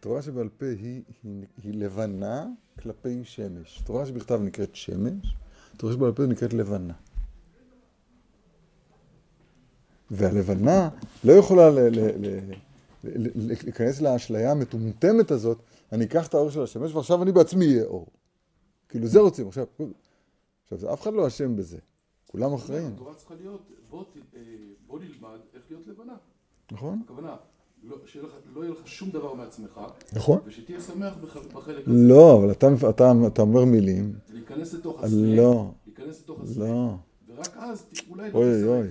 תורה 0.00 0.22
שבעל 0.22 0.48
פה 0.48 0.66
היא, 0.66 1.02
היא, 1.22 1.46
היא 1.62 1.74
לבנה 1.74 2.46
כלפי 2.82 3.24
שמש. 3.24 3.82
תורה 3.86 4.06
שבכתב 4.06 4.40
נקראת 4.42 4.74
שמש, 4.74 5.34
תורה 5.76 5.92
שבעל 5.92 6.12
פה 6.12 6.26
נקראת 6.26 6.52
לבנה. 6.52 6.94
והלבנה 10.10 10.88
לא 11.24 11.32
יכולה 11.32 11.70
ל, 11.70 11.78
ל, 11.78 11.98
ל, 11.98 12.38
ל, 13.04 13.28
ל, 13.28 13.52
להיכנס 13.64 14.00
לאשליה 14.00 14.50
המטומטמת 14.50 15.30
הזאת, 15.30 15.58
אני 15.92 16.04
אקח 16.04 16.26
את 16.26 16.34
האור 16.34 16.50
של 16.50 16.62
השמש 16.62 16.94
ועכשיו 16.94 17.22
אני 17.22 17.32
בעצמי 17.32 17.66
אהיה 17.66 17.84
אור. 17.84 18.06
כאילו 18.88 19.06
זה 19.06 19.20
רוצים, 19.20 19.48
עכשיו, 19.48 19.64
עכשיו 20.70 20.92
אף 20.92 21.02
אחד 21.02 21.12
לא 21.12 21.26
אשם 21.26 21.56
בזה, 21.56 21.78
כולם 22.26 22.54
אחראים, 22.54 22.86
התורה 22.94 23.14
צריכה 23.14 23.34
להיות, 23.34 23.60
בוא 23.90 24.04
אה, 24.36 24.40
בוא 24.86 24.98
נלמד 24.98 25.38
איך 25.54 25.62
להיות 25.70 25.86
לבנה. 25.86 26.16
נכון? 26.72 27.00
הכוונה, 27.04 27.36
לא 27.82 27.96
לך- 28.22 28.34
לא 28.54 28.60
יהיה 28.64 28.72
לך 28.72 28.86
שום 28.88 29.10
דבר 29.10 29.34
מעצמך, 29.34 29.80
נכון. 30.12 30.38
ושתהיה 30.44 30.80
שמח 30.80 31.14
בח- 31.20 31.36
בחלק 31.54 31.88
הזה. 31.88 31.96
לא, 32.08 32.38
אבל 32.38 32.50
אתה, 32.52 32.66
אתה, 32.90 33.12
אתה 33.26 33.42
אומר 33.42 33.64
מילים. 33.64 34.14
להיכנס 34.32 34.74
לתוך 34.74 35.02
הסלנג, 35.04 35.38
לא, 35.38 35.70
להיכנס 35.86 36.20
לתוך 36.20 36.40
הסלנג, 36.42 36.68
לא. 36.68 36.94
ורק 37.28 37.56
אז 37.56 37.86
אולי 38.10 38.30
לא 38.32 38.38
אוי. 38.38 38.64
אוי. 38.68 38.88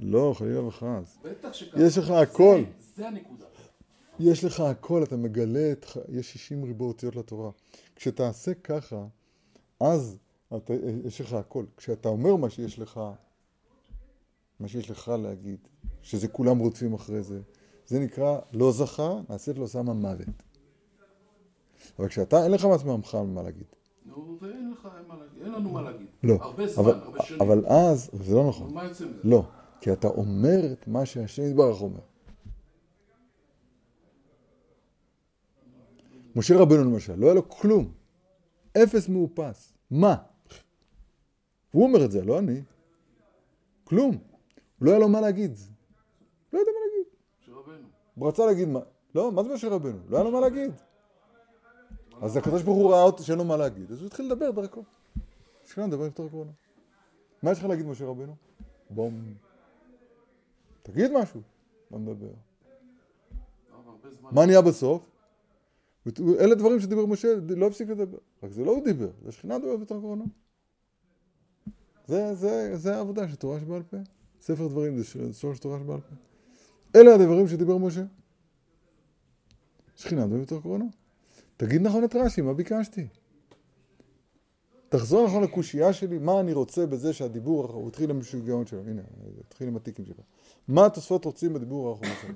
לא, 0.00 0.34
חלילה 0.38 0.60
וחס. 0.64 1.18
בטח 1.24 1.52
שככה. 1.52 1.82
יש 1.82 1.98
לך 1.98 2.10
הכל. 2.10 2.60
זה 2.96 3.08
הנקודה. 3.08 3.44
יש 4.20 4.44
לך 4.44 4.60
הכל, 4.60 5.02
אתה 5.02 5.16
מגלה 5.16 5.72
את... 5.72 5.84
ח- 5.84 5.96
יש 6.08 6.32
60 6.32 6.64
ריבוע 6.64 6.88
אותיות 6.88 7.16
לתורה. 7.16 7.50
כשתעשה 7.96 8.54
ככה, 8.54 9.06
אז 9.80 10.18
אתה, 10.56 10.74
יש 11.04 11.20
לך 11.20 11.32
הכל. 11.32 11.64
כשאתה 11.76 12.08
אומר 12.08 12.36
מה 12.36 12.50
שיש 12.50 12.78
לך, 12.78 13.00
מה 14.60 14.68
שיש 14.68 14.90
לך 14.90 15.12
להגיד, 15.22 15.58
שזה 16.02 16.28
כולם 16.28 16.58
רודפים 16.58 16.94
אחרי 16.94 17.22
זה, 17.22 17.40
זה 17.86 17.98
נקרא 18.00 18.38
לא 18.52 18.72
זכה, 18.72 19.20
נעשית 19.28 19.58
לו 19.58 19.68
שמה 19.68 19.92
מוות. 19.92 20.28
אבל 21.98 22.08
כשאתה, 22.08 22.44
אין 22.44 22.52
לך 22.52 22.64
מעצמך 22.64 23.14
מה 23.14 23.42
להגיד. 23.42 23.64
נו, 24.06 24.38
ואין 24.40 24.70
לך 24.72 24.88
מה 25.08 25.14
להגיד, 25.16 25.42
אין 25.42 25.52
לנו 25.52 25.70
מה 25.70 25.82
להגיד. 25.82 26.06
לא. 26.22 26.34
הרבה 26.40 26.66
זמן, 26.66 26.84
אבל, 26.84 26.94
הרבה 27.00 27.22
שנים. 27.22 27.40
אבל 27.42 27.66
אז, 27.66 28.10
זה 28.12 28.34
לא 28.34 28.48
נכון. 28.48 28.74
מה 28.74 28.84
יוצא 28.84 29.04
מזה? 29.04 29.20
לא, 29.24 29.42
כי 29.80 29.92
אתה 29.92 30.08
אומר 30.08 30.72
את 30.72 30.88
מה 30.88 31.06
שהשם 31.06 31.42
יתברך 31.42 31.80
אומר. 31.82 32.00
משה 36.36 36.58
רבנו 36.58 36.84
למשל, 36.84 37.14
לא 37.14 37.26
היה 37.26 37.34
לו 37.34 37.48
כלום. 37.48 37.92
אפס 38.82 39.08
מאופס. 39.08 39.72
מה? 39.90 40.16
הוא 41.72 41.84
אומר 41.86 42.04
את 42.04 42.10
זה, 42.10 42.24
לא 42.24 42.38
אני. 42.38 42.62
כלום. 43.84 44.18
לא 44.80 44.90
היה 44.90 44.98
לו 44.98 45.08
מה 45.08 45.20
להגיד. 45.20 45.58
לא 46.52 46.58
יודע 46.58 46.70
מה 46.70 46.78
להגיד. 46.86 47.12
הוא 48.14 48.28
רצה 48.28 48.46
להגיד 48.46 48.68
מה. 48.68 48.80
לא, 49.14 49.32
מה 49.32 49.42
זה 49.42 49.54
משה 49.54 49.68
רבנו? 49.68 49.98
לא 50.08 50.16
היה 50.16 50.24
לו 50.24 50.30
מה 50.30 50.40
להגיד. 50.40 50.72
אז 52.22 52.36
הקדוש 52.36 52.62
ברוך 52.62 52.76
הוא 52.76 52.92
ראה 52.92 53.02
אותו 53.02 53.22
שאין 53.24 53.38
לו 53.38 53.44
מה 53.44 53.56
להגיד, 53.56 53.92
אז 53.92 54.00
הוא 54.00 54.06
התחיל 54.06 54.26
לדבר 54.26 54.50
דרכו. 54.50 54.82
השכינה 55.64 55.86
מדברת 55.86 56.12
בתוך 56.12 56.26
הקורונה. 56.26 56.50
מה 57.42 57.50
יש 57.50 57.58
לך 57.58 57.64
להגיד 57.64 57.86
משה 57.86 58.04
רבנו? 58.04 58.34
בום. 58.90 59.34
תגיד 60.82 61.10
משהו. 61.12 61.40
מדבר? 61.90 62.26
הרבה 63.72 64.10
זמן... 64.20 64.30
מה 64.32 64.46
נהיה 64.46 64.62
בסוף? 64.62 65.11
אלה 66.40 66.54
דברים 66.54 66.80
שדיבר 66.80 67.06
משה, 67.06 67.28
לא 67.48 67.66
הפסיק 67.66 67.88
לדבר. 67.88 68.18
רק 68.42 68.52
זה 68.52 68.64
לא 68.64 68.70
הוא 68.70 68.84
דיבר, 68.84 69.10
זה 69.22 69.28
השכינה 69.28 69.58
מדברת 69.58 69.80
בתוך 69.80 69.98
הקורונה. 69.98 70.24
זה, 72.06 72.34
זה, 72.34 72.76
זה 72.76 72.96
העבודה 72.96 73.28
של 73.28 73.34
תורה 73.34 73.60
שבעל 73.60 73.82
פה. 73.82 73.96
ספר 74.40 74.68
דברים 74.68 74.98
זה 74.98 75.32
שורש 75.32 75.58
תורה 75.58 75.78
שבעל 75.78 76.00
פה. 76.00 76.14
אלה 76.96 77.14
הדברים 77.14 77.48
שדיבר 77.48 77.76
משה. 77.76 78.04
שכינה 79.96 80.26
מדברת 80.26 80.40
בתוך 80.40 80.58
הקורונה. 80.58 80.84
תגיד 81.56 81.82
נכון 81.82 82.04
את 82.04 82.16
רש"י, 82.16 82.40
מה 82.40 82.54
ביקשתי? 82.54 83.06
תחזור 84.88 85.26
נכון 85.26 85.42
לקושייה 85.42 85.92
שלי, 85.92 86.18
מה 86.18 86.40
אני 86.40 86.52
רוצה 86.52 86.86
בזה 86.86 87.12
שהדיבור, 87.12 87.66
הוא 87.66 87.88
התחיל 87.88 88.10
עם 88.10 88.16
המשוגעון 88.16 88.66
שלו, 88.66 88.80
הנה, 88.86 89.02
התחיל 89.46 89.68
עם 89.68 89.76
הטיקים 89.76 90.04
שלו. 90.06 90.24
מה 90.68 90.86
התוספות 90.86 91.24
רוצים 91.24 91.54
בדיבור 91.54 91.90
האחרון? 91.90 92.34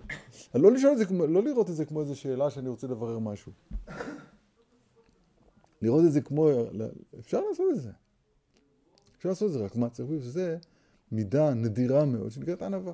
אז 0.53 0.61
לא 0.61 0.73
לשאול 0.73 0.93
את 0.93 0.99
זה, 0.99 1.05
לא 1.29 1.43
לראות 1.43 1.71
את 1.71 1.77
זה 1.77 1.85
כמו 1.85 2.01
איזו 2.01 2.17
שאלה 2.17 2.51
שאני 2.51 2.69
רוצה 2.69 2.87
לברר 2.87 3.19
משהו. 3.19 3.53
לראות 5.83 6.05
את 6.05 6.13
זה 6.13 6.21
כמו, 6.21 6.49
אפשר 7.19 7.41
לעשות 7.49 7.67
את 7.75 7.81
זה. 7.81 7.91
אפשר 9.17 9.29
לעשות 9.29 9.49
את 9.49 9.53
זה, 9.53 9.65
רק 9.65 9.77
מה 9.77 9.91
צריך 9.91 10.09
בשביל 10.09 10.31
זה 10.31 10.59
מידה 11.13 11.55
נדירה 11.55 12.05
מאוד 12.05 12.31
שנקראת 12.31 12.63
ענווה. 12.63 12.93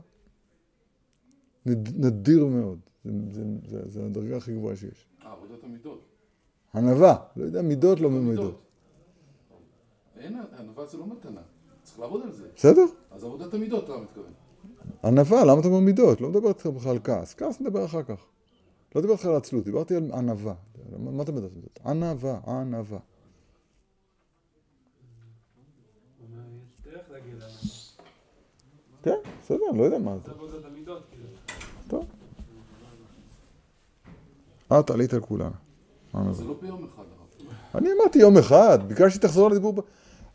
נד, 1.67 2.05
נדיר 2.05 2.47
מאוד, 2.47 2.79
זה, 3.05 3.11
זה, 3.31 3.43
זה, 3.67 3.91
זה 3.91 4.05
הדרגה 4.05 4.37
הכי 4.37 4.55
גבוהה 4.55 4.77
שיש. 4.77 5.07
אה, 5.25 5.33
עבודת 5.33 5.65
המידות. 5.65 6.05
ענווה, 6.75 7.17
לא 7.37 7.45
יודע, 7.45 7.63
מידות 7.63 8.01
לא 8.01 8.11
מידות. 8.11 8.61
אין, 10.17 10.37
ענווה 10.59 10.87
זה 10.87 10.99
לא 10.99 11.07
מתנה. 11.07 11.41
צריך 11.83 12.01
לעבוד 12.01 12.23
על 12.23 12.33
זה. 12.33 12.49
בסדר? 12.57 12.85
אז 13.11 13.25
עבודת 13.25 13.55
המידות, 13.55 13.85
אתה 13.85 13.97
מתכוון. 13.97 14.33
ענווה, 15.05 15.45
למה 15.45 15.61
אתה 15.61 15.69
אומר 15.69 15.79
מידות? 15.81 16.21
לא 16.21 16.29
מדבר 16.29 16.49
איתך 16.49 16.67
בכלל 16.67 16.91
על 16.91 16.99
כעס. 17.05 17.35
כעס 17.35 17.61
נדבר 17.61 17.85
אחר 17.85 18.03
כך. 18.03 18.25
לא 18.95 19.01
דיברתי 19.01 19.19
איתך 19.19 19.27
על 19.31 19.37
עצלות, 19.37 19.65
דיברתי 19.65 19.97
על 19.97 20.11
ענווה. 20.13 20.55
מה 20.99 21.23
אתה 21.23 21.33
מדבר 21.33 21.45
על 21.47 21.55
מידות? 21.55 21.79
ענווה, 21.87 22.39
ענווה. 22.47 22.99
כן, 29.03 29.17
בסדר, 29.43 29.59
לא 29.75 29.83
יודע 29.83 29.99
מה 29.99 30.17
זה. 30.19 30.25
כאילו. 31.11 31.25
טוב. 31.89 32.07
את 34.81 34.91
עלית 34.91 35.15
על 35.15 35.21
כולנו. 35.21 35.51
זה 36.33 36.45
לא 36.45 36.55
ביום 36.61 36.85
אחד, 36.85 37.03
הרב. 37.03 37.55
אני 37.75 37.89
אמרתי 37.93 38.19
יום 38.19 38.39
אחד, 38.39 38.79
ביקשתי 38.89 39.11
שתחזור 39.11 39.51
לדיבור 39.51 39.73
ב- 39.73 39.81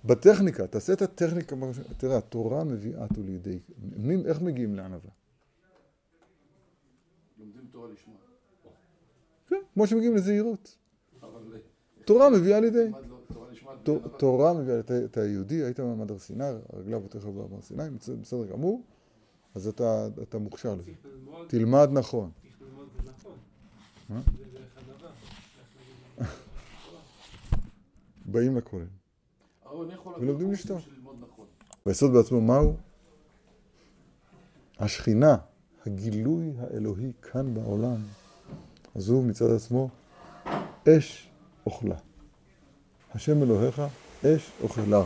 בטכניקה, 0.06 0.68
תעשה 0.68 0.94
את 0.94 1.02
הטכניקה, 1.02 1.56
תראה, 1.98 2.18
התורה 2.18 2.64
מביאה 2.64 3.04
אותו 3.04 3.24
לידי, 3.24 3.60
מי- 3.98 4.26
איך 4.26 4.42
מגיעים 4.42 4.76
לענווה? 4.76 5.10
לומדים 7.40 7.62
תורה 7.72 7.88
לשמה. 7.94 8.14
כן, 9.48 9.56
כמו 9.74 9.88
שמגיעים 9.88 10.16
לזהירות. 10.16 10.78
תורה 12.06 12.30
מביאה 12.30 12.60
לידי. 12.60 12.90
לו 13.90 14.00
תורה 14.18 14.54
מביאה, 14.54 14.80
אתה- 14.80 15.26
יהודי, 15.26 15.64
היית 15.64 15.80
במעמד 15.80 16.12
הר 16.12 16.20
סיני, 16.20 16.44
רגליו 16.74 16.98
אבותיך 17.00 17.26
בהר 17.26 17.62
סיני, 17.62 17.84
בסדר- 18.22 18.46
גמור, 18.52 18.82
אז 19.56 19.68
אתה 20.22 20.38
מוכשר 20.40 20.76
לזה. 20.76 20.92
תלמד 21.48 21.90
נכון. 21.92 22.32
נכון. 24.10 24.24
באים 28.26 28.58
לכולל. 28.58 28.86
ולומדים 30.20 30.52
לשתות. 30.52 30.82
ללמוד 30.96 31.16
נכון. 31.32 31.46
והיסוד 31.86 32.14
בעצמו 32.14 32.42
מהו? 32.42 32.76
השכינה, 34.80 35.38
הגילוי 35.86 36.54
האלוהי 36.60 37.12
כאן 37.22 37.54
בעולם, 37.54 37.98
אז 38.96 39.10
הוא 39.10 39.26
מצד 39.26 39.52
עצמו 39.56 39.90
אש 40.90 41.30
אוכלה. 41.66 41.96
השם 43.16 43.44
אלוהיך 43.44 43.82
אש 44.26 44.52
אוכלה 44.62 44.98
הוא. 44.98 45.06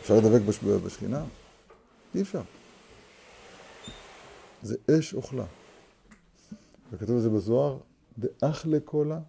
אפשר 0.00 0.14
לדבק 0.16 0.40
בש- 0.48 0.64
בשכינה? 0.64 1.24
אי 2.14 2.22
אפשר. 2.22 2.42
זה 4.62 4.76
אש 4.98 5.14
אוכלה. 5.14 5.44
וכתוב 6.92 7.16
את 7.16 7.22
זה 7.22 7.30
בזוהר, 7.30 7.78
דאכלה 8.18 8.80
קולה 8.84 9.20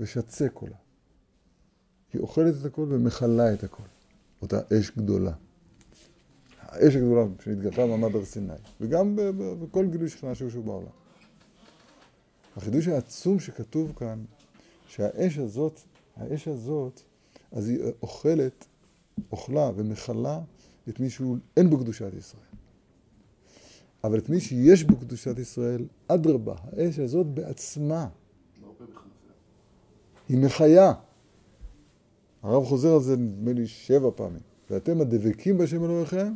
ושצה 0.00 0.48
קולה. 0.48 0.76
היא 2.16 2.22
אוכלת 2.22 2.54
את 2.60 2.64
הכל 2.64 2.86
ומכלה 2.88 3.54
את 3.54 3.64
הכל. 3.64 3.82
אותה 4.42 4.60
אש 4.72 4.90
גדולה. 4.90 5.32
האש 6.60 6.96
הגדולה 6.96 7.24
שנתגלתה 7.44 7.86
במעמד 7.86 8.14
הר 8.16 8.24
סיני, 8.24 8.52
וגם 8.80 9.18
בכל 9.60 9.86
גילוי 9.86 10.08
שכינה 10.08 10.34
שהוא 10.34 10.64
בעולם. 10.64 10.88
החידוש 12.56 12.88
העצום 12.88 13.40
שכתוב 13.40 13.92
כאן, 13.96 14.24
שהאש 14.86 15.38
הזאת, 15.38 15.80
האש 16.16 16.48
הזאת, 16.48 17.00
אז 17.52 17.68
היא 17.68 17.78
אוכלת, 18.02 18.66
אוכלה 19.32 19.70
ומכלה 19.76 20.40
את 20.88 21.00
מי 21.00 21.10
שהוא 21.10 21.36
אין 21.56 21.70
בו 21.70 21.78
קדושת 21.78 22.14
ישראל. 22.18 22.42
אבל 24.04 24.18
את 24.18 24.28
מי 24.28 24.40
שיש 24.40 24.84
בו 24.84 24.96
קדושת 24.96 25.38
ישראל, 25.38 25.86
אדרבה, 26.08 26.54
האש 26.62 26.98
הזאת 26.98 27.26
בעצמה. 27.26 28.08
היא 30.28 30.38
מחיה. 30.38 30.92
הרב 32.46 32.64
חוזר 32.64 32.94
על 32.94 33.00
זה 33.00 33.16
נדמה 33.16 33.52
לי 33.52 33.66
שבע 33.66 34.10
פעמים. 34.14 34.40
ואתם 34.70 35.00
הדבקים 35.00 35.58
בהשם 35.58 35.84
אלוהיכם, 35.84 36.32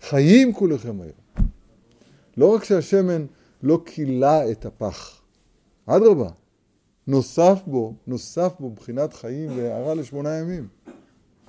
חיים 0.00 0.52
כולכם 0.52 1.00
היום. 1.00 1.48
לא 2.36 2.54
רק 2.54 2.64
שהשמן 2.64 3.26
לא 3.62 3.82
כילה 3.86 4.50
את 4.50 4.66
הפח, 4.66 5.22
אדרבה, 5.86 6.30
נוסף 7.06 7.62
בו, 7.66 7.94
נוסף 8.06 8.54
בו 8.60 8.70
בחינת 8.70 9.12
חיים 9.12 9.50
והערה 9.56 9.94
לשמונה 9.94 10.34
ימים. 10.34 10.68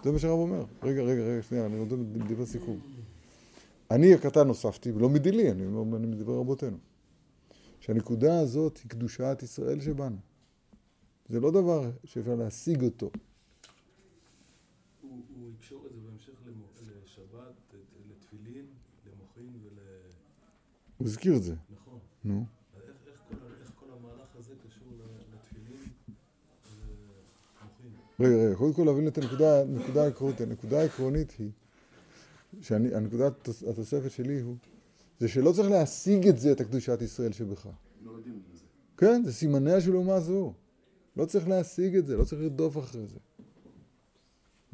זה 0.04 0.12
מה 0.12 0.20
שהרב 0.20 0.40
אומר. 0.40 0.66
רגע, 0.84 1.02
רגע, 1.02 1.22
רגע, 1.22 1.42
שנייה, 1.42 1.66
אני 1.66 1.76
נותן 1.78 2.04
דברי 2.28 2.46
סיכום. 2.46 2.80
אני 3.92 4.14
הקטן 4.14 4.48
נוספתי, 4.48 4.92
ולא 4.92 5.10
מדילי, 5.10 5.52
אני 5.52 5.64
אני 5.96 6.08
מדבר 6.08 6.34
רבותינו. 6.34 6.78
שהנקודה 7.80 8.40
הזאת 8.40 8.78
היא 8.78 8.90
קדושת 8.90 9.40
ישראל 9.44 9.80
שבנו. 9.80 10.18
זה 11.30 11.40
לא 11.40 11.52
דבר 11.52 11.90
שאפשר 12.04 12.36
להשיג 12.36 12.84
אותו. 12.84 13.10
יקשור 15.66 15.86
את 15.88 15.94
זה 15.94 16.00
בהמשך 16.10 16.34
לשבת, 17.04 17.74
לתפילין, 18.10 18.66
למוחין 19.06 19.54
ול... 19.64 19.80
הוא 20.98 21.08
הזכיר 21.08 21.36
את 21.38 21.44
זה. 21.44 21.56
נכון. 21.76 22.00
נו. 22.24 22.46
איך- 22.76 22.84
איך 23.08 23.22
כל 23.30 23.36
ה- 23.36 23.62
איך 23.62 23.72
כל 23.80 23.86
המהלך 24.00 24.36
הזה 24.36 24.54
קשור 24.68 24.88
לתפילין 25.34 25.82
ולמוחין? 26.78 27.92
רגע, 28.20 28.36
רגע, 28.46 28.56
קודם 28.56 28.74
כל 28.74 28.84
להבין 28.84 29.08
את 29.08 29.18
הנקודה, 29.18 29.62
הנקודה 29.62 30.04
העקרונית. 30.04 30.42
הנקודה 30.42 30.80
העקרונית 30.82 31.32
היא, 31.40 31.52
שהנקודת 32.62 33.48
התוספת 33.68 34.12
שלי 34.12 34.40
הוא, 34.42 34.56
זה 35.20 35.28
שלא 35.28 35.52
צריך 35.52 35.70
להשיג 35.70 36.28
את 36.28 36.38
זה, 36.38 36.52
את 36.52 36.62
הקדושת 36.62 37.02
ישראל 37.02 37.32
שבך. 37.32 37.68
לא 38.04 38.12
יודעים 38.12 38.42
את 38.52 38.58
זה. 38.58 38.64
כן, 38.98 39.22
זה 39.26 39.34
סימניה 39.34 39.82
של 39.82 39.96
אומה 39.96 40.20
זו. 40.20 40.54
לא 41.18 41.26
צריך 41.26 41.48
להשיג 41.48 41.96
את 41.96 42.06
זה, 42.06 42.18
לא 42.18 42.24
צריך 42.24 42.42
לרדוף 42.42 42.78
אחרי 42.78 43.08
זה. 43.08 43.18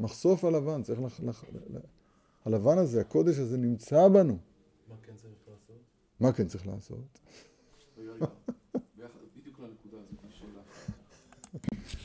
מחשוף 0.02 0.46
הלבן, 0.46 0.84
צריך 0.84 1.02
לח... 1.02 1.20
לח... 1.24 1.44
הלבן 2.46 2.78
הזה, 2.78 3.02
הקודש 3.02 3.38
הזה 3.38 3.58
נמצא 3.58 4.08
בנו. 4.08 4.38
מה 4.90 4.96
כן 5.04 5.14
צריך 5.16 5.34
לעשות? 5.48 5.82
מה 6.20 6.34
כן 6.34 6.48
צריך 6.48 6.68
לעשות? 6.68 7.20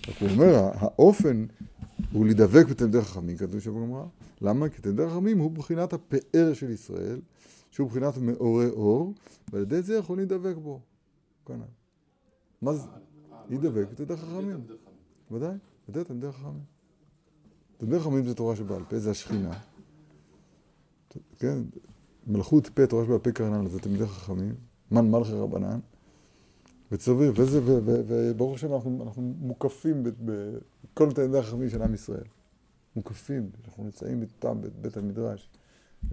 רק 0.08 0.16
הוא 0.20 0.28
אומר, 0.30 0.70
האופן 0.74 1.46
הוא 2.12 2.24
להידבק 2.24 2.66
בתלמידי 2.70 3.00
חכמים, 3.00 3.36
כתוב 3.36 3.60
שם 3.60 3.74
בגמרא. 3.74 4.04
למה? 4.40 4.68
כי 4.68 4.82
תלמידי 4.82 5.08
חכמים 5.08 5.38
הוא 5.38 5.50
בחינת 5.50 5.92
הפאר 5.92 6.52
של 6.52 6.70
ישראל, 6.70 7.20
שהוא 7.70 7.88
בחינת 7.88 8.18
מאורי 8.18 8.68
אור, 8.68 9.12
ועל 9.52 9.62
ידי 9.62 9.82
זה 9.82 9.96
יכולים 9.96 10.28
להידבק 10.28 10.56
בו. 10.56 10.80
כנ"ל. 11.46 11.62
מה 12.62 12.74
זה? 12.74 12.88
אה, 12.88 13.42
להידבק 13.48 13.76
לא 13.76 13.90
בתלמידי 13.90 14.16
חכמים. 14.16 14.66
ודאי, 15.30 15.56
ודאי 15.88 16.04
תלמידי 16.04 16.32
חכמים. 16.32 16.75
תלמידי 17.76 18.00
חכמים 18.00 18.24
זה 18.24 18.34
תורה 18.34 18.56
שבעל 18.56 18.82
פה, 18.88 18.98
זה 18.98 19.10
השכינה. 19.10 19.58
כן, 21.38 21.58
מלכות 22.26 22.68
פה, 22.68 22.86
תורה 22.86 23.04
שבעל 23.04 23.18
פה 23.18 23.32
קרנן, 23.32 23.68
זה 23.68 23.80
תלמידי 23.80 24.06
חכמים. 24.06 24.54
מן 24.90 25.10
מלכי 25.10 25.32
רבנן. 25.32 25.78
וצריך, 26.92 27.32
וזה, 27.36 27.60
וברוך 28.06 28.54
השם 28.54 28.74
אנחנו, 28.74 29.02
אנחנו 29.04 29.22
מוקפים 29.38 30.02
בכל 30.02 31.12
תלמידי 31.12 31.38
החכמים 31.38 31.70
של 31.70 31.82
עם 31.82 31.94
ישראל. 31.94 32.24
מוקפים, 32.96 33.50
אנחנו 33.64 33.84
נמצאים 33.84 34.22
איתם 34.22 34.60
בבית 34.60 34.96
המדרש, 34.96 35.48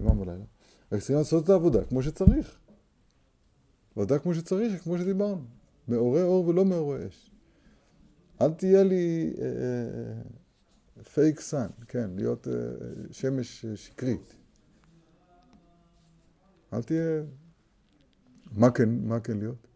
יומם 0.00 0.20
ולילה. 0.20 0.44
רק 0.92 0.98
צריכים 0.98 1.16
לעשות 1.16 1.44
את 1.44 1.48
העבודה 1.48 1.84
כמו 1.84 2.02
שצריך. 2.02 2.58
עבודה 3.96 4.18
כמו 4.18 4.34
שצריך, 4.34 4.82
כמו 4.82 4.98
שדיברנו. 4.98 5.44
מעורי 5.88 6.22
אור 6.22 6.48
ולא 6.48 6.64
מעורי 6.64 7.06
אש. 7.08 7.30
אל 8.40 8.52
תהיה 8.52 8.82
לי, 8.82 9.32
אה, 9.38 9.46
פייק 11.02 11.40
סאן, 11.40 11.66
כן, 11.88 12.10
להיות 12.16 12.48
אה, 12.48 12.52
שמש 13.12 13.64
אה, 13.64 13.76
שקרית. 13.76 14.34
אל 16.72 16.82
תהיה... 16.82 17.22
מה 18.52 18.70
כן, 18.70 18.88
מה 19.08 19.20
כן 19.20 19.38
להיות? 19.38 19.66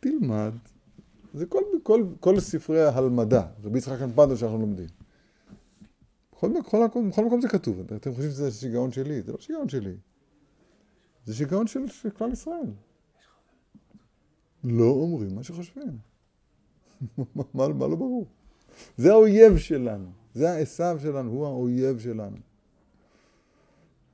תלמד. 0.00 0.52
זה 1.34 1.46
כל, 1.46 1.62
כל, 1.82 2.04
כל 2.20 2.40
ספרי 2.40 2.82
ההלמדה, 2.84 3.46
רבי 3.62 3.78
יצחק 3.78 4.00
הנפנדו 4.02 4.36
שאנחנו 4.36 4.58
לומדים. 4.58 4.86
בכל, 6.32 6.48
בכל, 6.60 6.84
מקום- 6.84 7.10
בכל 7.10 7.24
מקום 7.24 7.40
זה 7.40 7.48
כתוב. 7.48 7.92
אתם 7.92 8.10
חושבים 8.14 8.30
שזה 8.30 8.50
שיגעון 8.50 8.92
שלי? 8.92 9.22
זה 9.22 9.32
לא 9.32 9.38
שיגעון 9.40 9.68
שלי. 9.68 9.96
זה 11.24 11.34
שיגעון 11.34 11.66
של, 11.66 11.88
של 11.88 12.10
כלל 12.10 12.32
ישראל. 12.32 12.70
לא 14.64 14.84
אומרים 14.84 15.34
מה 15.34 15.42
שחושבים. 15.42 15.98
מה, 17.34 17.42
מה 17.54 17.68
לא 17.68 17.96
ברור? 17.96 18.26
זה 18.96 19.12
האויב 19.12 19.56
שלנו. 19.58 20.10
זה 20.38 20.50
העשו 20.50 21.00
שלנו, 21.02 21.30
הוא 21.30 21.46
האויב 21.46 21.98
שלנו. 21.98 22.36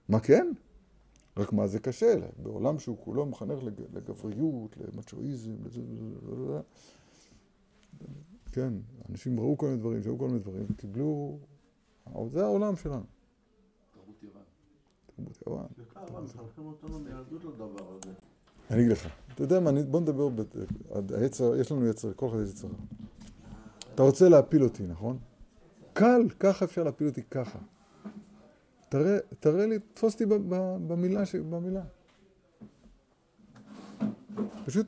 מה 0.08 0.20
כן? 0.20 0.52
רק 1.36 1.52
מה 1.52 1.66
זה 1.66 1.78
קשה? 1.78 2.14
בעולם 2.42 2.78
שהוא 2.78 2.96
כולו 3.04 3.26
מחנך 3.26 3.62
לג- 3.64 3.80
לגבריות, 3.94 4.76
למצ'ואיזם, 4.76 5.50
לזה, 5.64 5.80
לזה, 5.80 6.36
לזה. 6.36 6.60
כן, 8.52 8.72
אנשים 9.10 9.40
ראו 9.40 9.58
כל 9.58 9.66
מיני 9.66 9.78
דברים, 9.78 10.00
ראו 10.06 10.18
כל 10.18 10.26
מיני 10.26 10.38
דברים, 10.38 10.66
וקיבלו... 10.70 11.38
זה 12.32 12.44
העולם 12.44 12.76
שלנו. 12.76 13.02
תרבות 13.94 14.22
יוון. 14.22 14.42
תרבות 15.16 15.42
יוון. 15.46 15.66
אני 18.70 18.80
אגיד 18.80 18.92
לך, 18.92 19.08
אתה 19.34 19.42
יודע 19.42 19.60
מה, 19.60 19.70
בוא 19.90 20.00
נדבר, 20.00 20.28
יש 21.60 21.72
לנו 21.72 21.86
יצר, 21.86 22.12
כל 22.14 22.28
אחד 22.28 22.36
יש 22.44 22.50
יצר. 22.50 22.68
אתה 23.94 24.02
רוצה 24.02 24.28
להפיל 24.28 24.62
אותי, 24.64 24.86
נכון? 24.86 25.18
קל, 25.94 26.22
ככה 26.40 26.64
אפשר 26.64 26.82
להפיל 26.84 27.06
אותי 27.06 27.22
ככה. 27.22 27.58
תראה, 28.88 29.18
תראה 29.40 29.66
לי, 29.66 29.78
תפוס 29.94 30.12
אותי 30.12 30.26
במילה, 30.86 31.26
ש- 31.26 31.34
במילה. 31.36 31.82
פשוט, 34.66 34.86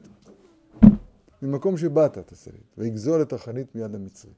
ממקום 1.42 1.76
שבאת 1.76 2.18
תעשה 2.18 2.50
לי, 2.50 2.58
ויגזול 2.78 3.22
את 3.22 3.32
החנית 3.32 3.74
מיד 3.74 3.94
המצרי. 3.94 4.32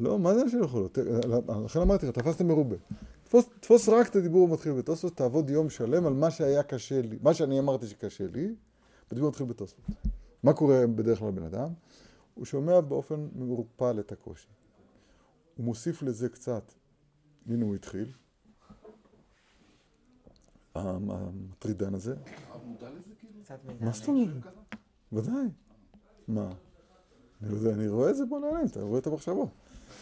לא, 0.00 0.18
מה 0.18 0.34
זה 0.34 0.42
אנשים 0.42 0.62
יכולות? 0.62 0.98
לכן 1.64 1.80
אמרתי 1.80 2.06
לך, 2.06 2.12
תפסת 2.12 2.42
מרובה. 2.42 2.76
תפוס, 3.24 3.44
תפוס 3.60 3.88
רק 3.88 4.08
את 4.08 4.16
הדיבור 4.16 4.48
המתחיל 4.48 4.72
בתוספות, 4.72 5.16
תעבוד 5.16 5.50
יום 5.50 5.70
שלם 5.70 6.06
על 6.06 6.12
מה 6.12 6.30
שהיה 6.30 6.62
קשה 6.62 7.02
לי, 7.02 7.18
מה 7.22 7.34
שאני 7.34 7.58
אמרתי 7.58 7.86
שקשה 7.86 8.26
לי, 8.26 8.54
בדיבור 9.10 9.26
המתחיל 9.28 9.46
בתוספות. 9.46 9.84
מה 10.42 10.52
קורה 10.52 10.86
בדרך 10.86 11.18
כלל 11.18 11.28
לבן 11.28 11.42
אדם? 11.42 11.68
הוא 12.34 12.44
שומע 12.44 12.80
באופן 12.80 13.28
מעורפל 13.34 14.00
את 14.00 14.12
הקושי. 14.12 14.48
הוא 15.56 15.64
מוסיף 15.66 16.02
לזה 16.02 16.28
קצת, 16.28 16.72
הנה 17.46 17.64
הוא 17.64 17.74
התחיל, 17.74 18.12
המ- 20.74 21.10
המטרידן 21.10 21.94
הזה, 21.94 22.14
כאילו? 23.74 23.80
מה 23.80 23.92
זאת 23.92 24.08
אומרת? 24.08 24.54
ודאי. 25.12 25.46
מה? 26.28 26.50
אני, 27.42 27.52
יודע, 27.54 27.70
אני 27.74 27.88
רואה 27.88 28.10
את 28.10 28.16
זה 28.16 28.24
בעיניים, 28.26 28.66
אתה 28.66 28.80
רואה 28.82 28.98
את 28.98 29.06
המחשבות. 29.06 29.48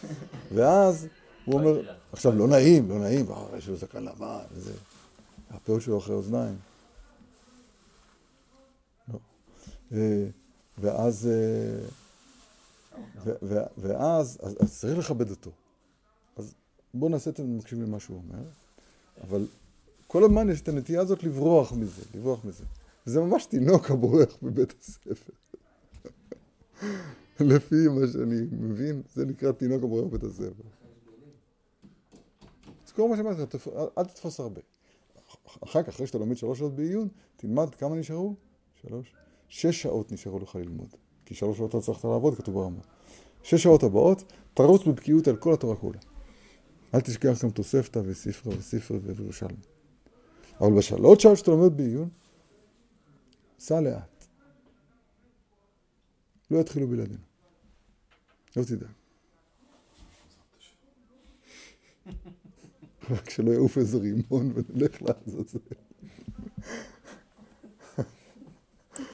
ואז 0.55 1.07
הוא 1.45 1.55
אומר, 1.59 1.95
עכשיו 2.11 2.35
לא 2.35 2.47
נעים, 2.47 2.89
לא 2.89 2.99
נעים, 2.99 3.31
אה, 3.31 3.57
יש 3.57 3.67
לו 3.67 3.75
זקן 3.75 4.03
לבן, 4.03 4.43
וזה. 4.51 4.73
הפה 5.49 5.79
שלו 5.79 5.97
אחרי 5.97 6.15
אוזניים. 6.15 6.57
לא. 9.13 9.19
אה, 9.91 10.27
ואז, 10.77 11.27
אה, 11.27 11.87
ואז, 13.77 14.37
אז, 14.41 14.57
אז 14.59 14.79
צריך 14.79 14.97
לכבד 14.97 15.29
אותו. 15.29 15.51
אז 16.35 16.55
בואו 16.93 17.11
נעשה 17.11 17.29
את 17.29 17.37
זה, 17.37 17.43
מקשיב 17.43 17.81
למה 17.81 17.99
שהוא 17.99 18.17
אומר, 18.17 18.43
אבל 19.21 19.47
כל 20.07 20.23
הזמן 20.23 20.49
יש 20.49 20.61
את 20.61 20.67
הנטייה 20.67 21.01
הזאת 21.01 21.23
לברוח 21.23 21.73
מזה, 21.73 22.01
לברוח 22.15 22.45
מזה. 22.45 22.63
זה 23.05 23.19
ממש 23.21 23.45
תינוק 23.45 23.91
הבורח 23.91 24.37
מבית 24.41 24.73
הספר. 24.79 25.33
לפי 27.39 27.87
מה 27.87 28.07
שאני 28.13 28.41
מבין, 28.51 29.01
זה 29.13 29.25
נקרא 29.25 29.51
תינוק 29.51 29.83
הבורח 29.83 30.05
מבית 30.05 30.23
הספר. 30.23 30.63
תזכור 32.83 33.09
מה 33.09 33.17
שאמרתי 33.17 33.57
לך, 33.57 33.67
אל 33.97 34.05
תתפוס 34.05 34.39
הרבה. 34.39 34.61
אחר 35.63 35.83
כך, 35.83 35.89
אחרי 35.89 36.07
שאתה 36.07 36.17
לומד 36.17 36.37
שלוש 36.37 36.59
שעות 36.59 36.75
בעיון, 36.75 37.07
תלמד 37.35 37.75
כמה 37.75 37.95
נשארו? 37.95 38.35
שלוש? 38.81 39.13
שש 39.49 39.81
שעות 39.81 40.11
נשארו 40.11 40.39
לך 40.39 40.55
ללמוד. 40.55 40.95
כי 41.31 41.35
שלוש 41.35 41.57
שעות 41.57 41.69
אתה 41.69 41.81
צריך 41.81 42.05
לעבוד, 42.05 42.35
כתוב 42.35 42.55
ברמב"ם. 42.55 42.81
שש 43.43 43.63
שעות 43.63 43.83
הבאות, 43.83 44.23
תרוץ 44.53 44.83
בבקיאות 44.83 45.27
על 45.27 45.35
כל 45.35 45.53
התורה 45.53 45.75
כולה. 45.75 45.99
אל 46.95 47.01
תשכח 47.01 47.43
גם 47.43 47.49
תוספתא 47.49 48.01
וספרא 48.05 48.53
וספרא 48.57 48.97
וירושלמי. 49.01 49.53
אבל 50.61 50.77
בשלוש 50.77 51.23
שעות 51.23 51.37
שאתה 51.37 51.51
לומד 51.51 51.77
בעיון, 51.77 52.09
סע 53.59 53.81
לאט. 53.81 54.25
לא 56.51 56.59
יתחילו 56.59 56.87
בלעדינו. 56.87 57.23
לא 58.57 58.63
תדאג. 58.63 58.91
רק 63.09 63.29
שלא 63.29 63.51
יעוף 63.51 63.77
איזה 63.77 63.97
רימון 63.97 64.53
ונלך 64.53 65.01
לעזאזל. 65.01 65.59